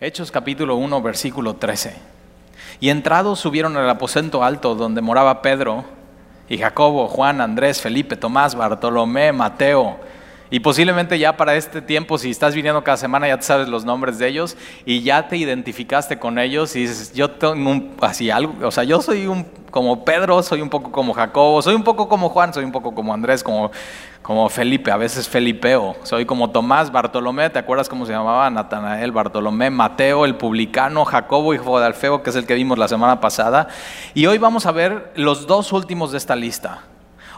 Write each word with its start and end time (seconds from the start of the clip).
Hechos 0.00 0.30
capítulo 0.30 0.76
1, 0.76 1.02
versículo 1.02 1.56
13. 1.56 1.96
Y 2.78 2.90
entrados 2.90 3.40
subieron 3.40 3.76
al 3.76 3.90
aposento 3.90 4.44
alto 4.44 4.76
donde 4.76 5.00
moraba 5.00 5.42
Pedro 5.42 5.84
y 6.48 6.56
Jacobo, 6.56 7.08
Juan, 7.08 7.40
Andrés, 7.40 7.82
Felipe, 7.82 8.14
Tomás, 8.14 8.54
Bartolomé, 8.54 9.32
Mateo. 9.32 9.98
Y 10.50 10.60
posiblemente 10.60 11.18
ya 11.18 11.36
para 11.36 11.56
este 11.56 11.82
tiempo, 11.82 12.16
si 12.16 12.30
estás 12.30 12.54
viniendo 12.54 12.82
cada 12.82 12.96
semana, 12.96 13.28
ya 13.28 13.36
te 13.36 13.42
sabes 13.42 13.68
los 13.68 13.84
nombres 13.84 14.18
de 14.18 14.28
ellos 14.28 14.56
y 14.86 15.02
ya 15.02 15.28
te 15.28 15.36
identificaste 15.36 16.18
con 16.18 16.38
ellos 16.38 16.74
y 16.74 16.80
dices, 16.80 17.12
yo 17.12 17.30
tengo 17.32 17.70
un, 17.70 17.94
así 18.00 18.30
algo, 18.30 18.54
o 18.66 18.70
sea, 18.70 18.84
yo 18.84 19.02
soy 19.02 19.26
un, 19.26 19.44
como 19.70 20.06
Pedro, 20.06 20.42
soy 20.42 20.62
un 20.62 20.70
poco 20.70 20.90
como 20.90 21.12
Jacobo, 21.12 21.60
soy 21.60 21.74
un 21.74 21.84
poco 21.84 22.08
como 22.08 22.30
Juan, 22.30 22.54
soy 22.54 22.64
un 22.64 22.72
poco 22.72 22.94
como 22.94 23.12
Andrés, 23.12 23.42
como, 23.42 23.70
como 24.22 24.48
Felipe, 24.48 24.90
a 24.90 24.96
veces 24.96 25.28
Felipeo, 25.28 25.96
soy 26.02 26.24
como 26.24 26.48
Tomás, 26.48 26.90
Bartolomé, 26.90 27.50
¿te 27.50 27.58
acuerdas 27.58 27.90
cómo 27.90 28.06
se 28.06 28.12
llamaba? 28.12 28.48
Natanael, 28.48 29.12
Bartolomé, 29.12 29.68
Mateo, 29.68 30.24
el 30.24 30.36
publicano, 30.36 31.04
Jacobo, 31.04 31.52
hijo 31.52 31.78
de 31.78 31.86
Alfeo, 31.86 32.22
que 32.22 32.30
es 32.30 32.36
el 32.36 32.46
que 32.46 32.54
vimos 32.54 32.78
la 32.78 32.88
semana 32.88 33.20
pasada. 33.20 33.68
Y 34.14 34.24
hoy 34.24 34.38
vamos 34.38 34.64
a 34.64 34.72
ver 34.72 35.12
los 35.14 35.46
dos 35.46 35.74
últimos 35.74 36.12
de 36.12 36.18
esta 36.18 36.36
lista. 36.36 36.84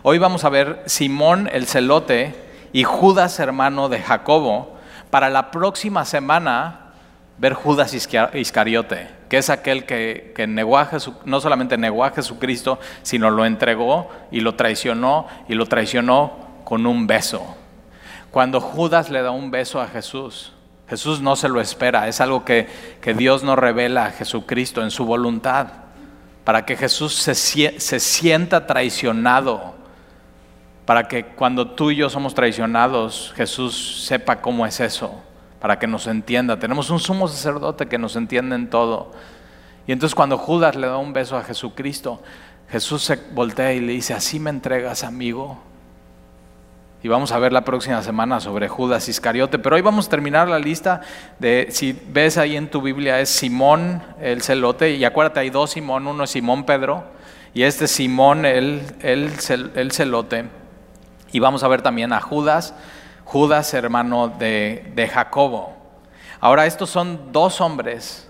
Hoy 0.02 0.19
vamos 0.19 0.45
a 0.45 0.49
ver 0.49 0.83
Simón 0.87 1.51
el 1.52 1.66
celote 1.66 2.50
y 2.73 2.84
Judas, 2.84 3.38
hermano 3.41 3.88
de 3.88 4.01
Jacobo, 4.01 4.77
para 5.10 5.29
la 5.29 5.51
próxima 5.51 6.05
semana 6.05 6.93
ver 7.38 7.55
Judas 7.55 7.95
Iscariote, 7.95 9.09
que 9.29 9.38
es 9.38 9.48
aquel 9.51 9.87
que, 9.87 10.34
negó 10.46 10.79
a 10.79 10.91
no 11.24 11.41
solamente 11.41 11.79
negó 11.79 12.05
a 12.05 12.10
Jesucristo, 12.10 12.79
sino 13.02 13.30
lo 13.30 13.46
entregó 13.46 14.10
y 14.30 14.41
lo 14.41 14.55
traicionó 14.55 15.27
y 15.48 15.55
lo 15.55 15.66
traicionó 15.66 16.33
con 16.65 16.87
un 16.87 17.06
beso. 17.06 17.56
Cuando 18.30 18.60
Judas 18.60 19.10
le 19.10 19.23
da 19.23 19.30
un 19.30 19.51
beso 19.51 19.80
a 19.80 19.88
Jesús, 19.88 20.52
Jesús 20.88 21.21
no 21.21 21.34
se 21.34 21.48
lo 21.48 21.60
espera, 21.60 22.09
es 22.09 22.21
algo 22.21 22.45
que, 22.45 22.68
que 23.01 23.15
Dios 23.15 23.43
nos 23.43 23.59
revela 23.59 24.07
a 24.07 24.10
Jesucristo 24.10 24.82
en 24.82 24.91
su 24.91 25.07
voluntad, 25.07 25.68
para 26.45 26.66
que 26.66 26.77
Jesús 26.77 27.15
se, 27.15 27.34
se 27.34 28.01
sienta 28.01 28.66
traicionado 28.66 29.80
para 30.91 31.07
que 31.07 31.24
cuando 31.24 31.71
tú 31.71 31.93
y 31.93 31.95
yo 31.95 32.10
somos 32.10 32.35
traicionados, 32.35 33.33
Jesús 33.37 34.02
sepa 34.09 34.41
cómo 34.41 34.66
es 34.66 34.80
eso, 34.80 35.23
para 35.60 35.79
que 35.79 35.87
nos 35.87 36.09
entienda. 36.09 36.59
Tenemos 36.59 36.91
un 36.91 36.99
sumo 36.99 37.29
sacerdote 37.29 37.87
que 37.87 37.96
nos 37.96 38.16
entiende 38.16 38.57
en 38.57 38.69
todo. 38.69 39.13
Y 39.87 39.93
entonces 39.93 40.16
cuando 40.16 40.37
Judas 40.37 40.74
le 40.74 40.88
da 40.88 40.96
un 40.96 41.13
beso 41.13 41.37
a 41.37 41.45
Jesucristo, 41.45 42.21
Jesús 42.68 43.05
se 43.05 43.15
voltea 43.30 43.73
y 43.73 43.79
le 43.79 43.93
dice, 43.93 44.15
así 44.15 44.41
me 44.41 44.51
entregas, 44.51 45.05
amigo. 45.05 45.63
Y 47.05 47.07
vamos 47.07 47.30
a 47.30 47.38
ver 47.38 47.52
la 47.52 47.65
próxima 47.65 48.02
semana 48.02 48.41
sobre 48.41 48.66
Judas 48.66 49.09
Iscariote. 49.09 49.61
Pero 49.61 49.77
hoy 49.77 49.83
vamos 49.83 50.09
a 50.09 50.11
terminar 50.11 50.49
la 50.49 50.59
lista 50.59 51.02
de, 51.38 51.68
si 51.71 51.96
ves 52.09 52.37
ahí 52.37 52.57
en 52.57 52.68
tu 52.68 52.83
Biblia, 52.83 53.21
es 53.21 53.29
Simón 53.29 54.02
el 54.21 54.43
celote. 54.43 54.91
Y 54.96 55.05
acuérdate, 55.05 55.38
hay 55.38 55.51
dos 55.51 55.71
Simón, 55.71 56.09
uno 56.09 56.24
es 56.24 56.30
Simón 56.30 56.65
Pedro 56.65 57.05
y 57.55 57.63
este 57.63 57.85
es 57.85 57.93
Simón 57.93 58.45
el, 58.45 58.83
el 59.02 59.93
celote. 59.93 60.59
Y 61.33 61.39
vamos 61.39 61.63
a 61.63 61.69
ver 61.69 61.83
también 61.83 62.13
a 62.13 62.21
Judas, 62.21 62.75
Judas 63.25 63.73
hermano 63.75 64.28
de, 64.28 65.11
Jacobo. 65.12 65.73
Ahora, 66.41 66.67
estos 66.67 66.91
son 66.91 67.33
dos 67.33 67.61
hombres 67.61 68.28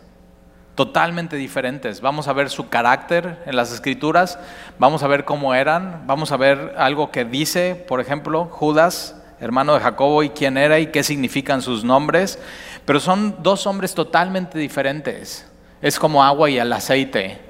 totalmente 0.74 1.36
diferentes. 1.36 2.00
Vamos 2.00 2.28
a 2.28 2.32
ver 2.32 2.50
su 2.50 2.68
carácter 2.68 3.42
en 3.46 3.56
las 3.56 3.72
escrituras, 3.72 4.38
vamos 4.78 5.02
a 5.02 5.06
ver 5.06 5.24
cómo 5.24 5.54
eran, 5.54 6.04
vamos 6.06 6.32
a 6.32 6.36
ver 6.36 6.74
algo 6.76 7.10
que 7.10 7.24
dice, 7.24 7.74
por 7.74 8.00
ejemplo, 8.00 8.46
Judas, 8.46 9.16
hermano 9.40 9.74
de 9.74 9.80
Jacobo, 9.80 10.22
y 10.22 10.30
quién 10.30 10.58
era 10.58 10.78
y 10.78 10.88
qué 10.88 11.02
significan 11.02 11.62
sus 11.62 11.84
nombres. 11.84 12.38
Pero 12.84 13.00
son 13.00 13.42
dos 13.42 13.66
hombres 13.66 13.94
totalmente 13.94 14.58
diferentes. 14.58 15.46
Es 15.80 15.98
como 15.98 16.22
agua 16.22 16.50
y 16.50 16.58
el 16.58 16.72
aceite. 16.72 17.40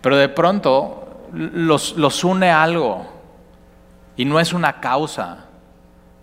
Pero 0.00 0.16
de 0.16 0.28
pronto 0.28 1.26
los, 1.32 1.96
los 1.96 2.24
une 2.24 2.50
algo. 2.50 3.17
Y 4.18 4.24
no 4.24 4.40
es 4.40 4.52
una 4.52 4.80
causa, 4.80 5.46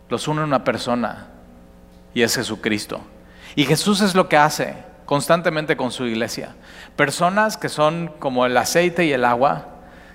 los 0.10 0.28
une 0.28 0.44
una 0.44 0.66
persona 0.66 1.30
y 2.14 2.24
es 2.24 2.36
Jesucristo. 2.36 3.00
Y 3.56 3.64
Jesús 3.64 4.02
es 4.02 4.14
lo 4.14 4.28
que 4.28 4.36
hace 4.36 4.76
constantemente 5.06 5.78
con 5.78 5.92
su 5.92 6.06
iglesia. 6.06 6.56
Personas 6.98 7.56
que 7.56 7.70
son 7.70 8.12
como 8.20 8.46
el 8.46 8.58
aceite 8.58 9.06
y 9.06 9.14
el 9.14 9.24
agua, 9.24 9.68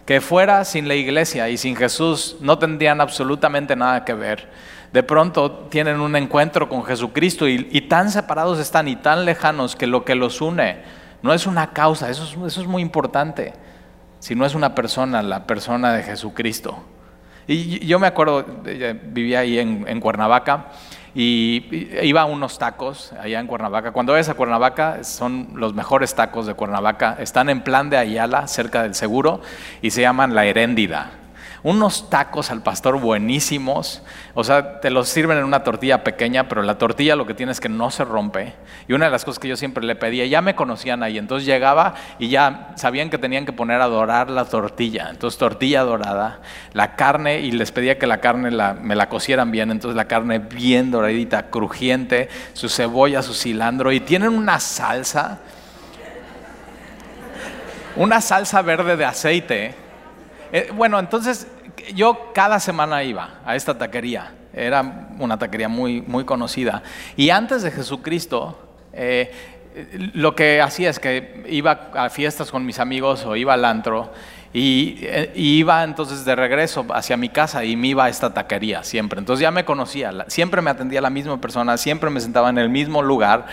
que 0.04 0.20
fuera 0.20 0.66
sin 0.66 0.88
la 0.88 0.94
iglesia 0.94 1.48
y 1.48 1.56
sin 1.56 1.74
Jesús 1.74 2.36
no 2.42 2.58
tendrían 2.58 3.00
absolutamente 3.00 3.74
nada 3.74 4.04
que 4.04 4.12
ver. 4.12 4.50
De 4.92 5.02
pronto 5.02 5.50
tienen 5.70 6.00
un 6.00 6.16
encuentro 6.16 6.68
con 6.68 6.84
Jesucristo 6.84 7.48
y, 7.48 7.80
tan 7.88 8.10
separados 8.10 8.58
están 8.58 8.88
y 8.88 8.96
tan 8.96 9.24
lejanos 9.24 9.74
que 9.74 9.86
lo 9.86 10.04
que 10.04 10.16
los 10.16 10.42
une 10.42 10.82
no 11.22 11.32
es 11.32 11.46
una 11.46 11.72
causa, 11.72 12.10
eso 12.10 12.24
es, 12.24 12.52
eso 12.52 12.60
es 12.60 12.66
muy 12.66 12.82
importante, 12.82 13.54
sino 14.18 14.44
es 14.44 14.54
una 14.54 14.74
persona, 14.74 15.22
la 15.22 15.46
persona 15.46 15.94
de 15.94 16.02
Jesucristo. 16.02 16.84
Y 17.52 17.84
yo 17.84 17.98
me 17.98 18.06
acuerdo, 18.06 18.44
vivía 19.06 19.40
ahí 19.40 19.58
en, 19.58 20.00
Cuernavaca 20.00 20.66
y 21.16 21.64
iba 22.00 22.20
a 22.20 22.24
unos 22.24 22.60
tacos 22.60 23.12
allá 23.20 23.40
en 23.40 23.48
Cuernavaca. 23.48 23.90
Cuando 23.90 24.12
vayas 24.12 24.28
a 24.28 24.34
Cuernavaca, 24.34 25.02
son 25.02 25.48
los 25.56 25.74
mejores 25.74 26.14
tacos 26.14 26.46
de 26.46 26.54
Cuernavaca. 26.54 27.16
Están 27.18 27.48
en 27.48 27.62
plan 27.62 27.90
de 27.90 27.96
Ayala, 27.96 28.46
cerca 28.46 28.84
del 28.84 28.94
seguro, 28.94 29.40
y 29.82 29.90
se 29.90 30.00
llaman 30.00 30.36
La 30.36 30.44
Heréndida 30.46 31.10
unos 31.62 32.08
tacos 32.08 32.50
al 32.50 32.62
pastor 32.62 32.98
buenísimos, 32.98 34.02
o 34.34 34.44
sea, 34.44 34.80
te 34.80 34.90
los 34.90 35.08
sirven 35.08 35.38
en 35.38 35.44
una 35.44 35.62
tortilla 35.62 36.02
pequeña, 36.02 36.48
pero 36.48 36.62
la 36.62 36.78
tortilla 36.78 37.16
lo 37.16 37.26
que 37.26 37.34
tiene 37.34 37.52
es 37.52 37.60
que 37.60 37.68
no 37.68 37.90
se 37.90 38.04
rompe. 38.04 38.54
Y 38.88 38.94
una 38.94 39.06
de 39.06 39.10
las 39.10 39.24
cosas 39.24 39.38
que 39.38 39.48
yo 39.48 39.56
siempre 39.56 39.84
le 39.84 39.94
pedía, 39.94 40.24
ya 40.26 40.40
me 40.40 40.54
conocían 40.54 41.02
ahí, 41.02 41.18
entonces 41.18 41.46
llegaba 41.46 41.94
y 42.18 42.28
ya 42.28 42.72
sabían 42.76 43.10
que 43.10 43.18
tenían 43.18 43.44
que 43.44 43.52
poner 43.52 43.80
a 43.80 43.86
dorar 43.86 44.30
la 44.30 44.44
tortilla, 44.46 45.08
entonces 45.10 45.38
tortilla 45.38 45.82
dorada, 45.82 46.40
la 46.72 46.96
carne, 46.96 47.40
y 47.40 47.52
les 47.52 47.72
pedía 47.72 47.98
que 47.98 48.06
la 48.06 48.18
carne 48.18 48.50
me 48.80 48.96
la 48.96 49.08
cocieran 49.08 49.50
bien, 49.50 49.70
entonces 49.70 49.96
la 49.96 50.06
carne 50.06 50.38
bien 50.38 50.90
doradita, 50.90 51.50
crujiente, 51.50 52.28
su 52.54 52.68
cebolla, 52.68 53.22
su 53.22 53.34
cilantro, 53.34 53.92
y 53.92 54.00
tienen 54.00 54.30
una 54.30 54.60
salsa, 54.60 55.40
una 57.96 58.20
salsa 58.20 58.62
verde 58.62 58.96
de 58.96 59.04
aceite 59.04 59.89
eh, 60.52 60.70
bueno, 60.74 60.98
entonces 60.98 61.46
yo 61.94 62.32
cada 62.34 62.60
semana 62.60 63.02
iba 63.02 63.40
a 63.44 63.56
esta 63.56 63.76
taquería. 63.76 64.34
Era 64.52 65.08
una 65.18 65.38
taquería 65.38 65.68
muy, 65.68 66.02
muy 66.02 66.24
conocida. 66.24 66.82
Y 67.16 67.30
antes 67.30 67.62
de 67.62 67.70
Jesucristo, 67.70 68.58
eh, 68.92 69.32
lo 70.14 70.34
que 70.34 70.60
hacía 70.60 70.90
es 70.90 70.98
que 70.98 71.44
iba 71.48 71.90
a 71.94 72.10
fiestas 72.10 72.50
con 72.50 72.66
mis 72.66 72.80
amigos 72.80 73.24
o 73.24 73.36
iba 73.36 73.54
al 73.54 73.64
antro 73.64 74.10
y, 74.52 74.98
eh, 75.02 75.30
iba 75.36 75.84
entonces 75.84 76.24
de 76.24 76.34
regreso 76.34 76.84
hacia 76.92 77.16
mi 77.16 77.28
casa 77.28 77.64
y 77.64 77.76
me 77.76 77.88
iba 77.88 78.04
a 78.04 78.08
esta 78.08 78.34
taquería 78.34 78.82
siempre. 78.82 79.20
Entonces 79.20 79.42
ya 79.42 79.52
me 79.52 79.64
conocía, 79.64 80.12
siempre 80.26 80.60
me 80.60 80.70
atendía 80.70 81.00
la 81.00 81.10
misma 81.10 81.40
persona, 81.40 81.76
siempre 81.76 82.10
me 82.10 82.20
sentaba 82.20 82.50
en 82.50 82.58
el 82.58 82.68
mismo 82.68 83.02
lugar 83.02 83.46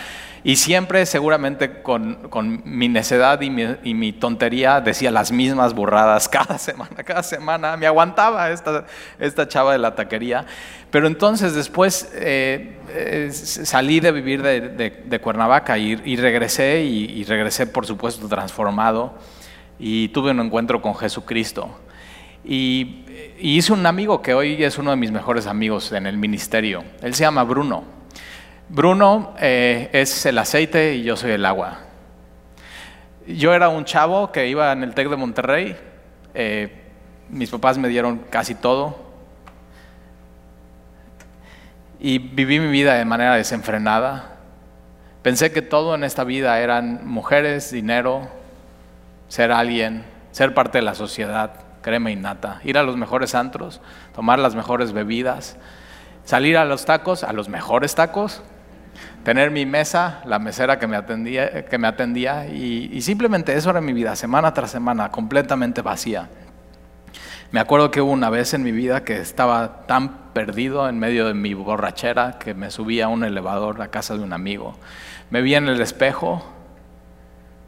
y 0.48 0.56
siempre 0.56 1.06
seguramente 1.06 1.82
con, 1.82 2.62
mi 2.64 2.88
necedad 2.88 3.42
y 3.42 3.50
mi, 3.50 4.14
tontería 4.14 4.80
decía 4.80 5.12
las 5.12 5.30
mismas 5.30 5.74
burradas 5.74 6.30
cada 6.30 6.58
semana, 6.58 7.04
cada 7.04 7.22
semana. 7.22 7.76
Me 7.76 7.86
aguantaba 7.86 8.50
esta, 8.50 9.48
chava 9.50 9.74
de 9.74 9.80
la 9.80 9.94
taquería. 9.94 10.46
Pero 10.90 11.08
entonces 11.08 11.54
después 11.54 12.10
eh, 12.14 12.78
eh, 12.94 13.30
salí 13.34 14.00
de 14.00 14.14
vivir 14.14 14.42
de, 14.42 15.20
Cuernavaca 15.22 15.78
y, 15.78 16.16
regresé 16.16 16.82
y 16.82 17.26
regresé 17.26 17.68
por 17.68 17.86
supuesto 17.86 18.30
transformado 18.30 19.16
y 19.78 20.08
tuve 20.08 20.32
un 20.32 20.40
encuentro 20.40 20.82
con 20.82 20.96
Jesucristo. 20.96 21.78
Y, 22.46 23.04
hice 23.38 23.74
un 23.74 23.86
amigo 23.86 24.22
que 24.22 24.34
hoy 24.34 24.64
es 24.64 24.78
uno 24.78 24.92
de 24.92 24.96
mis 24.96 25.12
mejores 25.12 25.46
amigos 25.46 25.92
en 25.92 26.08
el 26.08 26.18
ministerio. 26.18 26.86
Él 27.02 27.14
se 27.14 27.26
llama 27.26 27.44
Bruno. 27.44 27.97
Bruno 28.70 29.34
eh, 29.40 29.90
es 29.94 30.26
el 30.26 30.38
aceite 30.38 30.96
y 30.96 31.04
yo 31.04 31.16
soy 31.16 31.32
el 31.32 31.46
agua. 31.46 31.80
Yo 33.26 33.54
era 33.54 33.70
un 33.70 33.86
chavo 33.86 34.32
que 34.32 34.48
iba 34.48 34.72
en 34.74 34.84
el 34.84 34.94
TEC 34.94 35.10
de 35.10 35.16
Monterrey. 35.16 35.78
Eh, 36.34 36.84
mis 37.30 37.50
papás 37.50 37.78
me 37.78 37.88
dieron 37.88 38.20
casi 38.30 38.56
todo. 38.56 39.08
Y 42.00 42.20
viví 42.20 42.60
mi 42.60 42.68
vida 42.68 42.96
de 42.96 43.06
manera 43.06 43.36
desenfrenada. 43.36 44.36
Pensé 45.22 45.52
que 45.52 45.62
todo 45.62 45.96
en 45.96 46.04
esta 46.04 46.26
vida 46.26 46.60
eran 46.60 47.08
mujeres, 47.08 47.72
dinero, 47.72 48.30
ser 49.30 49.52
alguien, 49.52 50.04
ser 50.32 50.54
parte 50.54 50.78
de 50.78 50.84
la 50.84 50.96
sociedad, 50.96 51.52
crema 51.82 52.12
innata, 52.12 52.60
ir 52.64 52.78
a 52.78 52.84
los 52.84 52.98
mejores 52.98 53.34
antros, 53.34 53.82
tomar 54.14 54.40
las 54.40 54.56
mejores 54.56 54.92
bebidas, 54.92 55.58
salir 56.24 56.58
a 56.58 56.66
los 56.66 56.86
tacos, 56.86 57.24
a 57.24 57.34
los 57.34 57.50
mejores 57.50 57.96
tacos, 57.96 58.44
tener 59.24 59.52
mi 59.52 59.66
mesa, 59.66 60.22
la 60.26 60.40
mesera 60.40 60.80
que 60.80 60.88
me 60.88 60.96
atendía, 60.96 61.66
que 61.66 61.78
me 61.78 61.88
atendía 61.88 62.48
y, 62.48 63.02
simplemente 63.02 63.56
eso 63.56 63.70
era 63.70 63.82
mi 63.82 63.94
vida, 63.94 64.16
semana 64.16 64.54
tras 64.54 64.72
semana, 64.72 65.12
completamente 65.12 65.82
vacía. 65.82 66.30
Me 67.52 67.60
acuerdo 67.60 67.92
que 67.92 68.02
hubo 68.02 68.12
una 68.12 68.30
vez 68.30 68.54
en 68.54 68.64
mi 68.64 68.72
vida 68.72 69.04
que 69.04 69.18
estaba 69.20 69.86
tan 69.88 70.34
perdido 70.34 70.90
en 70.90 71.00
medio 71.00 71.26
de 71.28 71.34
mi 71.34 71.54
borrachera 71.54 72.40
que 72.40 72.54
me 72.54 72.72
subí 72.72 73.00
a 73.00 73.08
un 73.08 73.24
elevador 73.24 73.82
a 73.82 73.88
casa 73.88 74.18
de 74.18 74.24
un 74.24 74.34
amigo. 74.34 74.76
Me 75.30 75.42
vi 75.42 75.56
en 75.56 75.68
el 75.68 75.80
espejo, 75.80 76.44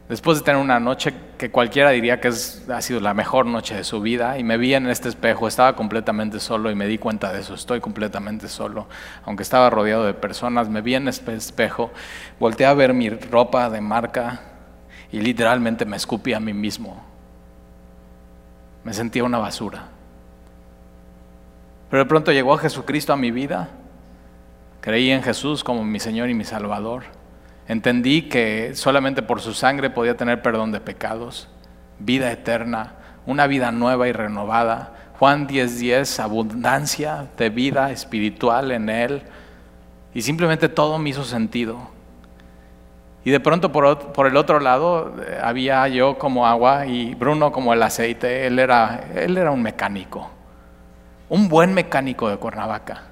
después 0.10 0.40
de 0.40 0.44
tener 0.44 0.62
una 0.62 0.82
noche 0.82 1.14
que 1.38 1.50
cualquiera 1.50 1.92
diría 1.92 2.20
que 2.20 2.28
ha 2.28 2.82
sido 2.82 3.00
la 3.00 3.14
mejor 3.14 3.46
noche 3.46 3.76
de 3.76 3.86
su 3.86 4.02
vida, 4.02 4.38
y 4.38 4.44
me 4.44 4.58
vi 4.58 4.74
en 4.74 4.88
este 4.88 5.08
espejo, 5.08 5.48
estaba 5.48 5.78
completamente 5.78 6.42
solo 6.42 6.70
y 6.70 6.76
me 6.76 6.88
di 6.88 6.98
cuenta 6.98 7.32
de 7.32 7.40
eso, 7.40 7.54
estoy 7.54 7.80
completamente 7.80 8.50
solo, 8.50 8.88
aunque 9.24 9.44
estaba 9.44 9.70
rodeado 9.70 10.04
de 10.04 10.14
personas, 10.14 10.68
me 10.68 10.82
vi 10.82 10.96
en 10.96 11.08
este 11.08 11.34
espejo, 11.34 11.92
volteé 12.40 12.66
a 12.66 12.74
ver 12.74 12.94
mi 12.94 13.10
ropa 13.10 13.70
de 13.70 13.80
marca 13.80 14.42
y 15.12 15.22
literalmente 15.22 15.86
me 15.86 15.96
escupí 15.96 16.34
a 16.34 16.42
mí 16.42 16.54
mismo 16.54 17.10
me 18.84 18.94
sentía 18.94 19.24
una 19.24 19.38
basura. 19.38 19.88
Pero 21.90 22.04
de 22.04 22.10
pronto 22.10 22.32
llegó 22.32 22.58
Jesucristo 22.58 23.14
a 23.14 23.18
mi 23.18 23.32
vida. 23.32 23.70
Creí 24.82 25.12
en 25.12 25.24
Jesús 25.24 25.64
como 25.64 25.84
mi 25.84 26.00
Señor 26.00 26.30
y 26.30 26.34
mi 26.34 26.46
Salvador. 26.46 27.04
Entendí 27.70 28.24
que 28.24 28.74
solamente 28.74 29.22
por 29.22 29.42
su 29.42 29.54
sangre 29.54 29.92
podía 29.92 30.18
tener 30.18 30.42
perdón 30.42 30.72
de 30.72 30.80
pecados, 30.80 31.48
vida 32.00 32.32
eterna, 32.32 32.96
una 33.28 33.46
vida 33.46 33.72
nueva 33.72 34.08
y 34.08 34.12
renovada. 34.12 34.96
Juan 35.20 35.48
10:10, 35.48 36.20
abundancia 36.20 37.28
de 37.38 37.52
vida 37.52 37.92
espiritual 37.92 38.72
en 38.72 38.90
Él. 38.90 39.22
Y 40.16 40.24
simplemente 40.24 40.68
todo 40.68 40.98
me 40.98 41.12
hizo 41.12 41.24
sentido. 41.24 41.92
Y 43.24 43.30
de 43.30 43.40
pronto 43.40 43.72
por, 43.72 44.26
el 44.26 44.36
otro 44.36 44.60
lado 44.60 45.14
eh, 45.22 45.38
había 45.40 45.88
yo 45.90 46.18
como 46.18 46.48
agua 46.48 46.88
y 46.88 47.14
Bruno 47.14 47.52
como 47.52 47.72
el 47.72 47.84
aceite. 47.84 48.48
Él 48.48 48.58
era, 48.58 49.04
él 49.14 49.38
era 49.38 49.52
un 49.52 49.62
mecánico, 49.62 50.32
un 51.30 51.48
buen 51.48 51.76
mecánico 51.76 52.30
de 52.30 52.38
Cuernavaca. 52.38 53.09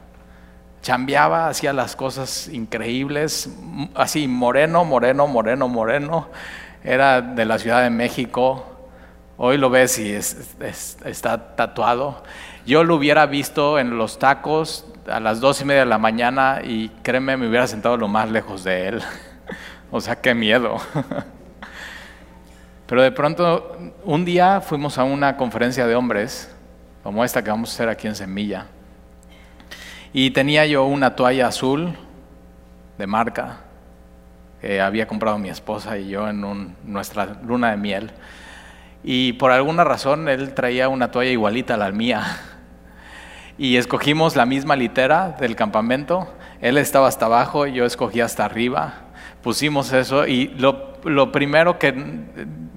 Chambeaba, 0.87 1.49
hacía 1.49 1.73
las 1.73 1.97
cosas 1.97 2.47
increíbles, 2.47 3.53
así 3.93 4.25
moreno, 4.25 4.85
moreno, 4.85 5.27
moreno, 5.27 5.67
moreno. 5.67 6.29
Era 6.81 7.19
de 7.19 7.43
la 7.43 7.59
Ciudad 7.59 7.83
de 7.83 7.89
México. 7.89 8.63
Hoy 9.35 9.57
lo 9.57 9.69
ves 9.69 9.99
y 9.99 10.13
está 10.13 11.55
tatuado. 11.57 12.23
Yo 12.65 12.85
lo 12.85 12.95
hubiera 12.95 13.25
visto 13.25 13.79
en 13.79 13.97
los 13.97 14.17
tacos 14.17 14.85
a 15.11 15.19
las 15.19 15.41
dos 15.41 15.59
y 15.59 15.65
media 15.65 15.81
de 15.81 15.87
la 15.87 15.97
mañana 15.97 16.61
y 16.63 16.87
créeme, 17.03 17.35
me 17.35 17.49
hubiera 17.49 17.67
sentado 17.67 17.97
lo 17.97 18.07
más 18.07 18.31
lejos 18.31 18.63
de 18.63 18.87
él. 18.87 19.01
O 19.91 19.99
sea, 19.99 20.15
qué 20.15 20.33
miedo. 20.33 20.77
Pero 22.87 23.01
de 23.01 23.11
pronto, 23.11 23.77
un 24.05 24.23
día 24.23 24.61
fuimos 24.61 24.97
a 24.97 25.03
una 25.03 25.35
conferencia 25.35 25.85
de 25.85 25.95
hombres, 25.95 26.49
como 27.03 27.25
esta 27.25 27.43
que 27.43 27.49
vamos 27.49 27.71
a 27.71 27.73
hacer 27.73 27.89
aquí 27.89 28.07
en 28.07 28.15
Semilla, 28.15 28.67
y 30.13 30.31
tenía 30.31 30.65
yo 30.65 30.85
una 30.85 31.15
toalla 31.15 31.47
azul 31.47 31.93
de 32.97 33.07
marca 33.07 33.59
que 34.61 34.81
había 34.81 35.07
comprado 35.07 35.37
mi 35.37 35.49
esposa 35.49 35.97
y 35.97 36.09
yo 36.09 36.27
en 36.29 36.75
nuestra 36.83 37.37
luna 37.45 37.71
de 37.71 37.77
miel. 37.77 38.11
Y 39.03 39.33
por 39.33 39.51
alguna 39.51 39.83
razón 39.83 40.27
él 40.27 40.53
traía 40.53 40.89
una 40.89 41.11
toalla 41.11 41.31
igualita 41.31 41.75
a 41.75 41.77
la 41.77 41.91
mía. 41.91 42.23
Y 43.59 43.77
escogimos 43.77 44.35
la 44.35 44.45
misma 44.45 44.75
litera 44.75 45.35
del 45.39 45.55
campamento. 45.55 46.31
Él 46.61 46.77
estaba 46.77 47.07
hasta 47.07 47.25
abajo, 47.25 47.65
yo 47.65 47.85
escogí 47.85 48.21
hasta 48.21 48.45
arriba 48.45 49.07
pusimos 49.47 49.93
eso 49.93 50.27
y 50.27 50.49
lo, 50.57 51.31
primero 51.31 51.79
que 51.79 51.93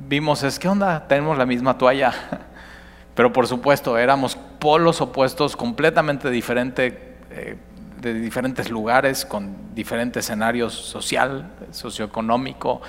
vimos 0.07 0.45
es, 0.45 0.57
¿qué 0.57 0.69
onda? 0.69 1.09
Tenemos 1.09 1.37
la 1.37 1.45
misma 1.45 1.77
toalla. 1.77 2.15
Pero 3.17 3.33
por 3.33 3.49
supuesto, 3.49 3.99
éramos 3.99 4.37
polos 4.61 5.01
opuestos 5.01 5.57
completamente 5.57 6.31
diferentes, 6.31 6.95
eh, 7.31 7.57
de 8.01 8.15
diferentes 8.15 8.71
lugares, 8.71 9.27
con 9.27 9.75
diferentes 9.75 10.25
escenarios 10.25 10.75
social, 10.75 11.51
socioeconómico, 11.71 12.81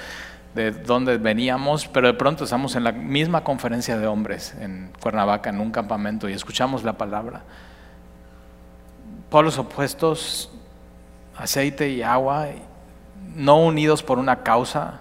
de 0.55 0.71
dónde 0.71 1.17
veníamos, 1.17 1.87
pero 1.87 2.07
de 2.07 2.13
pronto 2.13 2.43
estamos 2.43 2.75
en 2.75 2.83
la 2.83 2.91
misma 2.91 3.43
conferencia 3.43 3.97
de 3.97 4.07
hombres 4.07 4.53
en 4.59 4.91
Cuernavaca, 5.01 5.49
en 5.49 5.59
un 5.59 5.71
campamento, 5.71 6.29
y 6.29 6.33
escuchamos 6.33 6.83
la 6.83 6.93
palabra. 6.93 7.43
Polos 9.29 9.57
opuestos, 9.57 10.51
aceite 11.37 11.89
y 11.89 12.01
agua, 12.01 12.47
no 13.35 13.61
unidos 13.61 14.03
por 14.03 14.19
una 14.19 14.43
causa, 14.43 14.99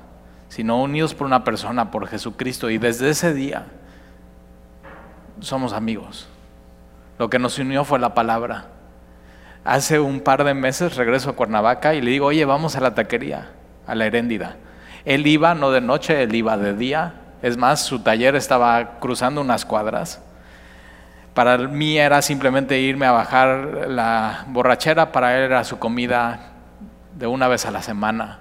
sino 0.49 0.83
unidos 0.83 1.15
por 1.15 1.27
una 1.27 1.45
persona, 1.45 1.91
por 1.91 2.07
Jesucristo. 2.07 2.71
Y 2.71 2.79
desde 2.79 3.11
ese 3.11 3.35
día 3.35 3.67
somos 5.41 5.73
amigos. 5.73 6.29
Lo 7.19 7.29
que 7.29 7.39
nos 7.39 7.59
unió 7.59 7.85
fue 7.85 7.99
la 7.99 8.15
palabra. 8.15 8.67
Hace 9.65 10.01
un 10.01 10.21
par 10.21 10.45
de 10.45 10.55
meses 10.55 10.97
regreso 10.97 11.31
a 11.31 11.37
Cuernavaca 11.37 11.95
y 11.95 12.01
le 12.01 12.11
digo, 12.13 12.27
oye, 12.27 12.45
vamos 12.45 12.77
a 12.77 12.81
la 12.81 12.95
taquería, 12.95 13.49
a 13.87 13.95
la 13.95 14.07
heréndida. 14.07 14.57
Él 15.05 15.27
iba 15.27 15.55
no 15.55 15.71
de 15.71 15.81
noche, 15.81 16.23
él 16.23 16.35
iba 16.35 16.57
de 16.57 16.75
día. 16.75 17.15
Es 17.43 17.57
más, 17.57 17.83
su 17.83 18.01
taller 18.01 18.37
estaba 18.37 18.99
cruzando 19.01 19.41
unas 19.41 19.65
cuadras. 19.65 20.23
Para 21.35 21.59
mí 21.59 21.99
era 21.99 22.23
simplemente 22.23 22.81
irme 22.81 23.07
a 23.07 23.13
bajar 23.13 23.87
la 23.89 24.45
borrachera, 24.49 25.13
para 25.13 25.37
él 25.37 25.45
era 25.45 25.65
su 25.65 25.79
comida 25.79 26.53
de 27.17 27.27
una 27.27 27.49
vez 27.49 27.67
a 27.67 27.71
la 27.71 27.83
semana. 27.83 28.41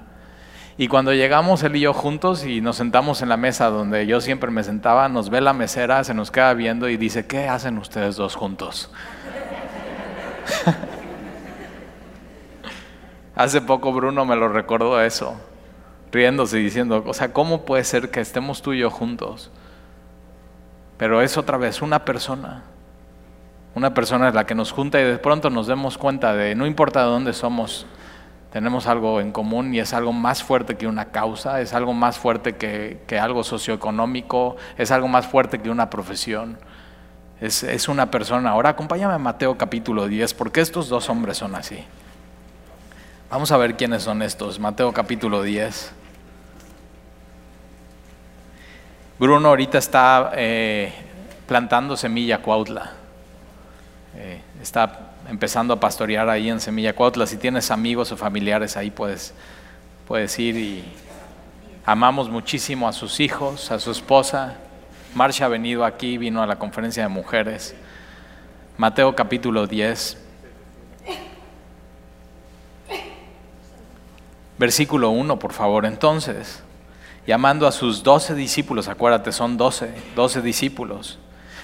Y 0.77 0.87
cuando 0.87 1.13
llegamos 1.13 1.61
él 1.63 1.75
y 1.75 1.81
yo 1.81 1.93
juntos 1.93 2.45
y 2.45 2.61
nos 2.61 2.77
sentamos 2.77 3.21
en 3.21 3.27
la 3.27 3.35
mesa 3.35 3.69
donde 3.69 4.07
yo 4.07 4.21
siempre 4.21 4.49
me 4.49 4.63
sentaba, 4.63 5.09
nos 5.09 5.29
ve 5.29 5.41
la 5.41 5.51
mesera, 5.51 6.03
se 6.05 6.13
nos 6.13 6.31
queda 6.31 6.53
viendo 6.53 6.87
y 6.87 6.95
dice, 6.95 7.27
¿qué 7.27 7.49
hacen 7.49 7.77
ustedes 7.77 8.15
dos 8.15 8.35
juntos? 8.35 8.89
Hace 13.39 13.61
poco 13.61 13.93
Bruno 13.93 14.25
me 14.25 14.35
lo 14.35 14.49
recordó 14.49 15.01
eso, 15.01 15.33
riéndose 16.11 16.59
y 16.59 16.63
diciendo, 16.63 17.01
o 17.07 17.13
sea, 17.13 17.31
¿cómo 17.31 17.61
puede 17.61 17.85
ser 17.85 18.11
que 18.11 18.19
estemos 18.19 18.61
tú 18.61 18.73
y 18.73 18.79
yo 18.79 18.91
juntos? 18.91 19.49
Pero 20.97 21.21
es 21.21 21.37
otra 21.37 21.57
vez 21.57 21.81
una 21.81 22.03
persona. 22.03 22.63
Una 23.75 23.93
persona 23.93 24.27
es 24.27 24.33
la 24.33 24.45
que 24.45 24.55
nos 24.55 24.73
junta 24.73 24.99
y 24.99 25.05
de 25.05 25.17
pronto 25.19 25.49
nos 25.49 25.67
demos 25.67 25.97
cuenta 25.97 26.33
de, 26.33 26.53
no 26.53 26.67
importa 26.67 26.99
de 26.99 27.05
dónde 27.05 27.31
somos, 27.31 27.85
tenemos 28.51 28.87
algo 28.87 29.21
en 29.21 29.31
común 29.31 29.73
y 29.73 29.79
es 29.79 29.93
algo 29.93 30.11
más 30.11 30.43
fuerte 30.43 30.75
que 30.75 30.85
una 30.85 31.05
causa, 31.05 31.61
es 31.61 31.73
algo 31.73 31.93
más 31.93 32.17
fuerte 32.17 32.57
que, 32.57 33.19
algo 33.21 33.45
socioeconómico, 33.45 34.57
es 34.77 34.91
algo 34.91 35.07
más 35.07 35.25
fuerte 35.27 35.59
que 35.59 35.69
una 35.69 35.89
profesión. 35.89 36.57
Es, 37.39 37.63
es, 37.63 37.87
una 37.87 38.11
persona. 38.11 38.49
Ahora 38.49 38.71
acompáñame 38.71 39.13
a 39.13 39.17
Mateo 39.17 39.57
capítulo 39.57 40.09
10, 40.09 40.33
porque 40.33 40.59
estos 40.59 40.89
dos 40.89 41.09
hombres 41.09 41.37
son 41.37 41.55
así. 41.55 41.85
Vamos 43.29 43.51
a 43.51 43.57
ver 43.57 43.75
quiénes 43.75 44.01
son 44.01 44.23
estos. 44.23 44.59
Mateo 44.59 44.91
capítulo 44.91 45.43
10. 45.43 45.91
Bruno 49.19 49.49
ahorita 49.49 49.77
está 49.77 50.31
eh, 50.33 50.91
plantando 51.45 51.95
semilla 51.95 52.41
Cuautla. 52.41 52.93
Eh, 54.15 54.41
está 54.63 55.11
empezando 55.29 55.75
a 55.75 55.79
pastorear 55.79 56.27
ahí 56.27 56.49
en 56.49 56.59
Semilla 56.59 56.95
Cuautla. 56.95 57.27
Si 57.27 57.37
tienes 57.37 57.69
amigos 57.69 58.11
o 58.11 58.17
familiares 58.17 58.75
ahí 58.75 58.89
puedes, 58.89 59.35
puedes 60.07 60.39
ir 60.39 60.57
y 60.57 60.83
amamos 61.85 62.29
muchísimo 62.29 62.87
a 62.87 62.93
sus 62.93 63.19
hijos, 63.19 63.69
a 63.69 63.77
su 63.77 63.91
esposa. 63.91 64.55
Marcia 65.13 65.45
ha 65.45 65.49
venido 65.49 65.85
aquí, 65.85 66.17
vino 66.17 66.41
a 66.41 66.47
la 66.47 66.57
conferencia 66.57 67.03
de 67.03 67.09
mujeres. 67.09 67.75
Mateo 68.75 69.15
capítulo 69.15 69.67
10. 69.67 70.28
Versículo 74.59 75.09
1, 75.09 75.39
por 75.39 75.53
favor. 75.53 75.85
Entonces, 75.87 76.61
llamando 77.25 77.65
a 77.65 77.71
sus 77.71 78.03
doce 78.03 78.35
discípulos, 78.35 78.87
acuérdate, 78.87 79.31
son 79.31 79.57
doce, 79.57 79.91
doce 80.15 80.41
discípulos 80.41 81.17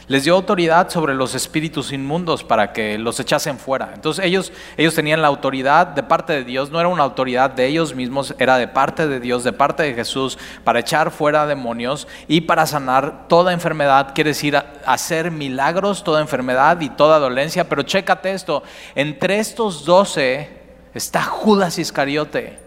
les 0.08 0.24
dio 0.24 0.36
autoridad 0.36 0.90
sobre 0.90 1.16
los 1.16 1.34
espíritus 1.34 1.92
inmundos 1.92 2.44
para 2.44 2.74
que 2.74 2.98
los 2.98 3.20
echasen 3.20 3.58
fuera. 3.58 3.92
Entonces 3.94 4.24
ellos, 4.24 4.52
ellos 4.78 4.94
tenían 4.94 5.22
la 5.22 5.28
autoridad 5.28 5.88
de 5.88 6.04
parte 6.04 6.34
de 6.34 6.44
Dios, 6.44 6.70
no 6.70 6.80
era 6.80 6.90
una 6.90 7.04
autoridad 7.04 7.50
de 7.50 7.66
ellos 7.66 7.96
mismos, 7.96 8.36
era 8.38 8.58
de 8.58 8.68
parte 8.68 9.08
de 9.08 9.20
Dios, 9.20 9.44
de 9.44 9.54
parte 9.54 9.84
de 9.84 9.94
Jesús, 9.94 10.38
para 10.64 10.80
echar 10.80 11.10
fuera 11.10 11.48
demonios 11.48 12.08
y 12.28 12.42
para 12.42 12.68
sanar 12.68 13.28
toda 13.28 13.54
enfermedad, 13.54 14.14
quiere 14.14 14.32
decir 14.32 14.62
hacer 14.86 15.32
milagros, 15.32 16.04
toda 16.04 16.22
enfermedad 16.22 16.80
y 16.82 16.90
toda 16.90 17.20
dolencia. 17.20 17.68
Pero 17.68 17.84
chécate 17.84 18.32
esto, 18.32 18.62
entre 18.94 19.40
estos 19.40 19.86
doce 19.86 20.50
está 20.94 21.24
Judas 21.24 21.80
Iscariote. 21.80 22.65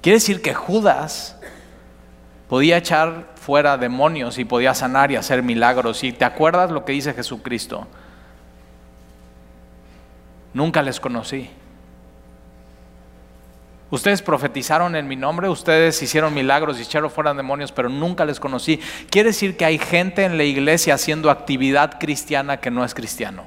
Quiere 0.00 0.16
decir 0.16 0.42
que 0.42 0.54
Judas 0.54 1.36
podía 2.48 2.76
echar 2.76 3.32
fuera 3.34 3.76
demonios 3.76 4.38
y 4.38 4.44
podía 4.44 4.74
sanar 4.74 5.10
y 5.10 5.16
hacer 5.16 5.42
milagros. 5.42 6.04
¿Y 6.04 6.12
te 6.12 6.24
acuerdas 6.24 6.70
lo 6.70 6.84
que 6.84 6.92
dice 6.92 7.14
Jesucristo? 7.14 7.86
Nunca 10.54 10.82
les 10.82 11.00
conocí. 11.00 11.50
Ustedes 13.90 14.20
profetizaron 14.20 14.96
en 14.96 15.08
mi 15.08 15.16
nombre, 15.16 15.48
ustedes 15.48 16.02
hicieron 16.02 16.34
milagros 16.34 16.78
y 16.78 16.82
echaron 16.82 17.10
fuera 17.10 17.32
demonios, 17.32 17.72
pero 17.72 17.88
nunca 17.88 18.26
les 18.26 18.38
conocí. 18.38 18.78
Quiere 19.10 19.30
decir 19.30 19.56
que 19.56 19.64
hay 19.64 19.78
gente 19.78 20.24
en 20.24 20.36
la 20.36 20.44
iglesia 20.44 20.94
haciendo 20.94 21.30
actividad 21.30 21.98
cristiana 21.98 22.58
que 22.58 22.70
no 22.70 22.84
es 22.84 22.92
cristiano. 22.92 23.44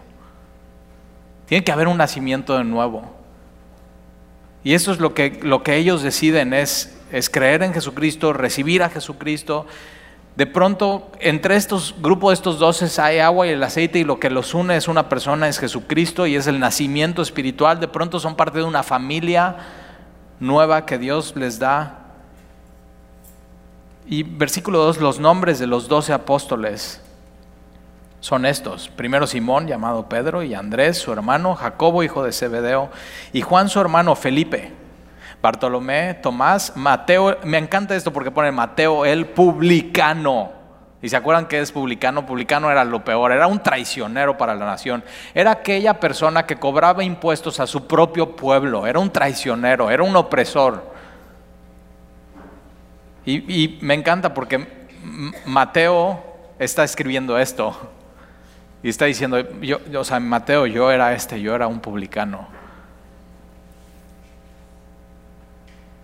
Tiene 1.46 1.63
que 1.63 1.72
haber 1.72 1.88
un 1.88 1.98
nacimiento 1.98 2.58
de 2.58 2.63
nuevo. 2.63 3.21
Y 4.63 4.74
eso 4.74 4.91
es 4.91 5.00
lo 5.00 5.13
que, 5.13 5.39
lo 5.41 5.63
que 5.63 5.75
ellos 5.75 6.03
deciden, 6.03 6.53
es, 6.53 6.98
es 7.12 7.30
creer 7.30 7.63
en 7.63 7.74
Jesucristo, 7.74 8.34
recibir 8.34 8.84
a 8.84 8.89
Jesucristo. 8.89 9.65
De 10.36 10.46
pronto, 10.48 11.12
entre 11.20 11.56
estos 11.56 11.96
grupos 12.00 12.30
de 12.30 12.34
estos 12.36 12.60
doces 12.60 13.00
hay 13.00 13.20
agua 13.20 13.48
y 13.48 13.51
el 13.51 13.63
aceite 13.63 14.00
y 14.00 14.03
lo 14.03 14.20
que 14.20 14.30
los 14.30 14.53
une 14.53 14.77
es 14.77 14.88
una 14.88 15.10
persona, 15.10 15.48
es 15.48 15.60
Jesucristo 15.60 16.27
y 16.27 16.36
es 16.36 16.48
el 16.48 16.60
nacimiento 16.60 17.22
espiritual. 17.22 17.80
De 17.80 17.88
pronto 17.88 18.20
son 18.20 18.36
parte 18.36 18.60
de 18.60 18.63
una 18.63 18.84
familia 18.84 19.58
nueva 20.39 20.86
que 20.86 20.98
Dios 20.98 21.34
les 21.36 21.60
da. 21.60 21.98
Y 24.06 24.24
versículo 24.24 24.80
2, 24.80 25.00
los 25.00 25.20
nombres 25.20 25.60
de 25.60 25.68
los 25.68 25.88
doce 25.88 26.13
apóstoles 26.13 27.01
son 28.22 28.46
estos. 28.46 28.88
Primero 28.88 29.28
Simón, 29.28 29.68
llamado 29.68 30.08
Pedro, 30.08 30.44
y 30.44 30.54
Andrés, 30.54 30.98
su 30.98 31.12
hermano, 31.12 31.56
Jacobo, 31.56 32.04
hijo 32.04 32.24
de 32.24 32.32
Zebedeo, 32.32 32.90
y 33.34 33.42
Juan, 33.42 33.68
su 33.68 33.82
hermano, 33.82 34.16
Felipe, 34.16 34.72
Bartolomé, 35.42 36.13
Tomás, 36.13 36.74
Mateo, 36.78 37.38
me 37.44 37.58
encanta 37.58 37.96
esto 37.96 38.13
porque 38.13 38.32
pone 38.32 38.51
Mateo 38.51 39.06
el 39.06 39.25
publicano. 39.25 40.54
¿Y 41.01 41.10
se 41.10 41.18
acuerdan 41.18 41.48
que 41.48 41.60
es 41.60 41.72
publicano? 41.72 42.28
Publicano 42.28 42.70
era 42.70 42.86
lo 42.86 43.04
peor, 43.04 43.32
era 43.32 43.48
un 43.48 43.63
traicionero 43.63 44.38
para 44.38 44.54
la 44.54 44.68
nación. 44.68 45.04
Era 45.34 45.50
aquella 45.50 46.00
persona 46.00 46.46
que 46.46 46.58
cobraba 46.58 47.04
impuestos 47.04 47.60
a 47.60 47.66
su 47.66 47.88
propio 47.88 48.36
pueblo, 48.36 48.86
era 48.86 49.00
un 49.00 49.12
traicionero, 49.12 49.90
era 49.90 50.04
un 50.04 50.16
opresor. 50.16 50.92
Y, 53.25 53.63
y 53.63 53.80
me 53.82 53.96
encanta 53.96 54.32
porque 54.32 54.92
Mateo 55.48 56.24
está 56.60 56.84
escribiendo 56.84 57.40
esto. 57.40 57.75
Y 58.83 58.89
está 58.89 59.05
diciendo, 59.05 59.39
yo, 59.61 59.79
o 59.95 60.03
sea, 60.03 60.19
Mateo, 60.19 60.65
yo 60.65 60.91
era 60.91 61.13
este, 61.13 61.39
yo 61.39 61.53
era 61.53 61.67
un 61.67 61.79
publicano. 61.79 62.47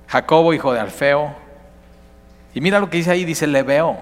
Jacobo, 0.08 0.54
hijo 0.54 0.74
de 0.74 0.80
Alfeo. 0.80 1.36
Y 2.54 2.62
mira 2.62 2.80
lo 2.80 2.90
que 2.90 2.98
dice 2.98 3.12
ahí, 3.12 3.26
dice, 3.26 3.48
le 3.48 3.64
veo. 3.64 3.98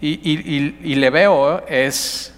Y, 0.00 0.20
y, 0.30 0.78
y, 0.82 0.94
le 0.96 1.08
veo 1.08 1.64
es 1.68 2.34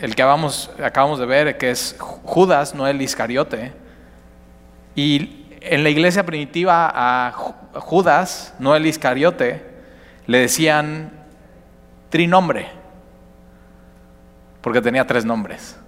el 0.00 0.14
que 0.14 0.22
acabamos, 0.22 0.70
acabamos 0.82 1.18
de 1.18 1.26
ver, 1.26 1.58
que 1.58 1.70
es 1.70 1.96
Judas, 1.98 2.74
no 2.74 2.86
el 2.86 3.02
Iscariote. 3.02 3.72
Y 4.94 5.46
en 5.60 5.82
la 5.82 5.90
iglesia 5.90 6.24
primitiva 6.24 6.90
a 6.94 7.32
Judas, 7.32 8.54
no 8.60 8.76
el 8.76 8.86
Iscariote, 8.86 9.62
le 10.26 10.38
decían 10.38 11.19
trinombre, 12.10 12.68
porque 14.60 14.82
tenía 14.82 15.06
tres 15.06 15.24
nombres. 15.24 15.78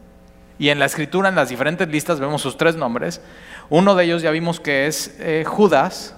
Y 0.59 0.69
en 0.69 0.79
la 0.79 0.87
escritura, 0.87 1.29
en 1.29 1.35
las 1.35 1.49
diferentes 1.49 1.89
listas, 1.89 2.21
vemos 2.21 2.41
sus 2.41 2.57
tres 2.57 2.77
nombres. 2.77 3.21
Uno 3.69 3.95
de 3.95 4.05
ellos 4.05 4.23
ya 4.23 4.31
vimos 4.31 4.61
que 4.61 4.87
es 4.87 5.17
eh, 5.19 5.45
Judas. 5.47 6.15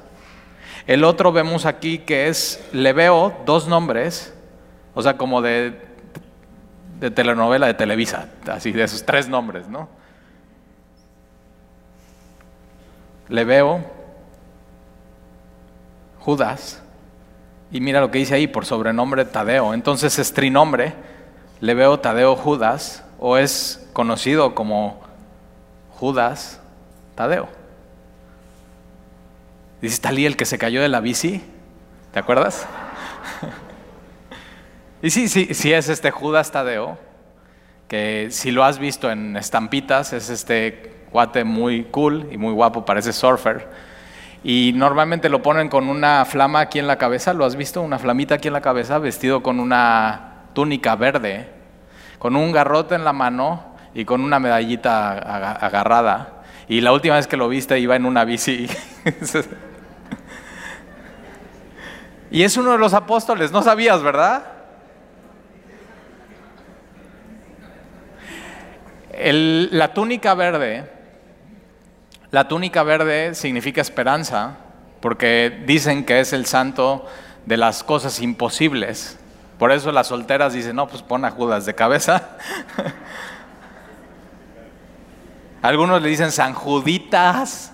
El 0.87 1.03
otro 1.03 1.33
vemos 1.33 1.65
aquí 1.65 1.99
que 1.99 2.29
es 2.29 2.63
Leveo, 2.73 3.35
dos 3.47 3.67
nombres, 3.67 4.35
o 4.95 5.03
sea, 5.03 5.17
como 5.17 5.41
de, 5.41 5.81
de 7.01 7.11
telenovela 7.11 7.67
de 7.67 7.75
Televisa, 7.75 8.29
así 8.47 8.71
de 8.71 8.85
esos 8.85 9.05
tres 9.07 9.29
nombres, 9.29 9.67
¿no? 9.69 9.89
Leveo, 13.31 13.83
Judas 16.21 16.84
y 17.75 17.81
mira 17.81 18.01
lo 18.01 18.13
que 18.13 18.21
dice 18.21 18.37
ahí, 18.37 18.47
por 18.47 18.67
sobrenombre 18.67 19.25
Tadeo. 19.25 19.75
Entonces 19.75 20.21
es 20.21 20.33
trinombre, 20.33 20.95
le 21.59 21.75
veo 21.75 21.99
Tadeo 21.99 22.37
Judas, 22.37 23.03
o 23.19 23.37
es 23.37 23.85
conocido 23.93 24.55
como 24.55 25.03
Judas 25.91 26.61
Tadeo. 27.17 27.49
Dice 29.83 30.01
Talí 30.01 30.25
el 30.25 30.37
que 30.37 30.45
se 30.45 30.57
cayó 30.57 30.83
de 30.83 30.89
la 30.89 31.01
bici, 31.01 31.43
¿te 32.13 32.21
acuerdas? 32.21 32.65
y 35.03 35.11
sí, 35.11 35.27
sí, 35.27 35.53
sí 35.53 35.73
es 35.73 35.89
este 35.89 36.13
Judas 36.13 36.53
Tadeo, 36.53 36.97
que 37.89 38.29
si 38.31 38.53
lo 38.53 38.63
has 38.63 38.79
visto 38.79 39.11
en 39.11 39.37
estampitas, 39.37 40.13
es 40.13 40.31
este 40.31 40.95
cuate 41.11 41.43
muy 41.43 41.83
cool 41.91 42.29
y 42.31 42.39
muy 42.39 42.53
guapo, 42.53 42.85
parece 42.85 43.13
surfer 43.13 43.69
y 44.45 44.73
normalmente 44.75 45.31
lo 45.31 45.41
ponen 45.41 45.71
con 45.71 45.89
una 45.89 46.27
flama 46.27 46.61
aquí 46.61 46.79
en 46.79 46.87
la 46.87 46.99
cabeza, 46.99 47.33
¿lo 47.33 47.47
has 47.47 47.57
visto? 47.57 47.81
Una 47.81 47.99
flamita 47.99 48.35
aquí 48.35 48.49
en 48.49 48.53
la 48.53 48.61
cabeza, 48.61 48.99
vestido 48.99 49.43
con 49.43 49.59
una 49.59 50.43
túnica 50.53 50.97
verde, 50.97 51.49
con 52.19 52.37
un 52.37 52.53
garrote 52.53 52.95
en 52.95 53.05
la 53.05 53.15
mano 53.15 53.75
y 53.95 54.05
con 54.05 54.21
una 54.21 54.39
medallita 54.39 55.13
agarrada. 55.55 56.43
Y 56.69 56.83
la 56.83 56.93
última 56.93 57.17
vez 57.17 57.27
que 57.27 57.39
lo 57.39 57.49
viste 57.49 57.79
iba 57.79 57.97
en 57.97 58.05
una 58.05 58.27
bici. 58.27 58.69
y 62.31 62.43
es 62.43 62.55
uno 62.59 62.73
de 62.73 62.79
los 62.79 62.93
apóstoles, 62.93 63.51
no 63.51 63.63
sabías, 63.63 64.03
¿verdad? 64.03 64.51
la 69.17 69.95
túnica 69.95 70.35
verde 70.35 70.94
la 72.35 72.49
túnica 72.49 72.83
verde 72.83 73.37
significa 73.37 73.81
esperanza, 73.81 74.57
porque 74.99 75.63
dicen 75.67 76.05
que 76.05 76.19
es 76.19 76.33
el 76.33 76.47
santo 76.47 77.07
de 77.47 77.57
las 77.57 77.85
cosas 77.85 78.21
imposibles. 78.21 79.17
Por 79.57 79.71
eso 79.71 79.93
las 79.93 80.09
solteras 80.09 80.53
dicen, 80.53 80.75
no, 80.75 80.89
pues 80.89 81.01
pon 81.01 81.25
a 81.25 81.31
Judas 81.31 81.65
de 81.65 81.77
cabeza. 81.77 82.31
Algunos 85.63 86.03
le 86.03 86.09
dicen 86.09 86.33
San 86.33 86.55
Juditas. 86.55 87.73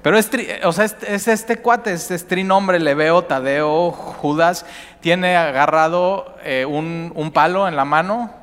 Pero 0.00 0.16
es, 0.16 0.30
o 0.64 0.72
sea, 0.72 0.86
es, 0.86 1.28
este 1.28 1.58
cuate, 1.58 1.92
es, 1.92 2.10
es 2.10 2.26
trinombre, 2.26 2.80
le 2.80 2.94
veo, 2.94 3.24
Tadeo, 3.24 3.90
Judas, 3.90 4.64
tiene 5.02 5.36
agarrado 5.36 6.36
eh, 6.42 6.64
un 6.64 7.30
palo 7.34 7.68
en 7.68 7.76
la 7.76 7.84
mano 7.84 8.41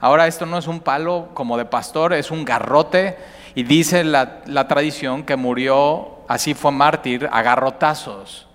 Ahora 0.00 0.26
esto 0.26 0.46
no 0.46 0.56
es 0.56 0.66
un 0.66 0.80
palo 0.80 1.28
como 1.34 1.58
de 1.58 1.66
pastor, 1.66 2.14
es 2.14 2.30
un 2.30 2.44
garrote 2.44 3.18
y 3.54 3.64
dice 3.64 4.02
la, 4.02 4.42
tradición 4.66 5.24
que 5.24 5.36
murió, 5.36 6.20
así 6.26 6.54
fue 6.54 6.72
mártir, 6.72 7.28
a 7.30 7.42
garrotazos. 7.42 8.46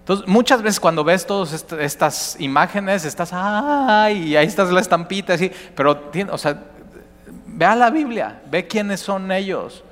Entonces, 0.00 0.26
muchas 0.26 0.62
veces 0.62 0.80
cuando 0.80 1.04
ves 1.04 1.26
todas 1.26 1.64
estas 1.78 2.36
imágenes, 2.40 3.04
estás, 3.04 3.30
ay, 3.32 4.34
ahí 4.36 4.46
estás 4.46 4.70
la 4.70 4.80
estampita, 4.80 5.34
así, 5.34 5.52
pero, 5.76 6.10
o 6.30 6.38
sea, 6.38 6.58
ve 7.46 7.64
a 7.64 7.76
la 7.76 7.90
Biblia, 7.90 8.40
ve 8.50 8.66
quiénes 8.66 9.00
son 9.00 9.30
ellos. 9.30 9.84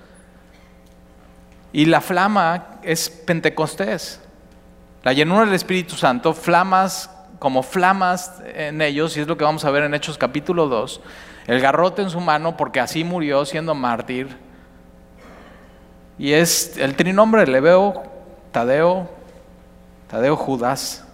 Y 1.73 1.85
la 1.85 2.01
flama 2.01 2.79
es 2.83 3.11
Pentecostés. 3.11 4.21
La 5.03 5.13
llenura 5.13 5.45
del 5.45 5.55
Espíritu 5.55 5.95
Santo, 5.95 6.33
flamas 6.33 7.11
como 7.39 7.63
flamas 7.63 8.41
en 8.55 8.81
ellos, 8.83 9.17
y 9.17 9.21
es 9.21 9.27
lo 9.27 9.37
que 9.37 9.45
vamos 9.45 9.65
a 9.65 9.71
ver 9.71 9.85
en 9.85 9.95
Hechos 9.95 10.19
capítulo 10.19 10.69
2, 10.69 11.01
el 11.47 11.61
garrote 11.61 12.03
en 12.03 12.11
su 12.11 12.21
mano 12.21 12.57
porque 12.57 12.81
así 12.81 13.05
murió 13.05 13.45
siendo 13.45 13.75
mártir. 13.75 14.37
Y 16.19 16.33
es 16.33 16.79
el 16.79 16.97
trinombre, 16.97 17.47
le 17.47 17.61
veo 17.61 18.03
Tadeo, 18.53 19.09
Tadeo 20.09 20.37
Judas, 20.37 21.07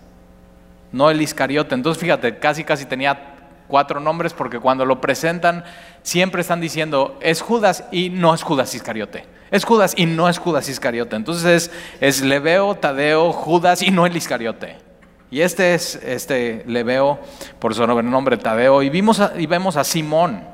no 0.92 1.10
el 1.10 1.20
Iscariote. 1.20 1.74
Entonces 1.74 2.00
fíjate, 2.00 2.38
casi 2.38 2.62
casi 2.62 2.84
tenía 2.84 3.32
cuatro 3.66 4.00
nombres 4.00 4.32
porque 4.32 4.60
cuando 4.60 4.84
lo 4.84 5.00
presentan 5.00 5.64
siempre 6.02 6.42
están 6.42 6.60
diciendo 6.60 7.18
es 7.20 7.40
Judas 7.40 7.84
y 7.90 8.10
no 8.10 8.32
es 8.34 8.42
Judas 8.42 8.74
Iscariote. 8.74 9.24
Es 9.50 9.64
Judas 9.64 9.94
y 9.96 10.06
no 10.06 10.28
es 10.28 10.38
Judas 10.38 10.68
Iscariote. 10.68 11.16
Entonces 11.16 11.44
es, 11.44 11.70
es 12.00 12.22
Leveo, 12.22 12.76
Tadeo, 12.76 13.32
Judas 13.32 13.82
y 13.82 13.90
no 13.90 14.06
el 14.06 14.16
Iscariote. 14.16 14.91
Y 15.32 15.40
este 15.40 15.72
es, 15.72 15.98
este 16.04 16.62
le 16.66 16.82
veo 16.82 17.18
por 17.58 17.74
su 17.74 17.86
nombre 17.86 18.36
Tadeo, 18.36 18.82
y, 18.82 18.90
vimos 18.90 19.18
y 19.38 19.46
vemos 19.46 19.78
a 19.78 19.82
Simón, 19.82 20.44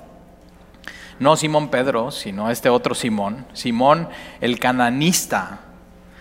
no 1.19 1.35
Simón 1.35 1.69
Pedro, 1.69 2.13
sino 2.13 2.49
este 2.49 2.69
otro 2.69 2.95
Simón, 2.95 3.45
Simón 3.55 4.09
el 4.41 4.61
cananista. 4.61 5.63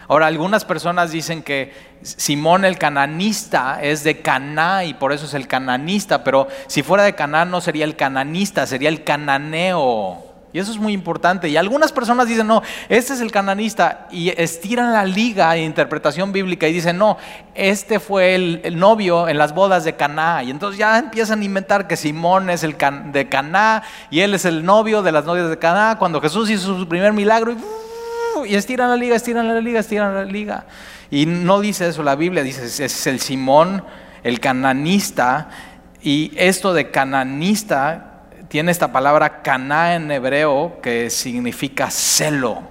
Ahora, 0.08 0.26
algunas 0.26 0.66
personas 0.66 1.12
dicen 1.12 1.44
que 1.44 1.72
Simón 2.02 2.66
el 2.66 2.80
cananista 2.80 3.80
es 3.80 4.04
de 4.04 4.24
Caná 4.24 4.86
y 4.86 4.96
por 4.96 5.14
eso 5.14 5.28
es 5.28 5.36
el 5.36 5.48
cananista, 5.48 6.24
pero 6.24 6.48
si 6.66 6.82
fuera 6.82 7.04
de 7.04 7.14
Caná 7.14 7.46
no 7.46 7.62
sería 7.62 7.86
el 7.86 7.96
cananista, 7.96 8.66
sería 8.66 8.90
el 8.90 9.04
cananeo. 9.04 10.27
Y 10.58 10.60
eso 10.60 10.72
es 10.72 10.80
muy 10.80 10.92
importante. 10.92 11.48
Y 11.50 11.56
algunas 11.56 11.92
personas 11.92 12.28
dicen, 12.28 12.48
no, 12.48 12.64
este 12.90 13.14
es 13.14 13.22
el 13.22 13.30
cananista. 13.30 14.08
Y 14.10 14.30
estiran 14.30 14.92
la 14.92 15.06
liga 15.06 15.52
de 15.52 15.62
interpretación 15.62 16.32
bíblica 16.32 16.68
y 16.68 16.74
dicen, 16.74 16.98
no, 16.98 17.20
este 17.54 18.00
fue 18.00 18.34
el, 18.34 18.80
novio 18.80 19.28
en 19.28 19.38
las 19.38 19.54
bodas 19.54 19.84
de 19.84 19.96
Caná. 19.96 20.42
Y 20.42 20.50
entonces 20.50 20.80
ya 20.80 20.98
empiezan 20.98 21.42
a 21.42 21.44
inventar 21.44 21.88
que 21.88 21.96
Simón 21.96 22.50
es 22.50 22.64
el 22.64 22.76
de 23.12 23.30
Caná 23.30 23.84
y 24.10 24.22
él 24.22 24.34
es 24.34 24.46
el 24.46 24.66
novio 24.66 25.04
de 25.04 25.12
las 25.12 25.26
novias 25.26 25.48
de 25.48 25.60
Caná. 25.60 25.98
Cuando 26.00 26.20
Jesús 26.22 26.50
hizo 26.50 26.76
su 26.76 26.88
primer 26.88 27.14
milagro 27.14 27.52
y, 27.52 28.50
y 28.50 28.56
estiran 28.56 28.90
la 28.90 28.96
liga, 28.96 29.16
estiran 29.16 29.48
la 29.48 29.62
liga, 29.62 29.80
estiran 29.80 30.16
la 30.16 30.26
liga. 30.26 30.66
Y 31.12 31.28
no 31.28 31.60
dice 31.60 31.88
eso 31.88 32.02
la 32.02 32.16
Biblia, 32.16 32.42
dice, 32.42 32.66
es 32.84 33.06
el 33.06 33.20
Simón, 33.20 33.84
el 34.24 34.40
cananista. 34.40 35.50
Y 36.02 36.32
esto 36.36 36.74
de 36.74 36.90
cananista 36.90 38.17
tiene 38.48 38.72
esta 38.72 38.92
palabra 38.92 39.42
caná 39.42 39.96
en 39.96 40.10
hebreo 40.10 40.80
que 40.82 41.10
significa 41.10 41.92
celo. 41.92 42.62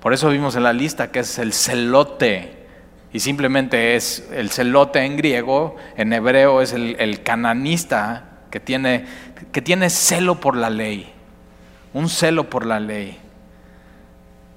Por 0.00 0.12
eso 0.12 0.28
vimos 0.28 0.54
en 0.54 0.62
la 0.62 0.72
lista 0.72 1.10
que 1.10 1.20
es 1.20 1.38
el 1.38 1.52
celote. 1.52 2.66
Y 3.12 3.20
simplemente 3.20 3.96
es 3.96 4.28
el 4.32 4.50
celote 4.50 5.00
en 5.00 5.16
griego, 5.16 5.76
en 5.96 6.12
hebreo 6.12 6.60
es 6.60 6.72
el, 6.74 7.22
cananista 7.22 8.24
que 8.50 8.60
tiene, 8.60 9.06
que 9.50 9.62
tiene 9.62 9.90
celo 9.90 10.38
por 10.40 10.56
la 10.56 10.70
ley. 10.70 11.12
Un 11.94 12.08
celo 12.08 12.48
por 12.48 12.64
la 12.64 12.78
ley. 12.78 13.18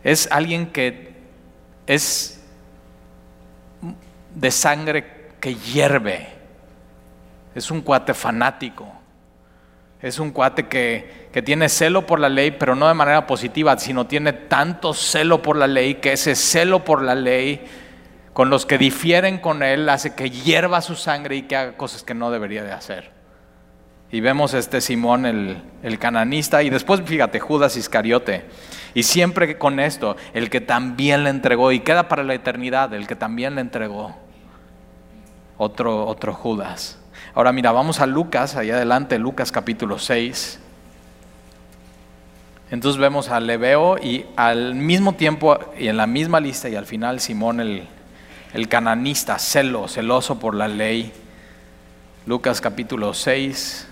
Es 0.03 0.27
alguien 0.31 0.67
que 0.67 1.13
es 1.87 2.43
de 4.35 4.51
sangre 4.51 5.29
que 5.39 5.55
hierve. 5.55 6.27
Es 7.55 7.71
un 7.71 7.81
cuate 7.81 8.13
fanático 8.13 9.00
es 10.01 10.17
un 10.19 10.31
cuate 10.31 10.67
que, 10.67 11.29
tiene 11.43 11.69
celo 11.69 12.05
por 12.05 12.19
la 12.19 12.29
ley, 12.29 12.51
pero 12.51 12.75
no 12.75 12.87
de 12.87 12.93
manera 12.93 13.27
positiva, 13.27 13.77
sino 13.77 14.07
tiene 14.07 14.33
tanto 14.33 14.93
celo 14.93 15.41
por 15.41 15.55
la 15.55 15.67
ley 15.67 15.95
que 15.95 16.13
ese 16.13 16.35
celo 16.35 16.83
por 16.83 17.01
la 17.01 17.15
ley 17.15 17.61
con 18.33 18.49
los 18.49 18.65
que 18.65 18.77
difieren 18.77 19.37
con 19.37 19.61
él 19.61 19.87
hace 19.89 20.15
que 20.15 20.29
hierva 20.29 20.81
su 20.81 20.95
sangre 20.95 21.35
y 21.35 21.41
que 21.43 21.55
haga 21.55 21.77
cosas 21.77 22.03
que 22.03 22.13
no 22.13 22.31
debería 22.31 22.63
de 22.63 22.71
hacer. 22.71 23.11
Y 24.11 24.19
vemos 24.19 24.53
este 24.53 24.81
Simón, 24.81 25.25
el, 25.25 25.61
el 25.83 25.99
cananista, 25.99 26.63
y 26.63 26.69
después 26.69 27.01
fíjate, 27.01 27.39
Judas 27.39 27.77
Iscariote. 27.77 28.45
Y 28.93 29.03
siempre 29.03 29.57
con 29.57 29.79
esto, 29.79 30.17
el 30.33 30.49
que 30.49 30.59
también 30.59 31.23
le 31.23 31.29
entregó, 31.29 31.71
y 31.71 31.79
queda 31.79 32.07
para 32.07 32.23
la 32.23 32.33
eternidad, 32.33 32.93
el 32.93 33.07
que 33.07 33.15
también 33.15 33.55
le 33.55 33.61
entregó, 33.61 34.17
otro, 35.57 36.05
otro 36.07 36.33
Judas. 36.33 37.00
Ahora 37.33 37.53
mira, 37.53 37.71
vamos 37.71 38.01
a 38.01 38.07
Lucas, 38.07 38.57
ahí 38.57 38.71
adelante, 38.71 39.17
Lucas 39.17 39.53
capítulo 39.53 39.99
6. 39.99 40.59
Entonces 42.71 42.99
vemos 42.99 43.29
a 43.29 43.39
Leveo 43.39 43.97
y 43.97 44.25
al 44.35 44.75
mismo 44.75 45.13
tiempo 45.13 45.57
y 45.77 45.87
en 45.87 45.95
la 45.95 46.07
misma 46.07 46.41
lista 46.41 46.67
y 46.67 46.75
al 46.75 46.85
final 46.85 47.21
Simón 47.21 47.61
el, 47.61 47.87
el 48.53 48.67
cananista, 48.67 49.39
celo, 49.39 49.87
celoso 49.87 50.39
por 50.39 50.55
la 50.55 50.67
ley. 50.67 51.13
Lucas 52.25 52.59
capítulo 52.59 53.13
6. 53.13 53.87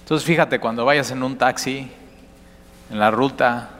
Entonces 0.00 0.26
fíjate, 0.26 0.60
cuando 0.60 0.84
vayas 0.84 1.10
en 1.12 1.22
un 1.22 1.38
taxi, 1.38 1.90
en 2.90 2.98
la 2.98 3.10
ruta, 3.10 3.70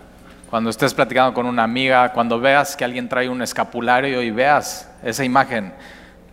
cuando 0.52 0.68
estés 0.68 0.92
platicando 0.92 1.32
con 1.32 1.46
una 1.46 1.62
amiga, 1.62 2.12
cuando 2.12 2.38
veas 2.38 2.76
que 2.76 2.84
alguien 2.84 3.08
trae 3.08 3.26
un 3.26 3.40
escapulario 3.40 4.20
y 4.20 4.30
veas 4.30 4.86
esa 5.02 5.24
imagen, 5.24 5.72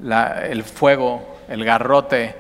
el 0.04 0.64
fuego, 0.66 1.38
el 1.48 1.64
garrote, 1.64 2.36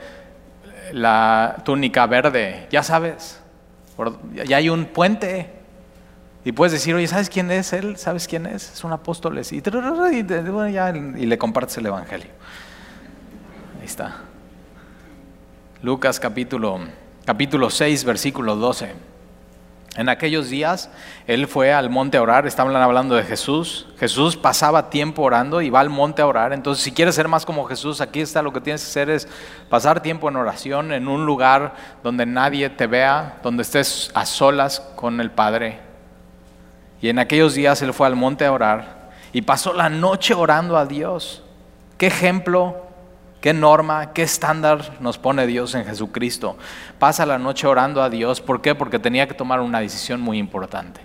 la 0.91 1.55
túnica 1.63 2.05
verde, 2.05 2.67
ya 2.69 2.83
sabes, 2.83 3.39
ya 4.33 4.57
hay 4.57 4.67
un 4.67 4.87
puente. 4.87 5.49
Y 6.43 6.51
puedes 6.51 6.73
decir, 6.73 6.95
oye, 6.95 7.07
¿sabes 7.07 7.29
quién 7.29 7.49
es 7.49 7.71
él? 7.71 7.95
¿Sabes 7.95 8.27
quién 8.27 8.45
es? 8.45 8.73
Es 8.73 8.83
un 8.83 8.91
apóstol. 8.91 9.39
Y, 9.39 9.61
le 11.25 11.37
compartes 11.37 11.77
el 11.77 11.85
Evangelio. 11.85 12.27
Ahí 13.79 13.85
está. 13.85 14.17
Lucas 15.81 16.19
capítulo, 16.19 16.81
capítulo 17.23 17.69
6, 17.69 18.03
versículo 18.03 18.57
12. 18.57 19.08
En 19.95 20.07
aquellos 20.07 20.49
días 20.49 20.89
él 21.25 21.47
fue 21.47 21.73
al 21.73 21.89
monte 21.89 22.17
a 22.17 22.21
orar, 22.21 22.45
estaban 22.45 22.75
hablando 22.75 23.15
de 23.15 23.23
Jesús. 23.23 23.87
Jesús 23.99 24.37
pasaba 24.37 24.89
tiempo 24.89 25.23
orando 25.23 25.61
y 25.61 25.69
va 25.69 25.79
al 25.79 25.89
monte 25.89 26.21
a 26.21 26.27
orar. 26.27 26.53
Entonces, 26.53 26.83
si 26.83 26.91
quieres 26.91 27.15
ser 27.15 27.27
más 27.27 27.45
como 27.45 27.65
Jesús, 27.65 27.99
aquí 27.99 28.21
está 28.21 28.41
lo 28.41 28.53
que 28.53 28.61
tienes 28.61 28.83
que 28.83 28.89
hacer 28.89 29.09
es 29.09 29.27
pasar 29.69 30.01
tiempo 30.01 30.29
en 30.29 30.35
oración 30.35 30.93
en 30.93 31.07
un 31.07 31.25
lugar 31.25 31.73
donde 32.03 32.25
nadie 32.25 32.69
te 32.69 32.87
vea, 32.87 33.39
donde 33.41 33.63
estés 33.63 34.11
a 34.13 34.25
solas 34.25 34.79
con 34.95 35.19
el 35.19 35.31
Padre. 35.31 35.79
Y 37.01 37.09
en 37.09 37.19
aquellos 37.19 37.53
días 37.55 37.81
él 37.81 37.93
fue 37.93 38.07
al 38.07 38.15
monte 38.15 38.45
a 38.45 38.51
orar 38.51 39.09
y 39.31 39.41
pasó 39.41 39.73
la 39.73 39.89
noche 39.89 40.33
orando 40.33 40.77
a 40.77 40.85
Dios. 40.85 41.43
¿Qué 41.97 42.07
ejemplo 42.07 42.88
¿Qué 43.41 43.53
norma, 43.53 44.11
qué 44.11 44.23
estándar 44.23 44.97
nos 44.99 45.17
pone 45.17 45.47
Dios 45.47 45.73
en 45.73 45.85
Jesucristo? 45.85 46.57
Pasa 46.97 47.25
la 47.25 47.37
noche 47.37 47.67
orando 47.67 48.03
a 48.03 48.09
Dios. 48.09 48.41
¿Por 48.41 48.61
qué? 48.61 48.75
Porque 48.75 48.99
tenía 48.99 49.27
que 49.29 49.33
tomar 49.33 49.61
una 49.61 49.79
decisión 49.79 50.19
muy 50.19 50.37
importante. 50.37 50.99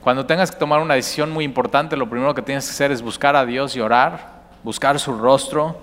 Cuando 0.00 0.24
tengas 0.24 0.52
que 0.52 0.58
tomar 0.58 0.80
una 0.80 0.94
decisión 0.94 1.32
muy 1.32 1.44
importante, 1.44 1.96
lo 1.96 2.08
primero 2.08 2.32
que 2.32 2.42
tienes 2.42 2.64
que 2.66 2.70
hacer 2.70 2.92
es 2.92 3.02
buscar 3.02 3.34
a 3.34 3.44
Dios 3.44 3.74
y 3.74 3.80
orar, 3.80 4.40
buscar 4.62 5.00
su 5.00 5.18
rostro. 5.18 5.78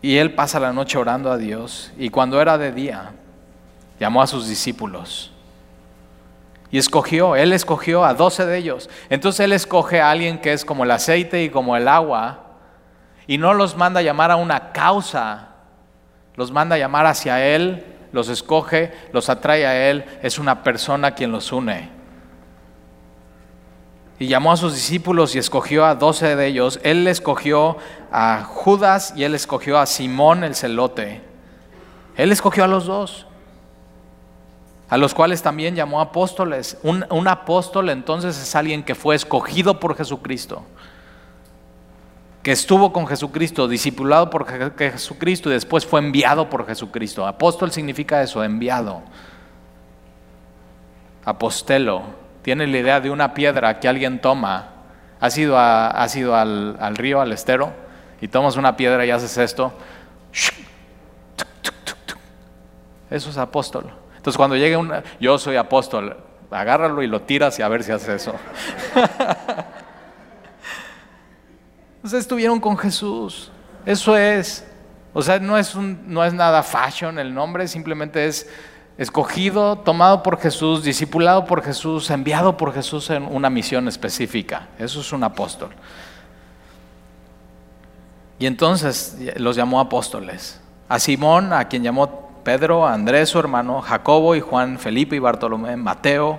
Y 0.00 0.16
él 0.16 0.32
pasa 0.32 0.58
la 0.58 0.72
noche 0.72 0.96
orando 0.96 1.30
a 1.30 1.36
Dios. 1.36 1.92
Y 1.98 2.08
cuando 2.08 2.40
era 2.40 2.56
de 2.56 2.72
día, 2.72 3.12
llamó 3.98 4.22
a 4.22 4.26
sus 4.26 4.48
discípulos. 4.48 5.32
Y 6.70 6.78
escogió, 6.78 7.36
él 7.36 7.52
escogió 7.52 8.06
a 8.06 8.14
doce 8.14 8.46
de 8.46 8.56
ellos. 8.56 8.88
Entonces 9.10 9.40
él 9.40 9.52
escoge 9.52 10.00
a 10.00 10.10
alguien 10.10 10.38
que 10.38 10.54
es 10.54 10.64
como 10.64 10.84
el 10.84 10.92
aceite 10.92 11.44
y 11.44 11.50
como 11.50 11.76
el 11.76 11.86
agua 11.86 12.49
y 13.30 13.38
no 13.38 13.54
los 13.54 13.76
manda 13.76 14.00
a 14.00 14.02
llamar 14.02 14.32
a 14.32 14.36
una 14.36 14.72
causa, 14.72 15.50
los 16.34 16.50
manda 16.50 16.74
a 16.74 16.78
llamar 16.80 17.06
hacia 17.06 17.46
Él, 17.46 17.86
los 18.10 18.28
escoge, 18.28 18.92
los 19.12 19.28
atrae 19.28 19.64
a 19.64 19.88
Él, 19.88 20.04
es 20.20 20.40
una 20.40 20.64
persona 20.64 21.14
quien 21.14 21.30
los 21.30 21.52
une. 21.52 21.90
Y 24.18 24.26
llamó 24.26 24.50
a 24.50 24.56
sus 24.56 24.74
discípulos 24.74 25.36
y 25.36 25.38
escogió 25.38 25.84
a 25.86 25.94
doce 25.94 26.34
de 26.34 26.44
ellos. 26.44 26.80
Él 26.82 27.06
escogió 27.06 27.76
a 28.10 28.42
Judas 28.42 29.12
y 29.14 29.22
él 29.22 29.36
escogió 29.36 29.78
a 29.78 29.86
Simón 29.86 30.42
el 30.42 30.56
celote. 30.56 31.22
Él 32.16 32.32
escogió 32.32 32.64
a 32.64 32.66
los 32.66 32.86
dos, 32.86 33.28
a 34.88 34.96
los 34.96 35.14
cuales 35.14 35.40
también 35.40 35.76
llamó 35.76 36.00
apóstoles. 36.00 36.78
Un, 36.82 37.06
un 37.10 37.28
apóstol 37.28 37.90
entonces 37.90 38.36
es 38.36 38.56
alguien 38.56 38.82
que 38.82 38.96
fue 38.96 39.14
escogido 39.14 39.78
por 39.78 39.96
Jesucristo 39.96 40.64
estuvo 42.52 42.92
con 42.92 43.06
Jesucristo, 43.06 43.68
discipulado 43.68 44.30
por 44.30 44.46
Jesucristo 44.76 45.50
y 45.50 45.52
después 45.52 45.84
fue 45.84 46.00
enviado 46.00 46.48
por 46.48 46.66
Jesucristo. 46.66 47.26
Apóstol 47.26 47.70
significa 47.70 48.22
eso, 48.22 48.42
enviado. 48.42 49.02
Apostelo, 51.24 52.02
tiene 52.42 52.66
la 52.66 52.78
idea 52.78 53.00
de 53.00 53.10
una 53.10 53.34
piedra 53.34 53.78
que 53.78 53.88
alguien 53.88 54.20
toma. 54.20 54.68
¿Has 55.20 55.36
ido, 55.36 55.58
al, 55.58 56.96
río, 56.96 57.20
al 57.20 57.32
estero? 57.32 57.72
Y 58.20 58.28
tomas 58.28 58.56
una 58.56 58.76
piedra 58.76 59.04
y 59.04 59.10
haces 59.10 59.36
esto. 59.36 59.72
Eso 63.10 63.30
es 63.30 63.36
apóstol. 63.36 63.90
Entonces 64.16 64.36
cuando 64.36 64.56
llegue 64.56 64.76
una, 64.76 65.02
yo 65.18 65.36
soy 65.38 65.56
apóstol, 65.56 66.16
agárralo 66.50 67.02
y 67.02 67.06
lo 67.06 67.22
tiras 67.22 67.58
y 67.58 67.62
a 67.62 67.68
ver 67.68 67.82
si 67.82 67.92
hace 67.92 68.14
eso. 68.14 68.34
Estuvieron 72.04 72.60
con 72.60 72.76
Jesús. 72.76 73.50
Eso 73.84 74.16
es. 74.16 74.66
O 75.12 75.22
sea, 75.22 75.38
no 75.38 75.58
es, 75.58 75.74
no 75.74 76.24
es 76.24 76.32
nada 76.32 76.62
fashion 76.62 77.18
el 77.18 77.34
nombre, 77.34 77.66
simplemente 77.66 78.26
es 78.26 78.48
escogido, 78.96 79.78
tomado 79.78 80.22
por 80.22 80.38
Jesús, 80.38 80.84
discipulado 80.84 81.46
por 81.46 81.62
Jesús, 81.62 82.10
enviado 82.10 82.56
por 82.56 82.72
Jesús 82.72 83.10
en 83.10 83.24
una 83.24 83.50
misión 83.50 83.88
específica. 83.88 84.68
Eso 84.78 85.00
es 85.00 85.12
un 85.12 85.24
apóstol. 85.24 85.70
Y 88.38 88.46
entonces 88.46 89.16
los 89.36 89.56
llamó 89.56 89.80
apóstoles. 89.80 90.60
A 90.88 90.98
Simón, 90.98 91.52
a 91.52 91.66
quien 91.66 91.82
llamó 91.82 92.30
Pedro, 92.44 92.86
a 92.86 92.92
Andrés 92.92 93.30
su 93.30 93.38
hermano, 93.38 93.80
Jacobo 93.80 94.34
y 94.34 94.40
Juan, 94.40 94.78
Felipe 94.78 95.16
y 95.16 95.18
Bartolomé, 95.18 95.76
Mateo. 95.76 96.38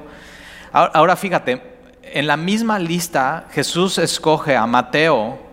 Ahora 0.72 1.16
fíjate, 1.16 1.62
en 2.04 2.28
la 2.28 2.38
misma 2.38 2.80
lista 2.80 3.46
Jesús 3.52 3.98
escoge 3.98 4.56
a 4.56 4.66
Mateo, 4.66 5.51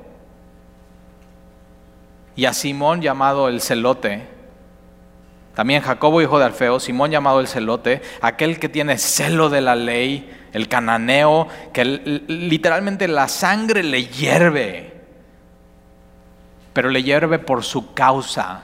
y 2.39 2.47
a 2.47 2.53
Simón 2.53 3.03
llamado 3.03 3.49
el 3.49 3.61
celote. 3.61 4.29
También 5.57 5.83
Jacobo, 5.83 6.23
hijo 6.23 6.39
de 6.39 6.45
Alfeo, 6.45 6.79
Simón 6.79 7.11
llamado 7.11 7.41
el 7.41 7.49
celote, 7.49 8.01
aquel 8.23 8.61
que 8.61 8.69
tiene 8.69 8.97
celo 8.97 9.51
de 9.51 9.61
la 9.61 9.75
ley, 9.75 10.33
el 10.53 10.69
cananeo, 10.69 11.49
que 11.73 11.85
literalmente 11.85 13.09
la 13.09 13.27
sangre 13.27 13.83
le 13.83 14.07
hierve. 14.07 15.03
pero 16.73 16.91
le 16.91 17.03
hierve 17.03 17.41
por 17.41 17.65
su 17.65 17.93
causa. 17.93 18.63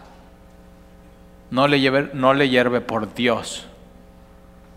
No 1.51 1.67
le, 1.67 1.81
hierve, 1.81 2.11
no 2.13 2.33
le 2.33 2.49
hierve 2.49 2.81
por 2.81 3.13
Dios. 3.13 3.67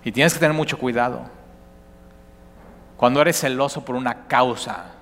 Y 0.03 0.11
tienes 0.11 0.33
que 0.33 0.39
tener 0.39 0.55
mucho 0.55 0.79
cuidado. 0.79 1.29
Cuando 2.97 3.21
eres 3.21 3.39
celoso 3.39 3.85
por 3.85 3.95
una 3.95 4.25
causa. 4.25 4.96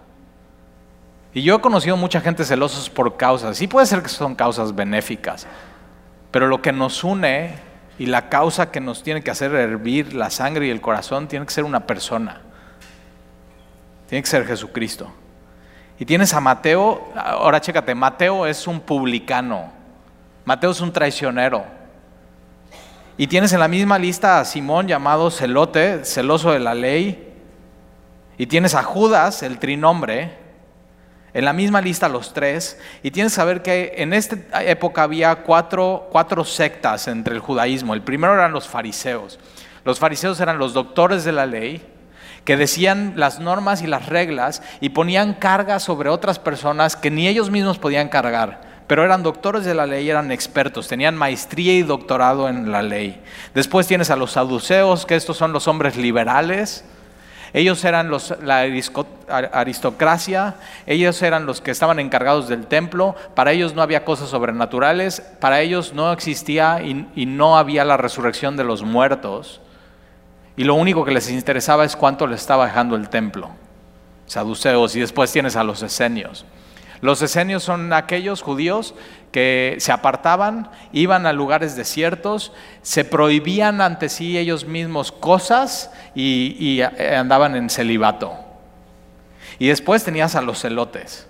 Y 1.36 1.42
yo 1.42 1.58
he 1.58 1.60
conocido 1.60 1.98
mucha 1.98 2.22
gente 2.22 2.46
celosos 2.46 2.90
por 2.90 3.18
causas. 3.18 3.58
Sí 3.58 3.68
puede 3.68 3.86
ser 3.86 4.02
que 4.02 4.08
son 4.08 4.36
causas 4.36 4.74
benéficas. 4.74 5.46
Pero 6.32 6.48
lo 6.48 6.62
que 6.62 6.72
nos 6.72 7.04
une 7.04 7.56
y 8.00 8.06
la 8.06 8.30
causa 8.30 8.72
que 8.72 8.80
nos 8.80 9.04
tiene 9.04 9.22
que 9.22 9.32
hacer 9.32 9.54
hervir 9.54 10.14
la 10.14 10.30
sangre 10.30 10.68
y 10.68 10.70
el 10.70 10.80
corazón 10.80 11.28
tiene 11.28 11.46
que 11.46 11.52
ser 11.52 11.66
una 11.66 11.86
persona. 11.86 12.42
Tiene 14.08 14.24
que 14.24 14.30
ser 14.30 14.48
Jesucristo. 14.48 15.12
Y 16.00 16.06
tienes 16.06 16.34
a 16.34 16.40
Mateo, 16.40 17.12
ahora 17.18 17.60
chécate, 17.60 17.94
Mateo 17.94 18.46
es 18.46 18.66
un 18.66 18.80
publicano, 18.80 19.74
Mateo 20.46 20.72
es 20.72 20.80
un 20.80 20.94
traicionero. 20.94 21.66
Y 23.18 23.28
tienes 23.28 23.52
en 23.52 23.60
la 23.60 23.68
misma 23.68 24.00
lista 24.00 24.40
a 24.40 24.46
Simón 24.46 24.88
llamado 24.88 25.30
celote, 25.30 26.06
celoso 26.06 26.54
de 26.54 26.60
la 26.60 26.74
ley. 26.74 27.34
Y 28.38 28.48
tienes 28.48 28.74
a 28.74 28.84
Judas, 28.84 29.44
el 29.44 29.60
trinombre, 29.60 30.45
en 31.36 31.44
la 31.44 31.54
misma 31.54 31.82
lista 31.82 32.08
los 32.08 32.34
tres. 32.34 32.80
Y 33.04 33.12
tienes 33.12 33.34
que 33.34 33.36
saber 33.36 33.62
que 33.62 33.94
en 33.98 34.14
esta 34.14 34.64
época 34.64 35.04
había 35.04 35.36
cuatro, 35.44 36.08
cuatro 36.12 36.46
sectas 36.46 37.10
entre 37.10 37.36
el 37.36 37.42
judaísmo. 37.42 37.94
El 37.94 38.02
primero 38.02 38.34
eran 38.34 38.54
los 38.54 38.70
fariseos. 38.70 39.38
Los 39.84 40.00
fariseos 40.00 40.40
eran 40.40 40.58
los 40.58 40.74
doctores 40.74 41.26
de 41.26 41.34
la 41.34 41.46
ley 41.46 41.86
que 42.46 42.56
decían 42.56 43.14
las 43.18 43.40
normas 43.40 43.82
y 43.82 43.88
las 43.88 44.06
reglas 44.06 44.64
y 44.80 44.90
ponían 44.90 45.34
cargas 45.34 45.84
sobre 45.84 46.10
otras 46.10 46.40
personas 46.40 46.96
que 46.96 47.12
ni 47.12 47.28
ellos 47.28 47.52
mismos 47.52 47.80
podían 47.80 48.08
cargar, 48.08 48.62
pero 48.88 49.04
eran 49.04 49.24
doctores 49.24 49.66
de 49.66 49.74
la 49.74 49.88
ley, 49.88 50.10
eran 50.10 50.32
expertos, 50.32 50.88
tenían 50.88 51.18
maestría 51.18 51.74
y 51.74 51.82
doctorado 51.82 52.48
en 52.48 52.72
la 52.72 52.84
ley. 52.84 53.22
Después 53.54 53.88
tienes 53.88 54.12
a 54.12 54.16
los 54.16 54.34
saduceos, 54.34 55.06
que 55.06 55.16
estos 55.16 55.38
son 55.38 55.54
los 55.54 55.68
hombres 55.68 55.98
liberales. 55.98 56.86
Ellos 57.56 57.86
eran 57.86 58.10
los, 58.10 58.36
la 58.44 58.66
aristocracia, 59.54 60.56
ellos 60.86 61.22
eran 61.22 61.46
los 61.46 61.62
que 61.62 61.72
estaban 61.72 62.00
encargados 62.02 62.50
del 62.50 62.68
templo, 62.68 63.16
para 63.34 63.54
ellos 63.54 63.74
no 63.74 63.82
había 63.82 64.04
cosas 64.04 64.28
sobrenaturales, 64.28 65.22
para 65.40 65.62
ellos 65.62 65.94
no 65.94 66.12
existía 66.12 66.82
y, 66.84 67.08
y 67.16 67.26
no 67.26 67.58
había 67.58 67.86
la 67.86 67.96
resurrección 67.96 68.58
de 68.58 68.66
los 68.66 68.84
muertos. 68.84 69.62
Y 70.58 70.66
lo 70.66 70.76
único 70.76 71.06
que 71.06 71.14
les 71.14 71.32
interesaba 71.32 71.86
es 71.86 71.96
cuánto 71.96 72.28
le 72.28 72.36
estaba 72.36 72.66
dejando 72.66 72.98
el 72.98 73.08
templo. 73.08 73.52
Saduceos 74.26 74.94
y 74.98 75.00
después 75.00 75.32
tienes 75.32 75.56
a 75.56 75.64
los 75.64 75.82
esenios. 75.82 76.44
Los 77.02 77.22
esenios 77.22 77.64
son 77.64 77.92
aquellos 77.94 78.42
judíos 78.42 78.96
que 79.32 79.76
se 79.80 79.92
apartaban, 79.92 80.70
iban 80.94 81.26
a 81.26 81.34
lugares 81.34 81.76
desiertos, 81.76 82.54
se 82.82 83.04
prohibían 83.04 83.82
ante 83.82 84.10
sí 84.10 84.38
ellos 84.38 84.66
mismos 84.66 85.12
cosas 85.12 85.92
y, 86.16 86.56
y 86.60 86.82
andaban 86.82 87.56
en 87.56 87.70
celibato. 87.70 88.34
Y 89.60 89.68
después 89.68 90.04
tenías 90.04 90.36
a 90.36 90.42
los 90.42 90.62
celotes. 90.62 91.28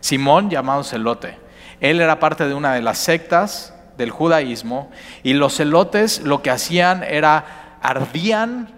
Simón 0.00 0.50
llamado 0.50 0.84
celote. 0.84 1.38
Él 1.80 2.00
era 2.00 2.18
parte 2.18 2.46
de 2.46 2.54
una 2.54 2.74
de 2.74 2.82
las 2.82 2.98
sectas 2.98 3.74
del 3.96 4.10
judaísmo 4.10 4.90
y 5.22 5.34
los 5.34 5.56
celotes 5.56 6.20
lo 6.20 6.42
que 6.42 6.50
hacían 6.50 7.02
era 7.02 7.78
ardían 7.82 8.68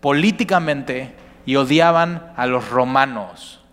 políticamente 0.00 1.14
y 1.46 1.56
odiaban 1.56 2.32
a 2.36 2.46
los 2.46 2.68
romanos. 2.68 3.63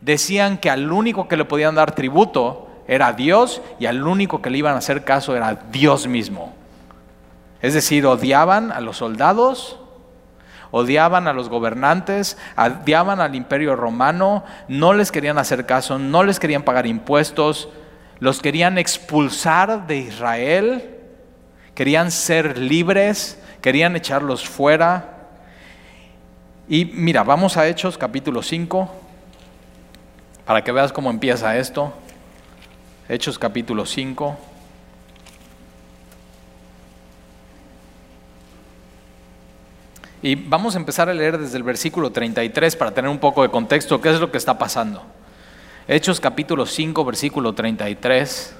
Decían 0.00 0.58
que 0.58 0.70
al 0.70 0.92
único 0.92 1.28
que 1.28 1.36
le 1.36 1.44
podían 1.44 1.74
dar 1.74 1.94
tributo 1.94 2.68
era 2.86 3.12
Dios 3.12 3.60
y 3.78 3.86
al 3.86 4.06
único 4.06 4.40
que 4.40 4.50
le 4.50 4.58
iban 4.58 4.74
a 4.74 4.78
hacer 4.78 5.04
caso 5.04 5.36
era 5.36 5.58
Dios 5.70 6.06
mismo. 6.06 6.54
Es 7.60 7.74
decir, 7.74 8.06
odiaban 8.06 8.72
a 8.72 8.80
los 8.80 8.98
soldados, 8.98 9.78
odiaban 10.70 11.26
a 11.28 11.32
los 11.32 11.48
gobernantes, 11.48 12.38
odiaban 12.56 13.20
al 13.20 13.34
imperio 13.34 13.74
romano, 13.76 14.44
no 14.68 14.92
les 14.92 15.10
querían 15.10 15.38
hacer 15.38 15.66
caso, 15.66 15.98
no 15.98 16.22
les 16.22 16.38
querían 16.38 16.62
pagar 16.62 16.86
impuestos, 16.86 17.68
los 18.20 18.40
querían 18.40 18.78
expulsar 18.78 19.86
de 19.86 19.98
Israel, 19.98 20.96
querían 21.74 22.10
ser 22.10 22.58
libres, 22.58 23.40
querían 23.60 23.96
echarlos 23.96 24.48
fuera. 24.48 25.16
Y 26.68 26.84
mira, 26.86 27.22
vamos 27.22 27.56
a 27.56 27.66
Hechos 27.66 27.98
capítulo 27.98 28.42
5, 28.42 28.90
para 30.48 30.64
que 30.64 30.72
veas 30.72 30.94
cómo 30.94 31.10
empieza 31.10 31.58
esto. 31.58 31.92
Hechos 33.06 33.38
capítulo 33.38 33.84
5. 33.84 34.34
Y 40.22 40.36
vamos 40.36 40.74
a 40.74 40.78
empezar 40.78 41.10
a 41.10 41.12
leer 41.12 41.36
desde 41.36 41.58
el 41.58 41.64
versículo 41.64 42.12
33 42.12 42.76
para 42.76 42.92
tener 42.92 43.10
un 43.10 43.18
poco 43.18 43.42
de 43.42 43.50
contexto, 43.50 44.00
qué 44.00 44.08
es 44.08 44.20
lo 44.20 44.32
que 44.32 44.38
está 44.38 44.56
pasando. 44.56 45.02
Hechos 45.86 46.18
capítulo 46.18 46.64
5, 46.64 47.04
versículo 47.04 47.52
33. 47.52 48.56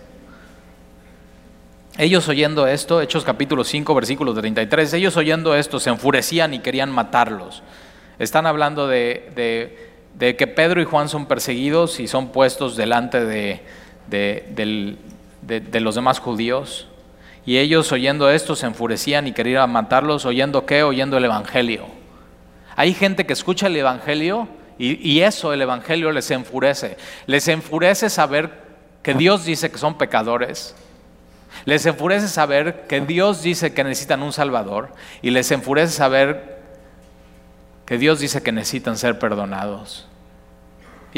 Ellos 1.96 2.28
oyendo 2.28 2.66
esto, 2.66 3.00
Hechos 3.00 3.24
capítulo 3.24 3.64
5, 3.64 3.94
versículo 3.94 4.34
33, 4.34 4.92
ellos 4.92 5.16
oyendo 5.16 5.54
esto 5.54 5.80
se 5.80 5.88
enfurecían 5.88 6.52
y 6.52 6.58
querían 6.58 6.90
matarlos. 6.90 7.62
Están 8.18 8.44
hablando 8.44 8.86
de, 8.86 9.88
que 10.18 10.46
Pedro 10.46 10.80
y 10.80 10.84
Juan 10.84 11.08
son 11.08 11.26
perseguidos 11.26 12.00
y 12.00 12.08
son 12.08 12.28
puestos 12.28 12.76
delante 12.76 13.24
de, 13.24 13.62
de, 14.08 15.80
los 15.80 15.94
demás 15.94 16.18
judíos. 16.18 16.88
Y 17.46 17.58
ellos 17.58 17.92
oyendo 17.92 18.30
esto 18.30 18.56
se 18.56 18.66
enfurecían 18.66 19.26
y 19.26 19.32
querían 19.32 19.70
matarlos, 19.70 20.26
oyendo 20.26 20.66
qué? 20.66 20.82
Oyendo 20.82 21.16
el 21.16 21.24
Evangelio. 21.24 21.86
Hay 22.76 22.94
gente 22.94 23.26
que 23.26 23.32
escucha 23.32 23.68
el 23.68 23.76
Evangelio 23.76 24.48
y, 24.78 25.08
y 25.08 25.22
eso, 25.22 25.52
el 25.52 25.62
Evangelio, 25.62 26.12
les 26.12 26.30
enfurece. 26.30 26.96
Les 27.26 27.48
enfurece 27.48 28.10
saber 28.10 28.68
que 29.02 29.14
Dios 29.14 29.44
dice 29.44 29.70
que 29.70 29.78
son 29.78 29.96
pecadores 29.96 30.74
les 31.64 31.84
enfurece 31.86 32.28
saber 32.28 32.86
que 32.88 33.00
Dios 33.00 33.42
dice 33.42 33.72
que 33.72 33.84
necesitan 33.84 34.22
un 34.22 34.32
Salvador 34.32 34.94
y 35.22 35.30
les 35.30 35.50
enfurece 35.50 35.92
saber 35.92 36.58
que 37.84 37.98
Dios 37.98 38.20
dice 38.20 38.42
que 38.42 38.52
necesitan 38.52 38.96
ser 38.96 39.18
perdonados. 39.18 40.07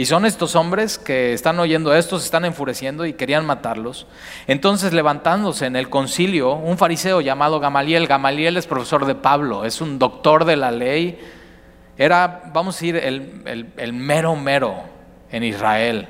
Y 0.00 0.06
son 0.06 0.24
estos 0.24 0.56
hombres 0.56 0.96
que 0.96 1.34
están 1.34 1.58
oyendo 1.58 1.94
esto, 1.94 2.18
se 2.18 2.24
están 2.24 2.46
enfureciendo 2.46 3.04
y 3.04 3.12
querían 3.12 3.44
matarlos. 3.44 4.06
Entonces 4.46 4.94
levantándose 4.94 5.66
en 5.66 5.76
el 5.76 5.90
concilio, 5.90 6.54
un 6.54 6.78
fariseo 6.78 7.20
llamado 7.20 7.60
Gamaliel, 7.60 8.06
Gamaliel 8.06 8.56
es 8.56 8.66
profesor 8.66 9.04
de 9.04 9.14
Pablo, 9.14 9.66
es 9.66 9.82
un 9.82 9.98
doctor 9.98 10.46
de 10.46 10.56
la 10.56 10.70
ley, 10.70 11.20
era, 11.98 12.44
vamos 12.54 12.76
a 12.76 12.78
decir, 12.78 12.96
el, 12.96 13.72
el 13.76 13.92
mero 13.92 14.36
mero 14.36 14.84
en 15.30 15.44
Israel 15.44 16.08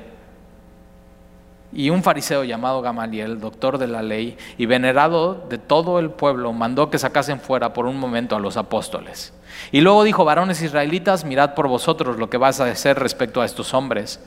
y 1.73 1.89
un 1.89 2.03
fariseo 2.03 2.43
llamado 2.43 2.81
Gamaliel, 2.81 3.39
doctor 3.39 3.77
de 3.77 3.87
la 3.87 4.01
ley 4.01 4.37
y 4.57 4.65
venerado 4.65 5.45
de 5.49 5.57
todo 5.57 5.99
el 5.99 6.09
pueblo, 6.09 6.51
mandó 6.53 6.89
que 6.89 6.99
sacasen 6.99 7.39
fuera 7.39 7.73
por 7.73 7.85
un 7.85 7.97
momento 7.97 8.35
a 8.35 8.39
los 8.39 8.57
apóstoles. 8.57 9.33
Y 9.71 9.81
luego 9.81 10.03
dijo, 10.03 10.25
varones 10.25 10.61
israelitas, 10.61 11.23
mirad 11.23 11.53
por 11.53 11.67
vosotros 11.67 12.17
lo 12.17 12.29
que 12.29 12.37
vas 12.37 12.59
a 12.59 12.65
hacer 12.65 12.99
respecto 12.99 13.41
a 13.41 13.45
estos 13.45 13.73
hombres. 13.73 14.19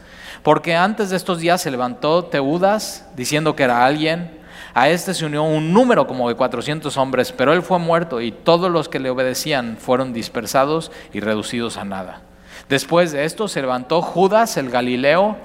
Porque 0.42 0.74
antes 0.74 1.10
de 1.10 1.16
estos 1.16 1.38
días 1.38 1.60
se 1.60 1.70
levantó 1.70 2.24
Teudas 2.24 3.08
diciendo 3.16 3.56
que 3.56 3.64
era 3.64 3.84
alguien. 3.84 4.40
A 4.72 4.88
este 4.88 5.14
se 5.14 5.24
unió 5.24 5.44
un 5.44 5.72
número 5.72 6.06
como 6.06 6.28
de 6.28 6.34
400 6.34 6.96
hombres, 6.96 7.32
pero 7.32 7.52
él 7.52 7.62
fue 7.62 7.78
muerto 7.78 8.20
y 8.20 8.32
todos 8.32 8.70
los 8.70 8.88
que 8.88 8.98
le 8.98 9.10
obedecían 9.10 9.76
fueron 9.78 10.12
dispersados 10.12 10.90
y 11.12 11.20
reducidos 11.20 11.76
a 11.76 11.84
nada. 11.84 12.22
Después 12.68 13.12
de 13.12 13.24
esto 13.24 13.46
se 13.46 13.60
levantó 13.60 14.02
Judas 14.02 14.56
el 14.56 14.70
Galileo, 14.70 15.36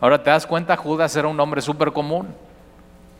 Ahora 0.00 0.22
te 0.22 0.30
das 0.30 0.46
cuenta, 0.46 0.76
Judas 0.76 1.14
era 1.16 1.28
un 1.28 1.38
hombre 1.40 1.60
súper 1.60 1.92
común. 1.92 2.28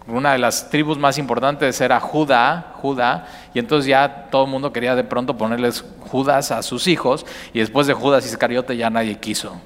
Una 0.07 0.33
de 0.33 0.39
las 0.39 0.71
tribus 0.71 0.97
más 0.97 1.19
importantes 1.19 1.81
era 1.81 2.01
Judá, 2.01 2.73
Judá, 2.81 3.27
y 3.53 3.59
entonces 3.59 3.89
ya 3.89 4.29
todo 4.31 4.45
el 4.45 4.51
mundo 4.51 4.73
quería 4.73 4.95
de 4.95 5.05
pronto 5.05 5.37
ponerles 5.37 5.85
Judas 6.11 6.51
a 6.51 6.63
sus 6.63 6.87
hijos, 6.87 7.27
y 7.53 7.59
después 7.59 7.87
de 7.87 7.93
Judas 7.93 8.25
Iscariote 8.25 8.77
ya 8.77 8.89
nadie 8.89 9.19
quiso. 9.19 9.61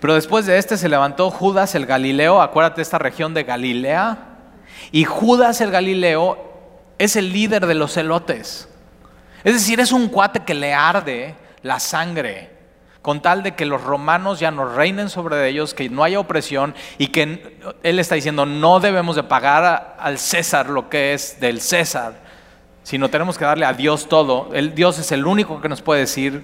Pero 0.00 0.14
después 0.14 0.46
de 0.46 0.58
este 0.58 0.76
se 0.76 0.88
levantó 0.88 1.30
Judas 1.30 1.74
el 1.74 1.86
Galileo, 1.86 2.42
acuérdate 2.42 2.82
esta 2.82 2.98
región 2.98 3.34
de 3.34 3.44
Galilea, 3.44 4.18
y 4.90 5.04
Judas 5.04 5.60
el 5.60 5.70
Galileo 5.70 6.38
es 6.98 7.14
el 7.14 7.32
líder 7.32 7.66
de 7.66 7.74
los 7.74 7.92
celotes. 7.92 8.68
Es 9.44 9.54
decir, 9.54 9.78
es 9.78 9.92
un 9.92 10.08
cuate 10.08 10.40
que 10.40 10.54
le 10.54 10.74
arde 10.74 11.36
la 11.62 11.78
sangre 11.78 12.55
con 13.06 13.20
tal 13.20 13.44
de 13.44 13.54
que 13.54 13.66
los 13.66 13.84
romanos 13.84 14.40
ya 14.40 14.50
no 14.50 14.68
reinen 14.68 15.08
sobre 15.10 15.48
ellos, 15.48 15.74
que 15.74 15.88
no 15.88 16.02
haya 16.02 16.18
opresión 16.18 16.74
y 16.98 17.06
que 17.06 17.56
él 17.84 18.00
está 18.00 18.16
diciendo 18.16 18.46
no 18.46 18.80
debemos 18.80 19.14
de 19.14 19.22
pagar 19.22 19.94
al 20.00 20.18
César 20.18 20.68
lo 20.70 20.88
que 20.88 21.14
es 21.14 21.38
del 21.38 21.60
César, 21.60 22.14
sino 22.82 23.08
tenemos 23.08 23.38
que 23.38 23.44
darle 23.44 23.64
a 23.64 23.74
Dios 23.74 24.08
todo. 24.08 24.50
El 24.52 24.74
Dios 24.74 24.98
es 24.98 25.12
el 25.12 25.24
único 25.24 25.60
que 25.60 25.68
nos 25.68 25.82
puede 25.82 26.00
decir 26.00 26.42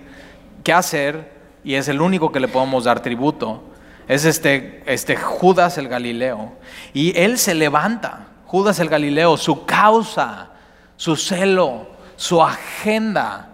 qué 0.63 0.73
hacer 0.73 1.33
y 1.65 1.75
es 1.75 1.89
el 1.89 2.01
único 2.01 2.31
que 2.31 2.39
le 2.39 2.47
podemos 2.47 2.85
dar 2.85 3.01
tributo. 3.01 3.65
Es 4.07 4.25
este, 4.25 4.85
este 4.87 5.17
Judas 5.17 5.79
el 5.79 5.89
Galileo. 5.89 6.53
Y 6.95 7.19
él 7.19 7.39
se 7.39 7.55
levanta, 7.55 8.29
Judas 8.47 8.79
el 8.79 8.89
Galileo, 8.89 9.37
su 9.37 9.67
causa, 9.67 10.51
su 10.97 11.17
celo, 11.17 11.89
su 12.15 12.41
agenda. 12.41 13.52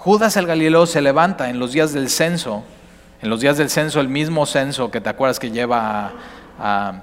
Judas 0.00 0.34
el 0.38 0.46
Galileo 0.46 0.86
se 0.86 1.02
levanta 1.02 1.50
en 1.50 1.58
los 1.58 1.72
días 1.72 1.92
del 1.92 2.08
censo, 2.08 2.64
en 3.20 3.28
los 3.28 3.42
días 3.42 3.58
del 3.58 3.68
censo, 3.68 4.00
el 4.00 4.08
mismo 4.08 4.46
censo 4.46 4.90
que 4.90 4.98
te 4.98 5.10
acuerdas 5.10 5.38
que 5.38 5.50
lleva 5.50 6.12
a, 6.58 7.02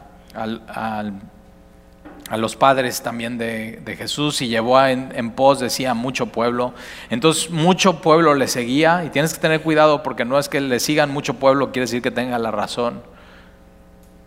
los 2.36 2.56
padres 2.56 3.04
también 3.04 3.38
de, 3.38 3.96
Jesús 3.96 4.42
y 4.42 4.48
llevó 4.48 4.84
en, 4.84 5.12
en, 5.14 5.30
pos, 5.30 5.60
decía, 5.60 5.94
mucho 5.94 6.26
pueblo. 6.26 6.74
Entonces 7.12 7.52
mucho 7.52 8.02
pueblo 8.02 8.34
le 8.34 8.48
seguía 8.48 9.04
y 9.06 9.12
tienes 9.12 9.32
que 9.32 9.40
tener 9.40 9.62
cuidado 9.62 10.02
porque 10.02 10.26
no 10.26 10.40
es 10.40 10.50
que 10.50 10.60
le 10.60 10.80
sigan 10.80 11.12
mucho 11.12 11.36
pueblo, 11.36 11.72
quiere 11.72 11.82
decir 11.82 12.02
que 12.02 12.10
tenga 12.10 12.40
la 12.40 12.50
razón, 12.50 13.04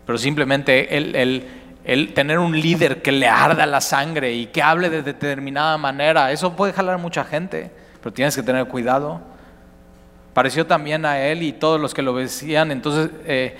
pero 0.05 0.17
simplemente 0.17 0.95
el 0.95 2.13
tener 2.13 2.39
un 2.39 2.57
líder 2.57 3.01
que 3.01 3.11
le 3.11 3.27
arda 3.27 3.65
la 3.65 3.81
sangre 3.81 4.31
y 4.31 4.45
que 4.45 4.61
hable 4.63 4.89
de 4.89 5.01
determinada 5.01 5.77
manera, 5.77 6.31
eso 6.31 6.55
puede 6.55 6.71
jalar 6.71 6.95
a 6.95 6.99
mucha 6.99 7.25
gente, 7.25 7.80
pero 8.01 8.13
tienes 8.13 8.35
que 8.35 8.43
tener 8.43 8.67
cuidado. 8.67 9.21
Pareció 10.33 10.65
también 10.65 11.05
a 11.05 11.19
él 11.19 11.43
y 11.43 11.51
todos 11.51 11.79
los 11.79 11.93
que 11.93 12.01
lo 12.01 12.13
obedecían, 12.13 12.71
entonces 12.71 13.09
eh, 13.25 13.57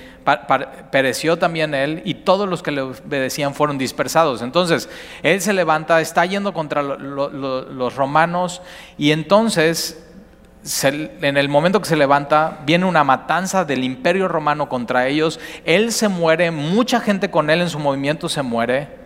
pereció 0.90 1.38
también 1.38 1.74
él 1.74 2.02
y 2.06 2.14
todos 2.14 2.48
los 2.48 2.64
que 2.64 2.72
le 2.72 2.82
obedecían 2.82 3.54
fueron 3.54 3.78
dispersados. 3.78 4.42
Entonces, 4.42 4.88
él 5.22 5.42
se 5.42 5.52
levanta, 5.52 6.00
está 6.00 6.26
yendo 6.26 6.54
contra 6.54 6.82
los 6.82 7.96
romanos 7.96 8.62
y 8.98 9.12
entonces 9.12 10.08
en 10.84 11.38
el 11.38 11.50
momento 11.50 11.82
que 11.82 11.90
se 11.90 11.96
levanta, 11.96 12.60
viene 12.66 12.86
una 12.86 13.04
matanza 13.04 13.66
del 13.66 13.84
imperio 13.84 14.28
romano 14.28 14.70
contra 14.70 15.08
ellos, 15.08 15.40
él 15.66 15.92
se 15.92 16.08
muere, 16.08 16.52
mucha 16.52 17.00
gente 17.00 17.32
con 17.32 17.50
él 17.50 17.62
en 17.62 17.70
su 17.70 17.80
movimiento 17.80 18.30
se 18.30 18.44
muere, 18.44 19.01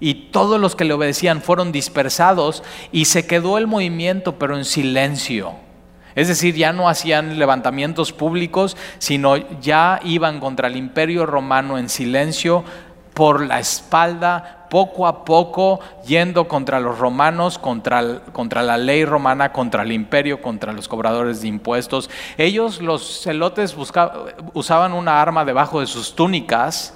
y 0.00 0.30
todos 0.30 0.60
los 0.60 0.76
que 0.76 0.84
le 0.84 0.94
obedecían 0.94 1.42
fueron 1.42 1.72
dispersados, 1.72 2.62
y 2.92 3.06
se 3.06 3.26
quedó 3.26 3.58
el 3.58 3.66
movimiento, 3.66 4.38
pero 4.38 4.56
en 4.56 4.64
silencio. 4.64 5.54
Es 6.14 6.28
decir, 6.28 6.54
ya 6.54 6.72
no 6.72 6.88
hacían 6.88 7.38
levantamientos 7.38 8.12
públicos, 8.12 8.76
sino 8.98 9.36
ya 9.60 10.00
iban 10.02 10.40
contra 10.40 10.68
el 10.68 10.76
imperio 10.76 11.26
romano 11.26 11.78
en 11.78 11.88
silencio, 11.88 12.64
por 13.16 13.46
la 13.46 13.58
espalda, 13.58 14.66
poco 14.68 15.06
a 15.06 15.24
poco, 15.24 15.80
yendo 16.06 16.48
contra 16.48 16.80
los 16.80 16.98
romanos, 16.98 17.58
contra, 17.58 18.02
la 18.02 18.76
ley 18.76 19.06
romana, 19.06 19.52
contra 19.52 19.84
el 19.84 19.92
imperio, 19.92 20.42
contra 20.42 20.74
los 20.74 20.86
cobradores 20.86 21.40
de 21.40 21.48
impuestos. 21.48 22.10
Ellos, 22.36 22.82
los 22.82 23.22
celotes, 23.22 23.74
usaban 24.52 24.92
una 24.92 25.22
arma 25.22 25.46
debajo 25.46 25.80
de 25.80 25.86
sus 25.86 26.14
túnicas, 26.14 26.92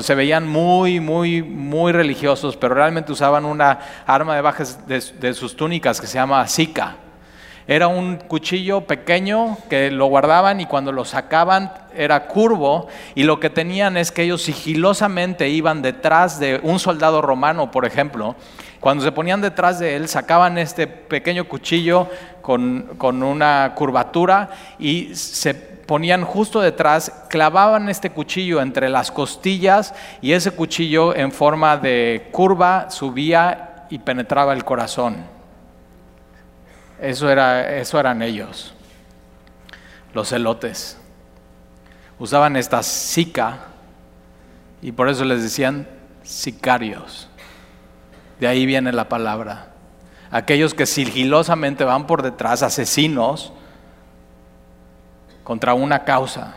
se 0.00 0.14
veían 0.14 0.48
muy, 0.48 1.00
muy, 1.00 1.42
muy 1.42 1.92
religiosos, 1.92 2.56
pero 2.56 2.74
realmente 2.74 3.12
usaban 3.12 3.44
una 3.44 3.78
arma 4.06 4.36
de, 4.36 5.02
de 5.20 5.34
sus 5.34 5.56
túnicas 5.56 6.00
que 6.00 6.06
se 6.06 6.14
llama 6.14 6.46
sica. 6.46 6.96
Era 7.66 7.88
un 7.88 8.16
cuchillo 8.16 8.82
pequeño 8.82 9.56
que 9.70 9.90
lo 9.90 10.06
guardaban 10.06 10.60
y 10.60 10.66
cuando 10.66 10.92
lo 10.92 11.06
sacaban 11.06 11.72
era 11.96 12.26
curvo 12.26 12.88
y 13.14 13.22
lo 13.22 13.40
que 13.40 13.48
tenían 13.48 13.96
es 13.96 14.12
que 14.12 14.22
ellos 14.22 14.42
sigilosamente 14.42 15.48
iban 15.48 15.80
detrás 15.80 16.38
de 16.38 16.60
un 16.62 16.78
soldado 16.78 17.22
romano, 17.22 17.70
por 17.70 17.86
ejemplo. 17.86 18.36
Cuando 18.80 19.02
se 19.02 19.12
ponían 19.12 19.40
detrás 19.40 19.78
de 19.78 19.96
él, 19.96 20.08
sacaban 20.08 20.58
este 20.58 20.86
pequeño 20.86 21.48
cuchillo 21.48 22.06
con, 22.42 22.96
con 22.98 23.22
una 23.22 23.72
curvatura 23.74 24.50
y 24.78 25.14
se 25.14 25.73
ponían 25.86 26.24
justo 26.24 26.60
detrás, 26.60 27.12
clavaban 27.28 27.88
este 27.88 28.10
cuchillo 28.10 28.60
entre 28.60 28.88
las 28.88 29.10
costillas 29.10 29.94
y 30.20 30.32
ese 30.32 30.50
cuchillo 30.50 31.14
en 31.14 31.32
forma 31.32 31.76
de 31.76 32.28
curva 32.32 32.90
subía 32.90 33.86
y 33.90 33.98
penetraba 33.98 34.52
el 34.52 34.64
corazón. 34.64 35.24
Eso, 37.00 37.28
era, 37.28 37.76
eso 37.76 37.98
eran 37.98 38.22
ellos, 38.22 38.74
los 40.12 40.28
celotes. 40.28 40.98
Usaban 42.18 42.56
esta 42.56 42.82
sica 42.82 43.58
y 44.80 44.92
por 44.92 45.08
eso 45.08 45.24
les 45.24 45.42
decían 45.42 45.88
sicarios. 46.22 47.28
De 48.40 48.46
ahí 48.46 48.66
viene 48.66 48.92
la 48.92 49.08
palabra. 49.08 49.68
Aquellos 50.30 50.74
que 50.74 50.86
sigilosamente 50.86 51.84
van 51.84 52.06
por 52.06 52.22
detrás, 52.22 52.62
asesinos, 52.62 53.52
contra 55.44 55.74
una 55.74 56.04
causa. 56.04 56.54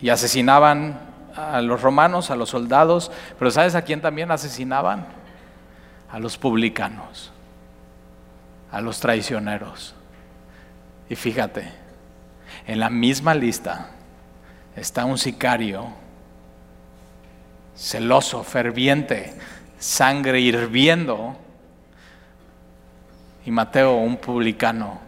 Y 0.00 0.08
asesinaban 0.08 0.98
a 1.36 1.60
los 1.60 1.80
romanos, 1.82 2.30
a 2.30 2.36
los 2.36 2.50
soldados, 2.50 3.12
pero 3.38 3.50
¿sabes 3.50 3.74
a 3.74 3.82
quién 3.82 4.00
también 4.00 4.30
asesinaban? 4.30 5.06
a 6.10 6.18
los 6.18 6.38
publicanos, 6.38 7.30
a 8.70 8.80
los 8.80 9.00
traicioneros. 9.00 9.94
Y 11.08 11.16
fíjate, 11.16 11.70
en 12.66 12.80
la 12.80 12.90
misma 12.90 13.34
lista 13.34 13.90
está 14.74 15.04
un 15.04 15.18
sicario 15.18 15.88
celoso, 17.74 18.42
ferviente, 18.42 19.34
sangre 19.78 20.40
hirviendo, 20.40 21.36
y 23.44 23.50
Mateo 23.50 23.96
un 23.96 24.16
publicano. 24.16 25.05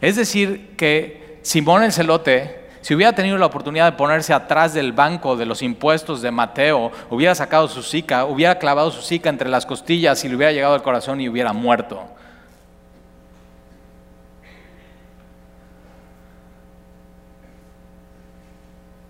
Es 0.00 0.16
decir, 0.16 0.74
que 0.76 1.38
Simón 1.42 1.82
el 1.82 1.92
celote 1.92 2.62
si 2.82 2.96
hubiera 2.96 3.12
tenido 3.12 3.38
la 3.38 3.46
oportunidad 3.46 3.92
de 3.92 3.96
ponerse 3.96 4.34
atrás 4.34 4.74
del 4.74 4.92
banco 4.92 5.36
de 5.36 5.46
los 5.46 5.62
impuestos 5.62 6.20
de 6.20 6.32
Mateo, 6.32 6.90
hubiera 7.10 7.32
sacado 7.32 7.68
su 7.68 7.80
sica, 7.80 8.24
hubiera 8.24 8.58
clavado 8.58 8.90
su 8.90 9.02
sica 9.02 9.30
entre 9.30 9.48
las 9.48 9.64
costillas 9.64 10.24
y 10.24 10.28
le 10.28 10.34
hubiera 10.34 10.52
llegado 10.52 10.74
al 10.74 10.82
corazón 10.82 11.20
y 11.20 11.28
hubiera 11.28 11.52
muerto. 11.52 12.02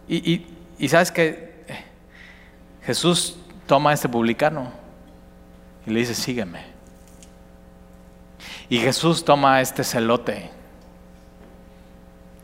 Y, 0.06 0.46
y 0.78 0.88
sabes 0.90 1.10
que 1.10 1.64
Jesús 2.84 3.38
toma 3.66 3.90
a 3.90 3.92
este 3.94 4.10
publicano 4.10 4.70
y 5.86 5.90
le 5.92 6.00
dice, 6.00 6.14
sígueme. 6.14 6.66
Y 8.68 8.78
Jesús 8.78 9.24
toma 9.24 9.54
a 9.54 9.60
este 9.62 9.82
celote, 9.82 10.50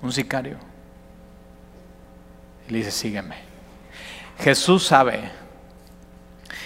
un 0.02 0.12
sicario 0.12 0.58
y 2.68 2.72
le 2.72 2.78
dice, 2.78 2.90
sígueme. 2.90 3.36
Jesús 4.38 4.86
sabe, 4.86 5.30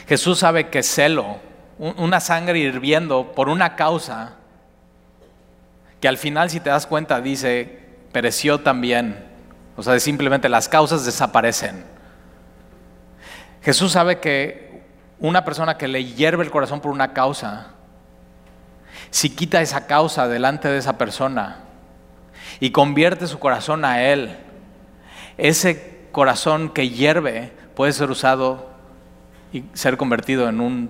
Jesús 0.06 0.40
sabe 0.40 0.68
que 0.68 0.82
celo, 0.82 1.38
una 1.78 2.20
sangre 2.20 2.58
hirviendo 2.58 3.32
por 3.32 3.48
una 3.48 3.76
causa, 3.76 4.34
que 6.00 6.08
al 6.08 6.18
final 6.18 6.50
si 6.50 6.60
te 6.60 6.70
das 6.70 6.86
cuenta 6.86 7.20
dice, 7.20 7.80
pereció 8.12 8.60
también. 8.60 9.24
O 9.76 9.82
sea, 9.82 9.98
simplemente 10.00 10.48
las 10.48 10.68
causas 10.68 11.06
desaparecen. 11.06 11.84
Jesús 13.62 13.92
sabe 13.92 14.20
que 14.20 14.82
una 15.18 15.44
persona 15.44 15.78
que 15.78 15.88
le 15.88 16.04
hierve 16.04 16.44
el 16.44 16.50
corazón 16.50 16.80
por 16.80 16.90
una 16.90 17.12
causa, 17.12 17.68
si 19.10 19.30
quita 19.30 19.62
esa 19.62 19.86
causa 19.86 20.28
delante 20.28 20.68
de 20.68 20.78
esa 20.78 20.98
persona 20.98 21.71
y 22.62 22.70
convierte 22.70 23.26
su 23.26 23.40
corazón 23.40 23.84
a 23.84 24.04
Él, 24.04 24.36
ese 25.36 26.06
corazón 26.12 26.68
que 26.68 26.88
hierve 26.88 27.50
puede 27.74 27.92
ser 27.92 28.08
usado 28.08 28.70
y 29.52 29.64
ser 29.72 29.96
convertido 29.96 30.48
en 30.48 30.60
un 30.60 30.88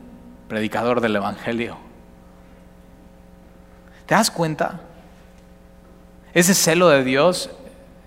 predicador 0.48 1.00
del 1.00 1.16
Evangelio. 1.16 1.78
¿Te 4.04 4.14
das 4.14 4.30
cuenta? 4.30 4.80
Ese 6.34 6.52
celo 6.52 6.90
de 6.90 7.04
Dios, 7.04 7.48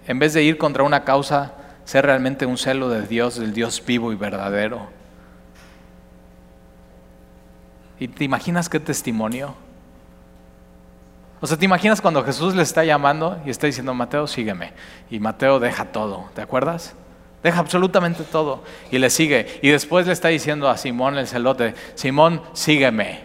en 0.05 0.19
vez 0.19 0.35
de 0.35 0.43
ir 0.43 0.59
contra 0.59 0.83
una 0.83 1.03
causa, 1.03 1.53
ser 1.85 2.05
realmente 2.05 2.45
un 2.45 2.59
celo 2.59 2.89
de 2.89 3.07
Dios, 3.07 3.39
del 3.39 3.55
Dios 3.55 3.83
vivo 3.83 4.11
y 4.11 4.15
verdadero. 4.15 4.89
¿Y 7.99 8.09
te 8.09 8.25
imaginas 8.25 8.69
qué 8.69 8.79
testimonio? 8.79 9.55
O 11.41 11.47
sea, 11.47 11.57
¿te 11.57 11.65
imaginas 11.65 12.01
cuando 12.01 12.23
Jesús 12.23 12.55
le 12.55 12.63
está 12.63 12.83
llamando 12.83 13.39
y 13.45 13.49
está 13.49 13.67
diciendo, 13.67 13.93
Mateo, 13.93 14.27
sígueme? 14.27 14.71
Y 15.09 15.19
Mateo 15.19 15.59
deja 15.59 15.85
todo, 15.85 16.29
¿te 16.33 16.41
acuerdas? 16.41 16.95
Deja 17.43 17.59
absolutamente 17.59 18.23
todo 18.23 18.63
y 18.89 18.97
le 18.97 19.09
sigue. 19.09 19.59
Y 19.61 19.69
después 19.69 20.07
le 20.07 20.13
está 20.13 20.29
diciendo 20.29 20.69
a 20.69 20.77
Simón 20.77 21.17
el 21.17 21.27
celote, 21.27 21.75
Simón, 21.93 22.41
sígueme. 22.53 23.23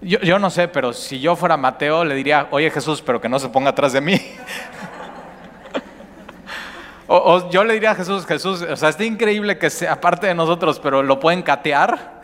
Yo, 0.00 0.40
no 0.40 0.50
sé, 0.50 0.66
pero 0.66 0.92
si 0.92 1.20
yo 1.20 1.36
fuera 1.36 1.56
Mateo, 1.56 2.04
le 2.04 2.16
diría, 2.16 2.48
oye 2.50 2.72
Jesús, 2.72 3.00
pero 3.00 3.20
que 3.20 3.28
no 3.28 3.38
se 3.38 3.50
ponga 3.50 3.70
atrás 3.70 3.92
de 3.92 4.00
mí. 4.00 4.20
o, 7.06 7.48
yo 7.50 7.62
le 7.62 7.74
diría 7.74 7.92
a 7.92 7.94
Jesús, 7.94 8.26
Jesús, 8.26 8.62
o 8.62 8.76
sea, 8.76 8.88
está 8.88 9.04
increíble 9.04 9.58
que 9.58 9.70
sea 9.70 10.00
parte 10.00 10.26
de 10.26 10.34
nosotros, 10.34 10.80
pero 10.80 11.04
lo 11.04 11.20
pueden 11.20 11.42
catear. 11.42 12.21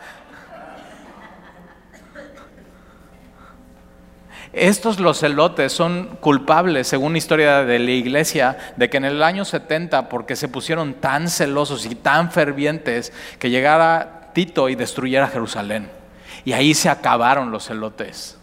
Estos 4.51 4.99
los 4.99 5.19
celotes 5.19 5.71
son 5.71 6.17
culpables, 6.21 6.87
según 6.87 7.11
la 7.11 7.19
historia 7.19 7.63
de 7.63 7.77
la 7.77 7.91
iglesia, 7.91 8.57
de 8.77 8.89
que 8.89 8.97
en 8.97 9.05
el 9.05 9.21
año 9.21 9.45
70, 9.45 10.09
porque 10.09 10.35
se 10.35 10.47
pusieron 10.47 10.95
tan 10.95 11.29
celosos 11.29 11.85
y 11.85 11.93
tan 11.93 12.31
fervientes, 12.31 13.13
que 13.37 13.51
llegara 13.51 14.31
Tito 14.33 14.69
y 14.69 14.75
destruyera 14.75 15.27
Jerusalén. 15.27 15.89
Y 16.45 16.53
ahí 16.53 16.73
se 16.73 16.89
acabaron 16.89 17.51
los 17.51 17.67
celotes. 17.67 18.37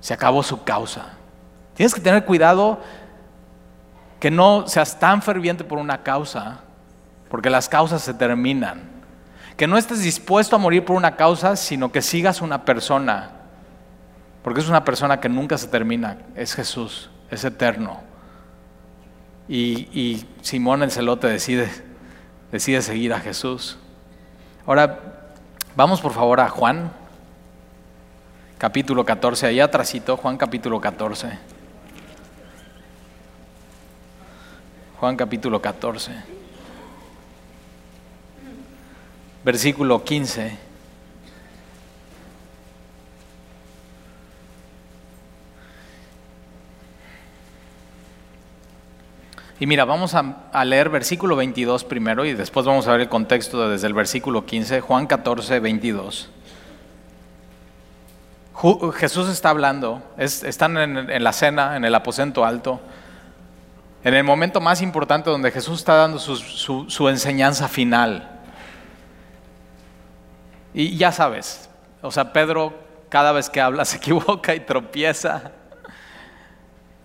Se 0.00 0.14
acabó 0.14 0.42
su 0.42 0.64
causa. 0.64 1.10
Tienes 1.74 1.94
que 1.94 2.00
tener 2.00 2.24
cuidado 2.24 2.80
que 4.18 4.30
no 4.30 4.66
seas 4.66 4.98
tan 4.98 5.20
ferviente 5.20 5.64
por 5.64 5.78
una 5.78 6.02
causa, 6.02 6.60
porque 7.28 7.50
las 7.50 7.68
causas 7.68 8.00
se 8.00 8.14
terminan. 8.14 8.88
Que 9.58 9.66
no 9.66 9.76
estés 9.76 10.02
dispuesto 10.02 10.56
a 10.56 10.58
morir 10.58 10.82
por 10.82 10.96
una 10.96 11.16
causa, 11.16 11.56
sino 11.56 11.92
que 11.92 12.00
sigas 12.00 12.40
una 12.40 12.64
persona 12.64 13.39
porque 14.42 14.60
es 14.60 14.68
una 14.68 14.84
persona 14.84 15.20
que 15.20 15.28
nunca 15.28 15.58
se 15.58 15.68
termina, 15.68 16.18
es 16.34 16.54
Jesús, 16.54 17.10
es 17.30 17.44
eterno. 17.44 18.00
Y, 19.48 20.24
Simón 20.42 20.82
el 20.82 20.92
celote 20.92 21.26
decide, 21.26 21.68
decide 22.52 22.82
seguir 22.82 23.12
a 23.12 23.20
Jesús. 23.20 23.78
Ahora, 24.64 25.00
vamos 25.74 26.00
por 26.00 26.12
favor 26.12 26.40
a 26.40 26.48
Juan, 26.48 26.92
capítulo 28.58 29.04
14, 29.04 29.48
allá 29.48 29.64
atrásito, 29.64 30.16
Juan 30.16 30.36
capítulo 30.36 30.80
14. 30.80 31.38
Juan 35.00 35.16
capítulo 35.16 35.60
14, 35.60 36.12
versículo 39.42 40.04
15. 40.04 40.69
Y 49.60 49.66
mira, 49.66 49.84
vamos 49.84 50.14
a, 50.14 50.64
leer 50.64 50.88
versículo 50.88 51.36
22 51.36 51.84
primero 51.84 52.24
y 52.24 52.32
después 52.32 52.66
vamos 52.66 52.88
a 52.88 52.92
ver 52.92 53.02
el 53.02 53.08
contexto 53.10 53.68
desde 53.68 53.86
el 53.86 53.94
versículo 53.94 54.46
15, 54.46 54.80
Juan 54.80 55.06
14, 55.06 55.60
22. 55.60 56.30
Jesús 58.94 59.28
está 59.28 59.50
hablando, 59.50 60.02
están 60.18 60.76
en, 60.78 61.22
la 61.22 61.32
cena, 61.32 61.76
en 61.76 61.84
el 61.84 61.94
aposento 61.94 62.44
alto, 62.44 62.80
en 64.02 64.14
el 64.14 64.24
momento 64.24 64.62
más 64.62 64.80
importante 64.80 65.30
donde 65.30 65.50
Jesús 65.50 65.78
está 65.78 65.94
dando 65.94 66.18
su 66.18 67.08
enseñanza 67.08 67.68
final. 67.68 68.40
Y 70.72 70.96
ya 70.96 71.12
sabes, 71.12 71.68
o 72.00 72.10
sea, 72.10 72.32
Pedro 72.32 72.72
cada 73.10 73.32
vez 73.32 73.50
que 73.50 73.60
habla 73.60 73.84
se 73.84 73.98
equivoca 73.98 74.54
y 74.54 74.60
tropieza. 74.60 75.52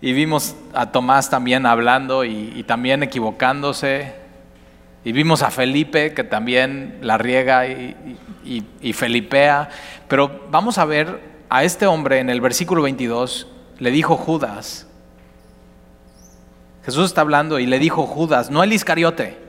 Y 0.06 0.14
vimos 0.14 0.56
a 0.76 0.92
Tomás 0.92 1.32
también 1.32 1.66
hablando 1.66 2.26
y, 2.26 2.62
también 2.68 3.02
equivocándose. 3.02 4.14
Y 5.04 5.12
vimos 5.14 5.42
a 5.42 5.50
Felipe 5.50 6.14
que 6.14 6.24
también 6.24 7.00
la 7.02 7.18
riega 7.18 7.66
y, 7.66 8.16
y, 8.82 8.94
felipea. 8.94 9.68
Pero 10.08 10.42
vamos 10.52 10.78
a 10.78 10.86
ver 10.86 11.22
a 11.50 11.64
este 11.64 11.88
hombre 11.88 12.20
en 12.20 12.30
el 12.30 12.40
versículo 12.40 12.84
22, 12.84 13.48
le 13.80 13.90
dijo 13.90 14.16
Judas. 14.16 14.86
Jesús 16.84 17.06
está 17.06 17.22
hablando 17.22 17.58
y 17.58 17.66
le 17.66 17.80
dijo 17.80 18.06
Judas, 18.06 18.52
no 18.52 18.62
el 18.62 18.74
Iscariote. 18.74 19.40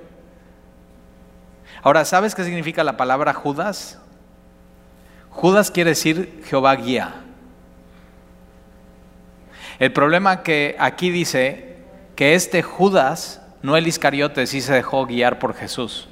Ahora, 1.82 2.06
¿sabes 2.06 2.34
qué 2.34 2.44
significa 2.44 2.82
la 2.82 2.96
palabra 2.96 3.34
Judas? 3.34 3.98
Judas 5.28 5.70
quiere 5.70 5.90
decir 5.90 6.42
Jehová 6.46 6.74
guía. 6.76 7.25
El 9.78 9.92
problema 9.92 10.42
que 10.42 10.76
aquí 10.78 11.10
dice 11.10 11.76
que 12.14 12.34
este 12.34 12.62
Judas, 12.62 13.42
no 13.62 13.76
el 13.76 13.86
Iscariote, 13.86 14.46
sí 14.46 14.60
se 14.60 14.72
dejó 14.72 15.06
guiar 15.06 15.38
por 15.38 15.54
Jesús. 15.54 16.08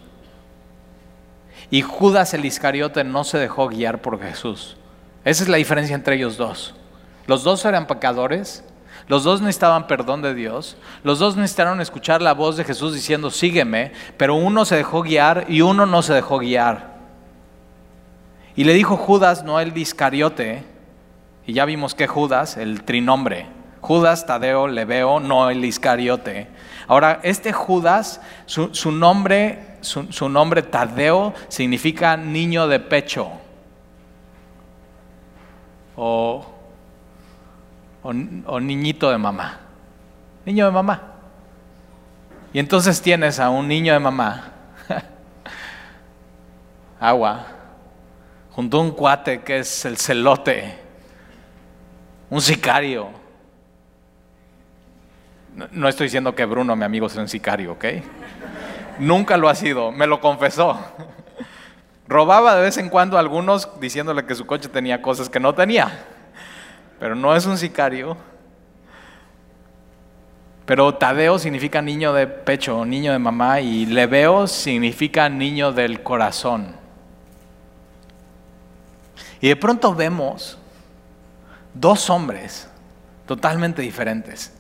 Y 1.70 1.83
Judas 1.83 2.35
el 2.35 2.44
Iscariote 2.44 3.05
no 3.05 3.24
se 3.24 3.38
dejó 3.38 3.68
guiar 3.68 4.03
por 4.03 4.20
Jesús. 4.20 4.77
Esa 5.24 5.42
es 5.42 5.48
la 5.48 5.57
diferencia 5.57 5.94
entre 5.94 6.16
ellos 6.16 6.37
dos. 6.37 6.74
Los 7.27 7.42
dos 7.42 7.64
eran 7.64 7.87
pecadores, 7.87 8.62
los 9.09 9.24
dos 9.24 9.40
necesitaban 9.40 9.87
perdón 9.87 10.20
de 10.20 10.35
Dios, 10.35 10.77
los 11.03 11.18
dos 11.18 11.37
necesitaron 11.37 11.81
escuchar 11.81 12.20
la 12.20 12.35
voz 12.35 12.57
de 12.59 12.64
Jesús 12.64 12.94
diciendo, 12.94 13.31
sígueme, 13.31 13.92
pero 14.18 14.35
uno 14.35 14.66
se 14.66 14.77
dejó 14.77 15.03
guiar 15.03 15.46
y 15.48 15.62
uno 15.62 15.87
no 15.87 16.03
se 16.03 16.12
dejó 16.12 16.38
guiar. 16.38 16.94
Y 18.57 18.64
le 18.64 18.74
dijo 18.74 18.96
Judas, 18.96 19.42
no 19.42 19.59
el 19.59 19.77
Iscariote, 19.77 20.64
y 21.47 21.53
ya 21.53 21.65
vimos 21.65 21.95
que 21.95 22.07
Judas, 22.07 22.57
el 22.57 22.85
trinombre, 22.85 23.47
Judas, 23.85 24.25
Tadeo, 24.25 24.67
Leveo, 24.67 25.21
no 25.21 25.51
el 25.51 25.63
Iscariote. 25.63 26.49
Ahora, 26.89 27.21
este 27.23 27.53
Judas, 27.53 28.19
su, 28.47 28.91
nombre, 28.91 29.77
su, 29.83 30.29
nombre 30.31 30.63
Tadeo 30.63 31.35
significa 31.49 32.17
niño 32.17 32.67
de 32.67 32.81
pecho. 32.81 33.31
O, 35.97 36.47
o, 38.03 38.61
niñito 38.61 39.11
de 39.11 39.19
mamá. 39.19 39.61
Niño 40.47 40.65
de 40.65 40.73
mamá. 40.73 41.03
Y 42.55 42.59
entonces 42.59 43.03
tienes 43.03 43.39
a 43.39 43.51
un 43.51 43.69
niño 43.69 43.93
de 43.93 43.99
mamá, 43.99 44.53
agua, 47.01 47.49
junto 48.53 48.79
a 48.79 48.81
un 48.81 48.93
cuate 48.93 49.43
que 49.43 49.59
es 49.59 49.85
el 49.85 49.99
celote, 49.99 50.84
un 52.31 52.41
sicario 52.41 53.25
no 55.71 55.89
estoy 55.89 56.07
diciendo 56.07 56.35
que 56.35 56.45
Bruno, 56.45 56.75
mi 56.75 56.85
amigo, 56.85 57.09
sea 57.09 57.23
un 57.23 57.29
sicario, 57.29 57.73
¿ok? 57.73 57.85
Nunca 58.99 59.37
lo 59.37 59.49
ha 59.49 59.55
sido, 59.55 59.93
me 59.93 60.07
lo 60.07 60.21
confesó. 60.21 60.79
Robaba 62.09 62.57
de 62.57 62.63
vez 62.63 62.77
en 62.77 62.89
cuando 62.89 63.17
a 63.17 63.21
algunos 63.21 63.69
diciéndole 63.81 64.27
que 64.27 64.35
su 64.35 64.47
coche 64.47 64.69
tenía 64.69 65.01
cosas 65.01 65.29
que 65.29 65.41
no 65.41 65.55
tenía, 65.55 66.05
pero 66.99 67.15
no 67.15 67.35
es 67.35 67.47
un 67.47 67.57
sicario. 67.57 68.17
Pero 70.67 70.95
Tadeo 70.95 71.39
significa 71.39 71.83
niño 71.83 72.13
de 72.13 72.27
pecho, 72.27 72.85
niño 72.85 73.13
de 73.13 73.19
mamá, 73.19 73.61
y 73.61 73.87
Leveo 73.87 74.47
significa 74.47 75.29
niño 75.29 75.73
del 75.73 76.03
corazón. 76.03 76.75
Y 79.41 79.49
de 79.49 79.57
pronto 79.57 79.95
vemos 79.95 80.59
dos 81.75 82.09
hombres 82.09 82.69
totalmente 83.27 83.83
diferentes. 83.83 84.53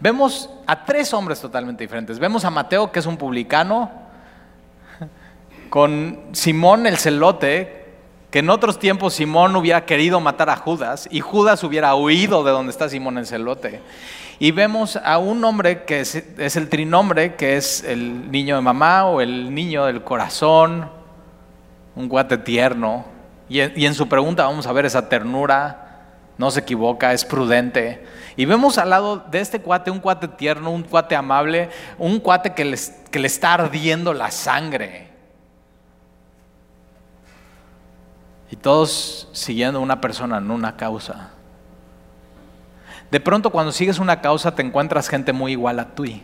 Vemos 0.00 0.50
a 0.66 0.84
tres 0.84 1.14
hombres 1.14 1.40
totalmente 1.40 1.84
diferentes. 1.84 2.18
Vemos 2.18 2.44
a 2.44 2.50
Mateo, 2.50 2.92
que 2.92 2.98
es 2.98 3.06
un 3.06 3.16
publicano, 3.16 3.90
con 5.70 6.20
Simón 6.32 6.86
el 6.86 6.98
celote, 6.98 7.86
que 8.30 8.40
en 8.40 8.50
otros 8.50 8.78
tiempos 8.78 9.14
Simón 9.14 9.56
hubiera 9.56 9.86
querido 9.86 10.20
matar 10.20 10.50
a 10.50 10.56
Judas 10.56 11.08
y 11.10 11.20
Judas 11.20 11.64
hubiera 11.64 11.94
huido 11.94 12.44
de 12.44 12.50
donde 12.50 12.70
está 12.70 12.88
Simón 12.88 13.18
el 13.18 13.26
celote. 13.26 13.80
Y 14.38 14.50
vemos 14.50 14.96
a 14.96 15.16
un 15.16 15.42
hombre 15.44 15.84
que 15.84 16.00
es, 16.00 16.56
el 16.56 16.68
trinombre, 16.68 17.36
que 17.36 17.56
es 17.56 17.82
el 17.82 18.30
niño 18.30 18.56
de 18.56 18.60
mamá 18.60 19.06
o 19.06 19.22
el 19.22 19.54
niño 19.54 19.86
del 19.86 20.02
corazón, 20.02 20.90
un 21.94 22.08
guate 22.08 22.36
tierno. 22.36 23.06
Y 23.48 23.60
en 23.60 23.94
su 23.94 24.08
pregunta 24.08 24.44
vamos 24.44 24.66
a 24.66 24.72
ver 24.72 24.84
esa 24.84 25.08
ternura, 25.08 25.85
no 26.38 26.50
se 26.50 26.60
equivoca, 26.60 27.12
es 27.12 27.24
prudente. 27.24 28.04
Y 28.36 28.44
vemos 28.44 28.78
al 28.78 28.90
lado 28.90 29.18
de 29.30 29.40
este 29.40 29.60
cuate 29.60 29.90
un 29.90 30.00
cuate 30.00 30.28
tierno, 30.28 30.70
un 30.70 30.82
cuate 30.82 31.16
amable, 31.16 31.70
un 31.98 32.20
cuate 32.20 32.52
que 32.52 32.64
le, 32.64 32.78
que 33.10 33.18
le 33.18 33.26
está 33.26 33.54
ardiendo 33.54 34.12
la 34.12 34.30
sangre. 34.30 35.08
Y 38.50 38.56
todos 38.56 39.28
siguiendo 39.32 39.80
una 39.80 40.00
persona, 40.00 40.40
no 40.40 40.54
una 40.54 40.76
causa. 40.76 41.30
De 43.10 43.20
pronto 43.20 43.50
cuando 43.50 43.72
sigues 43.72 43.98
una 43.98 44.20
causa 44.20 44.54
te 44.54 44.62
encuentras 44.62 45.08
gente 45.08 45.32
muy 45.32 45.52
igual 45.52 45.78
a 45.78 45.94
ti. 45.94 46.22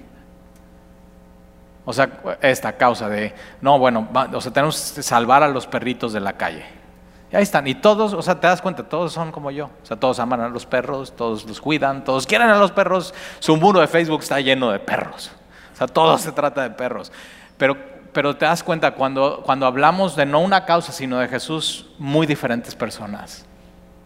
O 1.84 1.92
sea, 1.92 2.10
esta 2.42 2.76
causa 2.76 3.08
de, 3.08 3.34
no, 3.60 3.78
bueno, 3.78 4.08
o 4.32 4.40
sea, 4.40 4.52
tenemos 4.52 4.92
que 4.92 5.02
salvar 5.02 5.42
a 5.42 5.48
los 5.48 5.66
perritos 5.66 6.12
de 6.12 6.20
la 6.20 6.34
calle. 6.34 6.81
Y 7.32 7.36
ahí 7.36 7.42
están. 7.42 7.66
Y 7.66 7.74
todos, 7.74 8.12
o 8.12 8.20
sea, 8.20 8.38
te 8.38 8.46
das 8.46 8.60
cuenta, 8.60 8.82
todos 8.82 9.12
son 9.12 9.32
como 9.32 9.50
yo. 9.50 9.70
O 9.82 9.86
sea, 9.86 9.96
todos 9.96 10.18
aman 10.18 10.42
a 10.42 10.48
los 10.48 10.66
perros, 10.66 11.16
todos 11.16 11.44
los 11.46 11.60
cuidan, 11.60 12.04
todos 12.04 12.26
quieren 12.26 12.50
a 12.50 12.58
los 12.58 12.72
perros. 12.72 13.14
Su 13.38 13.56
muro 13.56 13.80
de 13.80 13.86
Facebook 13.86 14.20
está 14.20 14.38
lleno 14.40 14.70
de 14.70 14.78
perros. 14.78 15.30
O 15.72 15.76
sea, 15.76 15.86
todo 15.86 16.18
se 16.18 16.30
trata 16.32 16.62
de 16.62 16.70
perros. 16.70 17.10
Pero, 17.56 17.76
pero 18.12 18.36
te 18.36 18.44
das 18.44 18.62
cuenta 18.62 18.90
cuando, 18.90 19.42
cuando 19.46 19.64
hablamos 19.64 20.14
de 20.14 20.26
no 20.26 20.40
una 20.40 20.66
causa, 20.66 20.92
sino 20.92 21.18
de 21.18 21.28
Jesús, 21.28 21.86
muy 21.98 22.26
diferentes 22.26 22.74
personas. 22.74 23.46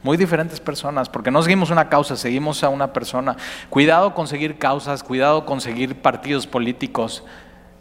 Muy 0.04 0.16
diferentes 0.16 0.60
personas, 0.60 1.08
porque 1.08 1.32
no 1.32 1.42
seguimos 1.42 1.70
una 1.70 1.88
causa, 1.88 2.14
seguimos 2.14 2.62
a 2.62 2.68
una 2.68 2.92
persona. 2.92 3.36
Cuidado 3.70 4.14
con 4.14 4.28
seguir 4.28 4.56
causas, 4.56 5.02
cuidado 5.02 5.44
con 5.44 5.60
seguir 5.60 6.00
partidos 6.00 6.46
políticos 6.46 7.24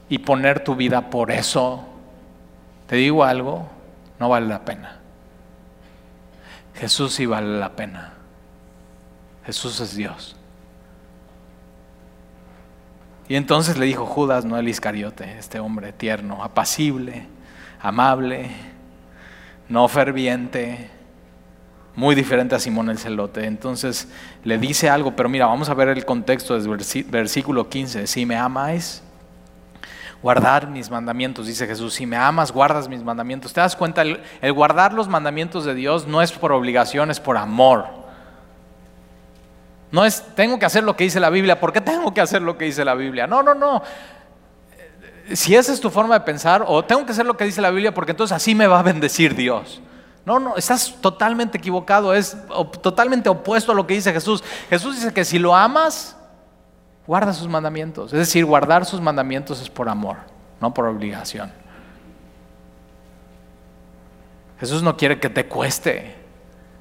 y 0.10 0.18
poner 0.18 0.64
tu 0.64 0.76
vida 0.76 1.12
por 1.12 1.30
eso. 1.30 1.84
Te 2.88 2.96
digo 2.96 3.24
algo, 3.24 3.68
no 4.20 4.30
vale 4.30 4.48
la 4.48 4.66
pena. 4.66 5.05
Jesús 6.76 7.14
sí 7.14 7.26
vale 7.26 7.60
la 7.60 7.76
pena. 7.76 8.14
Jesús 9.46 9.80
es 9.80 9.96
Dios. 9.96 10.36
Y 13.28 13.36
entonces 13.36 13.78
le 13.78 13.86
dijo 13.86 14.06
Judas, 14.06 14.46
no 14.46 14.58
el 14.58 14.68
Iscariote, 14.68 15.38
este 15.38 15.60
hombre 15.60 15.94
tierno, 15.94 16.44
apacible, 16.44 17.28
amable, 17.82 18.52
no 19.68 19.88
ferviente, 19.88 20.92
muy 21.96 22.14
diferente 22.14 22.56
a 22.56 22.60
Simón 22.60 22.90
el 22.90 23.00
celote. 23.00 23.46
Entonces 23.46 24.10
le 24.44 24.58
dice 24.58 24.90
algo, 24.90 25.16
pero 25.16 25.30
mira, 25.30 25.48
vamos 25.48 25.70
a 25.70 25.74
ver 25.74 25.90
el 25.90 26.06
contexto 26.06 26.60
del 26.60 26.78
versículo 27.10 27.70
15. 27.70 28.06
Si 28.06 28.26
me 28.26 28.36
amáis, 28.36 29.02
guardar 30.26 30.68
mis 30.68 30.90
mandamientos, 30.90 31.46
dice 31.46 31.68
Jesús. 31.68 31.94
Si 31.94 32.08
me 32.08 32.18
amas, 32.18 32.52
guardas 32.52 32.90
mis 32.90 33.04
mandamientos. 33.04 33.54
¿Te 33.54 33.62
das 33.62 33.76
cuenta? 33.76 34.02
El, 34.02 34.20
guardar 34.54 34.92
los 34.92 35.08
mandamientos 35.08 35.66
de 35.66 35.76
Dios 35.76 36.08
no 36.08 36.20
es 36.20 36.32
por 36.32 36.52
obligación, 36.52 37.12
es 37.12 37.20
por 37.20 37.38
amor. 37.38 37.86
No 39.92 40.04
es, 40.04 40.24
tengo 40.34 40.58
que 40.58 40.66
hacer 40.66 40.84
lo 40.84 40.96
que 40.96 41.04
dice 41.04 41.20
la 41.20 41.30
Biblia. 41.30 41.60
¿Por 41.60 41.72
qué 41.72 41.80
tengo 41.80 42.12
que 42.12 42.22
hacer 42.22 42.42
lo 42.42 42.58
que 42.58 42.66
dice 42.66 42.84
la 42.84 42.96
Biblia? 42.96 43.28
No, 43.28 43.44
no, 43.44 43.54
no. 43.54 43.84
Si 45.32 45.56
esa 45.56 45.72
es 45.72 45.80
tu 45.80 45.92
forma 45.92 46.18
de 46.18 46.26
pensar, 46.26 46.66
o 46.68 46.84
tengo 46.84 47.06
que 47.06 47.12
hacer 47.12 47.28
lo 47.28 47.38
que 47.38 47.46
dice 47.46 47.62
la 47.62 47.70
Biblia 47.70 47.94
porque 47.94 48.14
entonces 48.14 48.36
así 48.36 48.56
me 48.56 48.66
va 48.66 48.80
a 48.80 48.84
bendecir 48.84 49.36
Dios. 49.36 49.80
No, 50.26 50.40
no, 50.40 50.56
estás 50.56 50.96
totalmente 51.02 51.60
equivocado, 51.60 52.16
es 52.16 52.36
totalmente 52.82 53.30
opuesto 53.30 53.74
a 53.74 53.76
lo 53.76 53.86
que 53.86 53.94
dice 53.94 54.12
Jesús. 54.12 54.44
Jesús 54.72 54.96
dice 54.96 55.14
que 55.14 55.24
si 55.24 55.38
lo 55.38 55.56
amas, 55.56 56.18
guarda 57.08 57.34
sus 57.34 57.48
mandamientos. 57.48 58.14
Es 58.14 58.20
decir, 58.20 58.46
guardar 58.46 58.86
sus 58.86 59.02
mandamientos 59.02 59.62
es 59.62 59.70
por 59.70 59.90
amor, 59.90 60.18
no 60.60 60.74
por 60.74 60.86
obligación. 60.88 61.52
Jesús 64.60 64.82
no 64.84 64.96
quiere 64.98 65.20
que 65.20 65.30
te 65.30 65.46
cueste. 65.46 66.16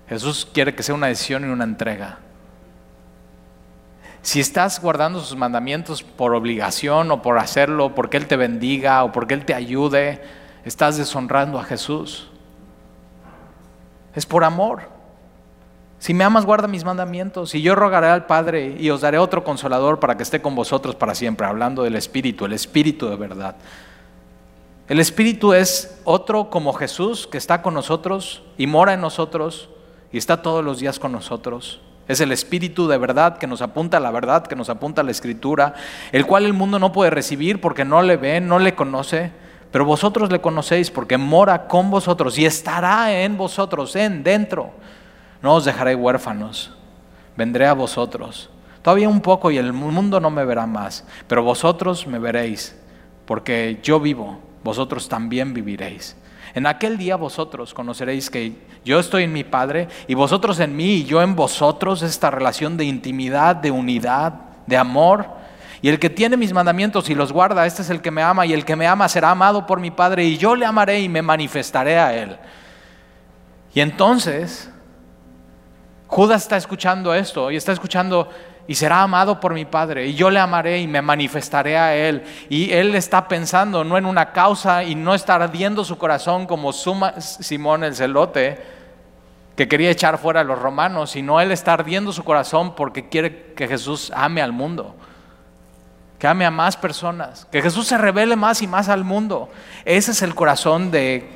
Jesús 0.09 0.49
quiere 0.53 0.75
que 0.75 0.83
sea 0.83 0.95
una 0.95 1.09
decisión 1.09 1.45
y 1.45 1.49
una 1.49 1.65
entrega. 1.65 2.19
Si 4.23 4.41
estás 4.41 4.81
guardando 4.81 5.21
sus 5.21 5.37
mandamientos 5.37 6.03
por 6.03 6.35
obligación 6.35 7.11
o 7.11 7.21
por 7.21 7.39
hacerlo, 7.39 7.95
porque 7.95 8.17
Él 8.17 8.27
te 8.27 8.37
bendiga 8.37 9.05
o 9.05 9.13
porque 9.13 9.35
Él 9.35 9.45
te 9.45 9.53
ayude, 9.53 10.23
estás 10.65 10.97
deshonrando 10.97 11.59
a 11.59 11.65
Jesús. 11.65 12.31
Es 14.15 14.25
por 14.25 14.45
amor. 14.45 14.94
Si 16.05 16.13
me 16.13 16.23
amas, 16.23 16.45
guarda 16.45 16.69
mis 16.69 16.85
mandamientos. 16.85 17.55
Y 17.55 17.63
yo 17.63 17.75
rogaré 17.75 18.09
al 18.09 18.27
Padre 18.27 18.77
y 18.79 18.91
os 18.91 19.01
daré 19.01 19.17
otro 19.17 19.43
consolador 19.43 20.01
para 20.01 20.19
que 20.19 20.23
esté 20.23 20.43
con 20.43 20.55
vosotros 20.55 20.95
para 20.95 21.15
siempre, 21.15 21.47
hablando 21.47 21.83
del 21.83 21.97
Espíritu, 21.97 22.45
el 22.45 22.53
Espíritu 22.53 23.09
de 23.09 23.17
verdad. 23.17 23.57
El 24.87 25.01
Espíritu 25.01 25.55
es 25.55 25.99
otro 26.05 26.51
como 26.51 26.75
Jesús 26.75 27.27
que 27.27 27.39
está 27.39 27.63
con 27.63 27.73
nosotros 27.73 28.43
y 28.59 28.67
mora 28.67 28.93
en 28.93 29.01
nosotros 29.01 29.71
y 30.13 30.19
está 30.19 30.43
todos 30.43 30.63
los 30.63 30.79
días 30.79 30.99
con 30.99 31.11
nosotros. 31.11 31.81
Es 32.07 32.21
el 32.21 32.33
Espíritu 32.33 32.87
de 32.87 32.99
verdad 32.99 33.39
que 33.39 33.47
nos 33.47 33.63
apunta 33.63 33.99
la 33.99 34.11
verdad, 34.11 34.47
que 34.47 34.57
nos 34.57 34.69
apunta 34.69 35.03
la 35.03 35.11
Escritura, 35.11 35.73
el 36.13 36.27
cual 36.27 36.45
el 36.45 36.53
mundo 36.53 36.79
no 36.79 36.93
puede 36.93 37.13
recibir 37.13 37.63
porque 37.63 37.87
no 37.87 38.03
le 38.03 38.19
ve, 38.19 38.43
no 38.43 38.59
le 38.59 38.75
conoce, 38.75 39.33
pero 39.73 39.87
vosotros 39.87 40.31
le 40.31 40.43
conocéis 40.43 40.91
porque 40.91 41.17
mora 41.17 41.67
con 41.67 41.91
vosotros 41.91 42.39
y 42.39 42.45
estará 42.45 43.23
en 43.23 43.39
vosotros, 43.39 43.97
en 43.97 44.23
dentro. 44.23 44.71
No 45.45 45.57
os 45.57 45.67
dejaré 45.67 45.95
huérfanos, 45.95 46.71
vendré 47.37 47.67
a 47.67 47.75
vosotros. 47.75 48.49
Todavía 48.81 49.11
un 49.11 49.21
poco 49.21 49.51
y 49.51 49.59
el 49.59 49.75
mundo 49.75 50.19
no 50.19 50.31
me 50.31 50.43
verá 50.43 50.67
más, 50.67 51.05
pero 51.29 51.43
vosotros 51.43 52.07
me 52.07 52.19
veréis, 52.19 52.75
porque 53.27 53.79
yo 53.83 54.01
vivo, 54.01 54.39
vosotros 54.63 55.07
también 55.07 55.53
viviréis. 55.53 56.17
En 56.55 56.67
aquel 56.67 56.97
día 56.97 57.17
vosotros 57.17 57.75
conoceréis 57.75 58.31
que 58.31 58.57
yo 58.87 58.99
estoy 58.99 59.25
en 59.25 59.35
mi 59.35 59.45
Padre 59.45 59.89
y 60.09 60.15
vosotros 60.15 60.61
en 60.61 60.75
mí 60.75 60.95
y 60.95 61.05
yo 61.05 61.21
en 61.21 61.37
vosotros, 61.37 62.01
esta 62.01 62.31
relación 62.31 62.79
de 62.79 62.87
intimidad, 62.87 63.55
de 63.55 63.71
unidad, 63.71 64.33
de 64.67 64.79
amor. 64.79 65.27
Y 65.83 65.91
el 65.91 65.99
que 65.99 66.09
tiene 66.09 66.39
mis 66.39 66.55
mandamientos 66.55 67.11
y 67.11 67.15
los 67.15 67.35
guarda, 67.35 67.67
este 67.67 67.83
es 67.83 67.91
el 67.91 68.01
que 68.01 68.11
me 68.11 68.23
ama 68.23 68.47
y 68.47 68.55
el 68.55 68.65
que 68.65 68.77
me 68.77 68.87
ama 68.87 69.11
será 69.11 69.33
amado 69.33 69.67
por 69.67 69.79
mi 69.79 69.91
Padre 69.91 70.25
y 70.25 70.39
yo 70.39 70.57
le 70.57 70.65
amaré 70.65 71.01
y 71.01 71.11
me 71.11 71.21
manifestaré 71.21 71.99
a 71.99 72.17
él. 72.17 72.39
Y 73.75 73.81
entonces, 73.81 74.71
Judas 76.15 76.43
está 76.43 76.57
escuchando 76.57 77.13
esto 77.13 77.51
y 77.51 77.57
está 77.57 77.73
escuchando 77.73 78.29
y 78.69 78.77
será 78.77 79.03
amado 79.03 79.41
por 79.41 79.53
mi 79.53 79.65
Padre, 79.65 80.07
y 80.07 80.15
yo 80.15 80.31
le 80.31 80.39
amaré 80.39 80.79
y 80.79 80.87
me 80.87 81.03
manifestaré 81.03 81.77
a 81.77 81.97
Él. 81.97 82.23
Y 82.49 82.71
Él 82.71 82.95
está 82.95 83.27
pensando 83.27 83.83
no 83.83 83.99
en 83.99 84.07
una 84.07 84.31
causa 84.31 84.85
y 84.85 84.95
no 84.95 85.13
está 85.13 85.35
ardiendo 85.35 85.85
su 85.85 85.99
corazón 85.99 86.47
como 86.47 86.73
Simón 86.73 87.83
el 87.83 87.97
celote, 87.97 88.63
que 89.57 89.67
quería 89.67 89.91
echar 89.91 90.19
fuera 90.19 90.43
a 90.43 90.45
los 90.45 90.57
romanos, 90.57 91.11
sino 91.11 91.41
Él 91.41 91.51
está 91.51 91.73
ardiendo 91.73 92.13
su 92.13 92.23
corazón 92.23 92.77
porque 92.77 93.09
quiere 93.09 93.53
que 93.55 93.67
Jesús 93.67 94.13
ame 94.15 94.41
al 94.41 94.53
mundo, 94.53 94.95
que 96.21 96.29
ame 96.29 96.47
a 96.47 96.51
más 96.53 96.77
personas, 96.77 97.45
que 97.47 97.61
Jesús 97.61 97.89
se 97.89 97.99
revele 97.99 98.37
más 98.37 98.63
y 98.63 98.69
más 98.69 98.89
al 98.89 99.03
mundo. 99.03 99.49
Ese 99.85 100.13
es 100.13 100.23
el 100.23 100.37
corazón 100.37 100.93
de 100.93 101.29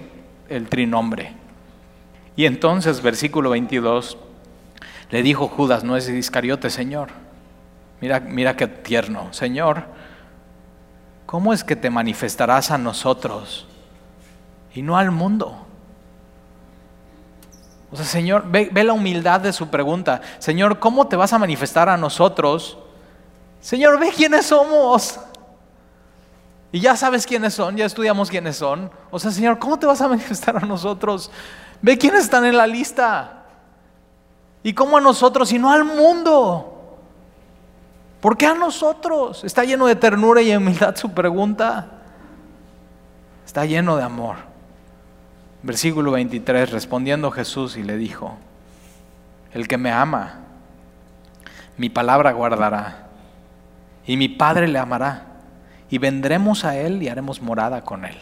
el 0.49 0.69
trinombre. 0.69 1.35
Y 2.37 2.47
entonces, 2.47 3.03
versículo 3.03 3.51
22 3.51 4.19
le 5.11 5.23
dijo 5.23 5.49
Judas, 5.49 5.85
no 5.85 5.97
es 5.97 6.09
Iscariote, 6.09 6.71
Señor. 6.71 7.09
Mira, 8.01 8.21
mira 8.21 8.57
qué 8.57 8.67
tierno. 8.67 9.33
Señor, 9.33 9.85
¿cómo 11.27 11.53
es 11.53 11.65
que 11.65 11.77
te 11.77 11.91
manifestarás 11.91 12.71
a 12.71 12.79
nosotros 12.79 13.67
y 14.75 14.83
no 14.83 14.97
al 14.97 15.11
mundo? 15.11 15.65
O 17.91 17.97
sea, 17.97 18.05
Señor, 18.05 18.45
ve, 18.49 18.69
ve, 18.71 18.85
la 18.85 18.93
humildad 18.93 19.41
de 19.41 19.53
su 19.53 19.69
pregunta. 19.69 20.21
Señor, 20.39 20.79
¿cómo 20.79 21.07
te 21.07 21.17
vas 21.17 21.33
a 21.33 21.39
manifestar 21.39 21.89
a 21.89 21.97
nosotros? 21.97 22.79
Señor, 23.61 23.99
ve 23.99 24.11
quiénes 24.15 24.47
somos. 24.47 25.19
Y 26.71 26.81
ya 26.81 26.97
sabes 26.97 27.27
quiénes 27.27 27.55
son, 27.55 27.77
ya 27.77 27.87
estudiamos 27.87 28.29
quiénes 28.29 28.57
son. 28.57 28.91
O 29.11 29.19
sea, 29.19 29.31
Señor, 29.31 29.59
¿cómo 29.59 29.79
te 29.79 29.87
vas 29.87 30.03
a 30.03 30.09
manifestar 30.09 30.57
a 30.59 30.67
nosotros? 30.67 31.31
Ve 31.81 31.97
quiénes 31.97 32.25
están 32.25 32.45
en 32.45 32.59
la 32.59 32.67
lista. 32.67 33.38
¿Y 34.63 34.73
cómo 34.73 34.99
a 34.99 35.01
nosotros 35.01 35.53
y 35.53 35.59
no 35.59 35.71
al 35.71 35.85
mundo? 35.85 36.97
¿Por 38.21 38.37
qué 38.37 38.47
a 38.47 38.55
nosotros? 38.55 39.45
Está 39.45 39.65
lleno 39.65 39.87
de 39.87 39.95
ternura 39.95 40.43
y 40.43 40.55
humildad 40.55 40.97
su 40.97 41.13
pregunta. 41.13 41.87
Está 43.47 43.65
lleno 43.65 43.97
de 43.97 44.03
amor. 44.03 44.37
Versículo 45.63 46.13
23, 46.13 46.71
respondiendo 46.71 47.31
Jesús 47.31 47.77
y 47.77 47.83
le 47.83 47.97
dijo, 47.97 48.37
el 49.53 49.67
que 49.67 49.77
me 49.77 49.91
ama, 49.91 50.41
mi 51.77 51.89
palabra 51.89 52.33
guardará, 52.33 53.09
y 54.07 54.17
mi 54.17 54.29
Padre 54.29 54.69
le 54.69 54.79
amará, 54.79 55.27
y 55.91 55.99
vendremos 55.99 56.65
a 56.65 56.77
Él 56.77 57.03
y 57.03 57.09
haremos 57.09 57.43
morada 57.43 57.83
con 57.83 58.05
Él. 58.05 58.17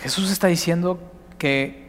Jesús 0.00 0.30
está 0.30 0.48
diciendo 0.48 0.98
que 1.38 1.87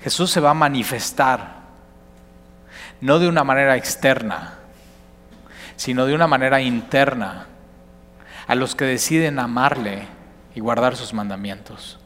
Jesús 0.00 0.30
se 0.30 0.40
va 0.40 0.50
a 0.50 0.54
manifestar, 0.54 1.58
no 3.00 3.18
de 3.18 3.28
una 3.28 3.44
manera 3.44 3.76
externa, 3.76 4.58
sino 5.76 6.06
de 6.06 6.14
una 6.14 6.26
manera 6.26 6.60
interna, 6.60 7.46
a 8.46 8.54
los 8.54 8.74
que 8.74 8.84
deciden 8.84 9.38
amarle 9.38 10.06
y 10.54 10.60
guardar 10.60 10.96
sus 10.96 11.12
mandamientos. 11.12 11.98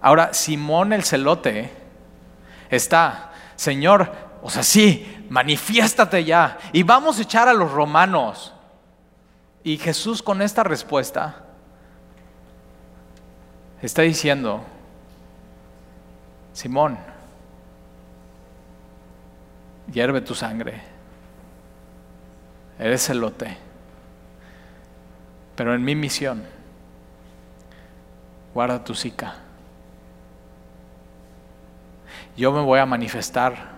Ahora, 0.00 0.34
Simón 0.34 0.92
el 0.92 1.04
celote 1.04 1.70
está, 2.68 3.32
Señor, 3.56 4.12
o 4.42 4.50
sea, 4.50 4.62
sí, 4.62 5.26
manifiéstate 5.30 6.24
ya 6.24 6.58
y 6.72 6.82
vamos 6.82 7.18
a 7.18 7.22
echar 7.22 7.48
a 7.48 7.54
los 7.54 7.72
romanos. 7.72 8.52
Y 9.64 9.78
Jesús 9.78 10.22
con 10.22 10.42
esta 10.42 10.62
respuesta 10.62 11.44
está 13.82 14.02
diciendo, 14.02 14.64
Simón, 16.56 16.96
hierve 19.92 20.22
tu 20.22 20.34
sangre, 20.34 20.80
eres 22.78 23.10
lote. 23.10 23.58
pero 25.54 25.74
en 25.74 25.84
mi 25.84 25.94
misión, 25.94 26.44
guarda 28.54 28.82
tu 28.82 28.94
sica. 28.94 29.34
Yo 32.38 32.50
me 32.52 32.62
voy 32.62 32.78
a 32.78 32.86
manifestar 32.86 33.72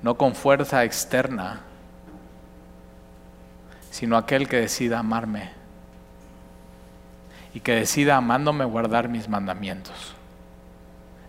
no 0.00 0.16
con 0.16 0.34
fuerza 0.34 0.82
externa, 0.82 1.60
sino 3.90 4.16
aquel 4.16 4.48
que 4.48 4.60
decida 4.60 5.00
amarme 5.00 5.50
y 7.52 7.60
que 7.60 7.72
decida 7.72 8.16
amándome 8.16 8.64
guardar 8.64 9.10
mis 9.10 9.28
mandamientos 9.28 10.15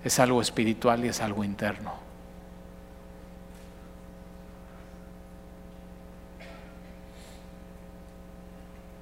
es 0.08 0.20
algo 0.20 0.42
espiritual 0.42 1.06
y 1.06 1.10
es 1.10 1.22
algo 1.22 1.44
interno. 1.44 1.94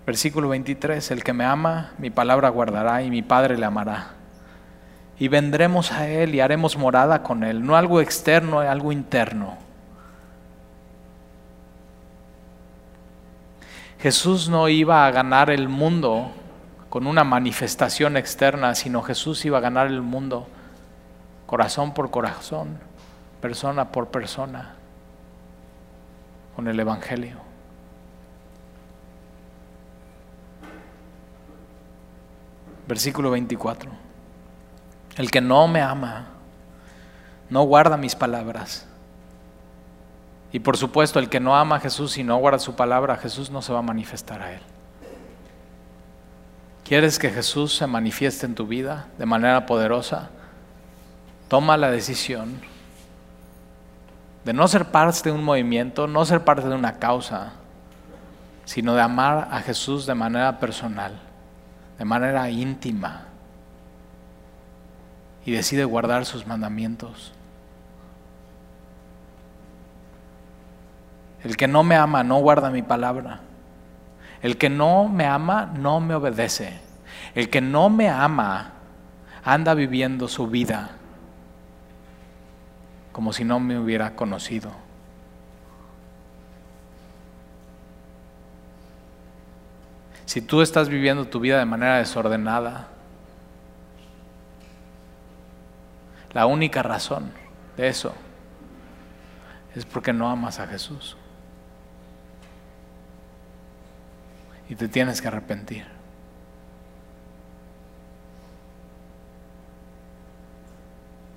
Versículo 0.05 0.49
23, 0.49 1.09
el 1.11 1.23
que 1.23 1.33
me 1.33 1.45
ama, 1.45 1.93
mi 1.97 2.11
palabra 2.11 2.49
guardará 2.49 3.01
y 3.01 3.09
mi 3.09 3.23
Padre 3.23 3.57
le 3.57 3.65
amará. 3.65 4.11
y 5.17 5.29
vendremos 5.29 5.93
a 5.93 6.09
Él 6.09 6.35
y 6.35 6.41
haremos 6.41 6.77
morada 6.77 7.23
con 7.23 7.45
Él, 7.45 7.65
no 7.65 7.77
algo 7.77 8.01
externo, 8.01 8.59
algo 8.59 8.91
interno. 8.91 9.57
Jesús 13.99 14.49
no 14.49 14.67
iba 14.67 15.07
a 15.07 15.11
ganar 15.11 15.49
el 15.49 15.69
mundo 15.69 16.31
con 16.89 17.07
una 17.07 17.23
manifestación 17.23 18.17
externa, 18.17 18.75
sino 18.75 19.01
Jesús 19.01 19.45
iba 19.45 19.57
a 19.57 19.61
ganar 19.61 19.87
el 19.87 20.01
mundo 20.01 20.49
corazón 21.45 21.93
por 21.93 22.11
corazón, 22.11 22.79
persona 23.41 23.91
por 23.91 24.07
persona, 24.07 24.75
con 26.55 26.67
el 26.67 26.79
Evangelio. 26.79 27.37
Versículo 32.87 33.31
24. 33.31 33.89
El 35.17 35.31
que 35.31 35.41
no 35.41 35.67
me 35.67 35.81
ama, 35.81 36.27
no 37.49 37.63
guarda 37.63 37.97
mis 37.97 38.15
palabras. 38.15 38.85
Y 40.51 40.59
por 40.59 40.77
supuesto, 40.77 41.19
el 41.19 41.29
que 41.29 41.39
no 41.39 41.55
ama 41.55 41.77
a 41.77 41.79
Jesús 41.79 42.17
y 42.17 42.23
no 42.23 42.37
guarda 42.37 42.59
su 42.59 42.75
palabra, 42.75 43.17
Jesús 43.17 43.49
no 43.49 43.61
se 43.61 43.73
va 43.73 43.79
a 43.79 43.83
manifestar 43.83 44.41
a 44.41 44.53
él. 44.53 44.61
¿Quieres 46.85 47.17
que 47.17 47.31
Jesús 47.31 47.75
se 47.75 47.87
manifieste 47.87 48.45
en 48.45 48.55
tu 48.55 48.67
vida 48.67 49.07
de 49.17 49.25
manera 49.25 49.65
poderosa? 49.65 50.29
Toma 51.47 51.77
la 51.77 51.91
decisión 51.91 52.59
de 54.45 54.53
no 54.53 54.67
ser 54.67 54.85
parte 54.85 55.29
de 55.29 55.31
un 55.31 55.43
movimiento, 55.43 56.07
no 56.07 56.25
ser 56.25 56.43
parte 56.43 56.67
de 56.67 56.75
una 56.75 56.93
causa, 56.93 57.53
sino 58.63 58.95
de 58.95 59.01
amar 59.01 59.47
a 59.51 59.61
Jesús 59.61 60.05
de 60.05 60.15
manera 60.15 60.59
personal, 60.59 61.13
de 61.97 62.05
manera 62.05 62.49
íntima, 62.49 63.25
y 65.45 65.51
decide 65.51 65.85
guardar 65.85 66.25
sus 66.25 66.47
mandamientos. 66.47 67.33
El 71.43 71.57
que 71.57 71.67
no 71.67 71.83
me 71.83 71.95
ama 71.95 72.23
no 72.23 72.37
guarda 72.37 72.71
mi 72.71 72.81
palabra. 72.81 73.41
El 74.41 74.57
que 74.57 74.69
no 74.69 75.07
me 75.07 75.27
ama 75.27 75.71
no 75.77 75.99
me 75.99 76.15
obedece. 76.15 76.79
El 77.35 77.51
que 77.51 77.61
no 77.61 77.91
me 77.91 78.09
ama 78.09 78.71
anda 79.43 79.75
viviendo 79.75 80.27
su 80.27 80.47
vida 80.47 80.89
como 83.15 83.31
si 83.31 83.45
no 83.45 83.61
me 83.61 83.79
hubiera 83.79 84.13
conocido. 84.13 84.73
Si 90.25 90.41
tú 90.41 90.61
estás 90.61 90.89
viviendo 90.89 91.25
tu 91.25 91.39
vida 91.39 91.57
de 91.57 91.63
manera 91.63 91.99
desordenada, 91.99 92.89
la 96.33 96.45
única 96.45 96.83
razón 96.83 97.31
de 97.77 97.87
eso 97.87 98.13
es 99.73 99.85
porque 99.85 100.11
no 100.11 100.29
amas 100.29 100.59
a 100.59 100.67
Jesús. 100.67 101.15
y 104.67 104.75
te 104.75 104.87
tienes 104.87 105.21
que 105.21 105.27
arrepentir. 105.27 105.94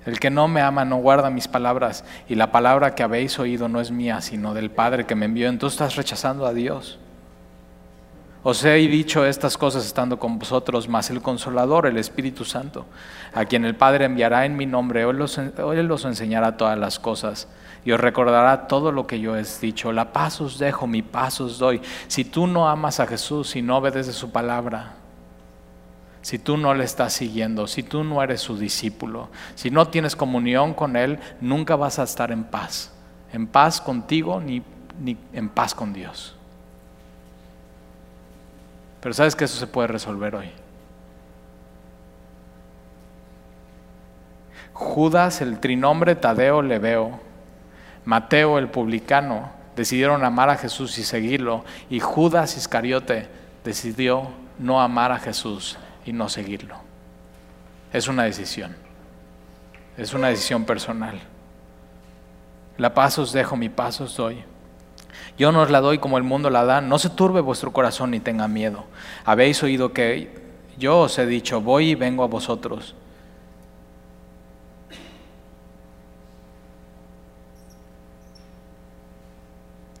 El 0.09 0.19
que 0.19 0.31
no 0.31 0.47
me 0.47 0.61
ama 0.61 0.85
no 0.85 0.97
guarda 0.97 1.29
mis 1.29 1.47
palabras 1.47 2.03
y 2.27 2.33
la 2.33 2.51
palabra 2.51 2.95
que 2.95 3.03
habéis 3.03 3.37
oído 3.37 3.69
no 3.69 3.79
es 3.79 3.91
mía, 3.91 4.21
sino 4.21 4.55
del 4.55 4.71
Padre 4.71 5.05
que 5.05 5.13
me 5.13 5.25
envió. 5.25 5.47
Entonces 5.47 5.79
estás 5.79 5.97
rechazando 5.97 6.47
a 6.47 6.53
Dios. 6.55 6.97
Os 8.41 8.65
he 8.65 8.73
dicho 8.73 9.23
estas 9.23 9.55
cosas 9.55 9.85
estando 9.85 10.17
con 10.17 10.39
vosotros, 10.39 10.89
mas 10.89 11.11
el 11.11 11.21
consolador, 11.21 11.85
el 11.85 11.97
Espíritu 11.97 12.43
Santo, 12.43 12.87
a 13.35 13.45
quien 13.45 13.65
el 13.65 13.75
Padre 13.75 14.05
enviará 14.05 14.47
en 14.47 14.57
mi 14.57 14.65
nombre, 14.65 15.03
Él 15.03 15.21
os, 15.21 15.37
os 15.37 16.05
enseñará 16.05 16.57
todas 16.57 16.79
las 16.79 16.97
cosas 16.97 17.47
y 17.85 17.91
os 17.91 17.99
recordará 17.99 18.65
todo 18.65 18.91
lo 18.91 19.05
que 19.05 19.19
yo 19.19 19.37
he 19.37 19.43
dicho. 19.61 19.91
La 19.91 20.11
paz 20.11 20.41
os 20.41 20.57
dejo, 20.57 20.87
mi 20.87 21.03
paz 21.03 21.39
os 21.39 21.59
doy. 21.59 21.83
Si 22.07 22.25
tú 22.25 22.47
no 22.47 22.67
amas 22.67 22.99
a 22.99 23.05
Jesús 23.05 23.55
y 23.55 23.61
no 23.61 23.77
obedeces 23.77 24.15
su 24.15 24.31
palabra, 24.31 24.93
si 26.21 26.39
tú 26.39 26.57
no 26.57 26.73
le 26.73 26.83
estás 26.83 27.13
siguiendo, 27.13 27.67
si 27.67 27.83
tú 27.83 28.03
no 28.03 28.21
eres 28.21 28.41
su 28.41 28.57
discípulo, 28.57 29.29
si 29.55 29.71
no 29.71 29.87
tienes 29.87 30.15
comunión 30.15 30.73
con 30.73 30.95
Él, 30.95 31.19
nunca 31.41 31.75
vas 31.75 31.99
a 31.99 32.03
estar 32.03 32.31
en 32.31 32.43
paz. 32.43 32.91
En 33.31 33.47
paz 33.47 33.79
contigo 33.79 34.39
ni, 34.39 34.61
ni 34.99 35.17
en 35.33 35.49
paz 35.49 35.73
con 35.73 35.93
Dios. 35.93 36.35
Pero 39.01 39.13
sabes 39.13 39.35
que 39.35 39.45
eso 39.45 39.57
se 39.57 39.67
puede 39.67 39.87
resolver 39.87 40.35
hoy. 40.35 40.49
Judas, 44.73 45.41
el 45.41 45.59
trinombre 45.59 46.15
Tadeo 46.15 46.61
le 46.61 46.79
veo 46.79 47.19
Mateo 48.05 48.57
el 48.57 48.69
publicano 48.69 49.51
decidieron 49.75 50.25
amar 50.25 50.49
a 50.49 50.57
Jesús 50.57 50.97
y 50.97 51.03
seguirlo, 51.03 51.63
y 51.89 51.99
Judas 51.99 52.57
Iscariote 52.57 53.27
decidió 53.63 54.29
no 54.57 54.81
amar 54.81 55.11
a 55.11 55.19
Jesús 55.19 55.77
y 56.09 56.13
no 56.13 56.27
seguirlo. 56.27 56.75
Es 57.93 58.07
una 58.07 58.23
decisión, 58.23 58.75
es 59.95 60.13
una 60.15 60.29
decisión 60.29 60.65
personal. 60.65 61.19
La 62.77 62.95
paz 62.95 63.19
os 63.19 63.31
dejo, 63.31 63.55
mi 63.55 63.69
paz 63.69 64.01
os 64.01 64.17
doy. 64.17 64.43
Yo 65.37 65.51
no 65.51 65.61
os 65.61 65.69
la 65.69 65.81
doy 65.81 65.99
como 65.99 66.17
el 66.17 66.23
mundo 66.23 66.49
la 66.49 66.65
da, 66.65 66.81
no 66.81 66.97
se 66.97 67.11
turbe 67.11 67.41
vuestro 67.41 67.71
corazón 67.71 68.09
ni 68.11 68.19
tenga 68.19 68.47
miedo. 68.47 68.85
Habéis 69.23 69.61
oído 69.61 69.93
que 69.93 70.35
yo 70.79 71.01
os 71.01 71.19
he 71.19 71.27
dicho, 71.27 71.61
voy 71.61 71.91
y 71.91 71.95
vengo 71.95 72.23
a 72.23 72.27
vosotros. 72.27 72.95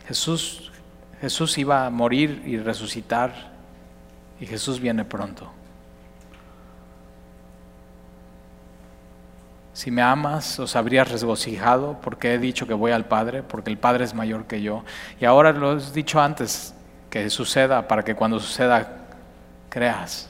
Jesús, 0.07 0.71
Jesús 1.21 1.55
iba 1.59 1.85
a 1.85 1.91
morir 1.91 2.41
y 2.47 2.57
resucitar 2.57 3.51
y 4.39 4.47
Jesús 4.47 4.79
viene 4.79 5.05
pronto. 5.05 5.58
Si 9.79 9.91
me 9.91 10.01
amas, 10.01 10.59
os 10.59 10.75
habrías 10.75 11.09
regocijado 11.09 12.01
porque 12.01 12.33
he 12.33 12.37
dicho 12.37 12.67
que 12.67 12.73
voy 12.73 12.91
al 12.91 13.05
Padre, 13.05 13.43
porque 13.43 13.69
el 13.69 13.77
Padre 13.77 14.03
es 14.03 14.13
mayor 14.13 14.43
que 14.43 14.61
yo. 14.61 14.83
Y 15.21 15.23
ahora 15.23 15.53
lo 15.53 15.77
he 15.77 15.91
dicho 15.93 16.19
antes, 16.19 16.75
que 17.09 17.29
suceda 17.29 17.87
para 17.87 18.03
que 18.03 18.13
cuando 18.13 18.41
suceda 18.41 19.05
creas. 19.69 20.29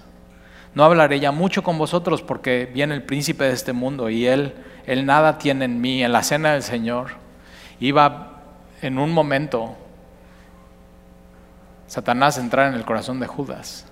No 0.76 0.84
hablaré 0.84 1.20
ya 1.20 1.32
mucho 1.32 1.64
con 1.64 1.80
vosotros 1.80 2.22
porque 2.22 2.70
viene 2.72 2.94
el 2.94 3.02
príncipe 3.02 3.46
de 3.46 3.54
este 3.54 3.74
mundo 3.74 4.12
y 4.12 4.28
él, 4.28 4.54
él 4.86 5.08
nada 5.08 5.40
tiene 5.40 5.66
en 5.66 5.82
mí. 5.82 6.04
En 6.04 6.12
la 6.12 6.22
cena 6.22 6.54
del 6.54 6.62
Señor 6.62 7.14
iba 7.80 8.44
en 8.84 9.00
un 9.00 9.12
momento 9.12 9.76
Satanás 11.88 12.38
entrar 12.38 12.68
en 12.68 12.76
el 12.76 12.86
corazón 12.86 13.20
de 13.20 13.26
Judas. 13.26 13.88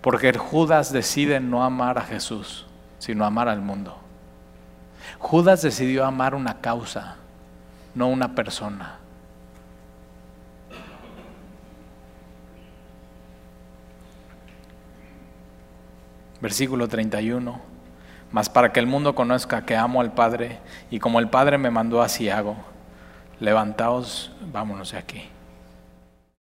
Porque 0.00 0.32
Judas 0.32 0.90
decide 0.90 1.38
no 1.38 1.62
amar 1.62 1.98
a 1.98 2.02
Jesús, 2.04 2.64
sino 2.98 3.26
amar 3.26 3.50
al 3.50 3.60
mundo. 3.60 4.01
Judas 5.22 5.62
decidió 5.62 6.04
amar 6.04 6.34
una 6.34 6.60
causa, 6.60 7.16
no 7.94 8.08
una 8.08 8.34
persona. 8.34 8.98
Versículo 16.40 16.88
31. 16.88 17.60
Mas 18.32 18.50
para 18.50 18.72
que 18.72 18.80
el 18.80 18.86
mundo 18.86 19.14
conozca 19.14 19.64
que 19.64 19.76
amo 19.76 20.00
al 20.00 20.12
Padre 20.12 20.58
y 20.90 20.98
como 20.98 21.20
el 21.20 21.28
Padre 21.28 21.56
me 21.56 21.70
mandó 21.70 22.02
así 22.02 22.28
hago 22.28 22.56
levantaos, 23.38 24.32
vámonos 24.52 24.90
de 24.90 24.98
aquí. 24.98 25.28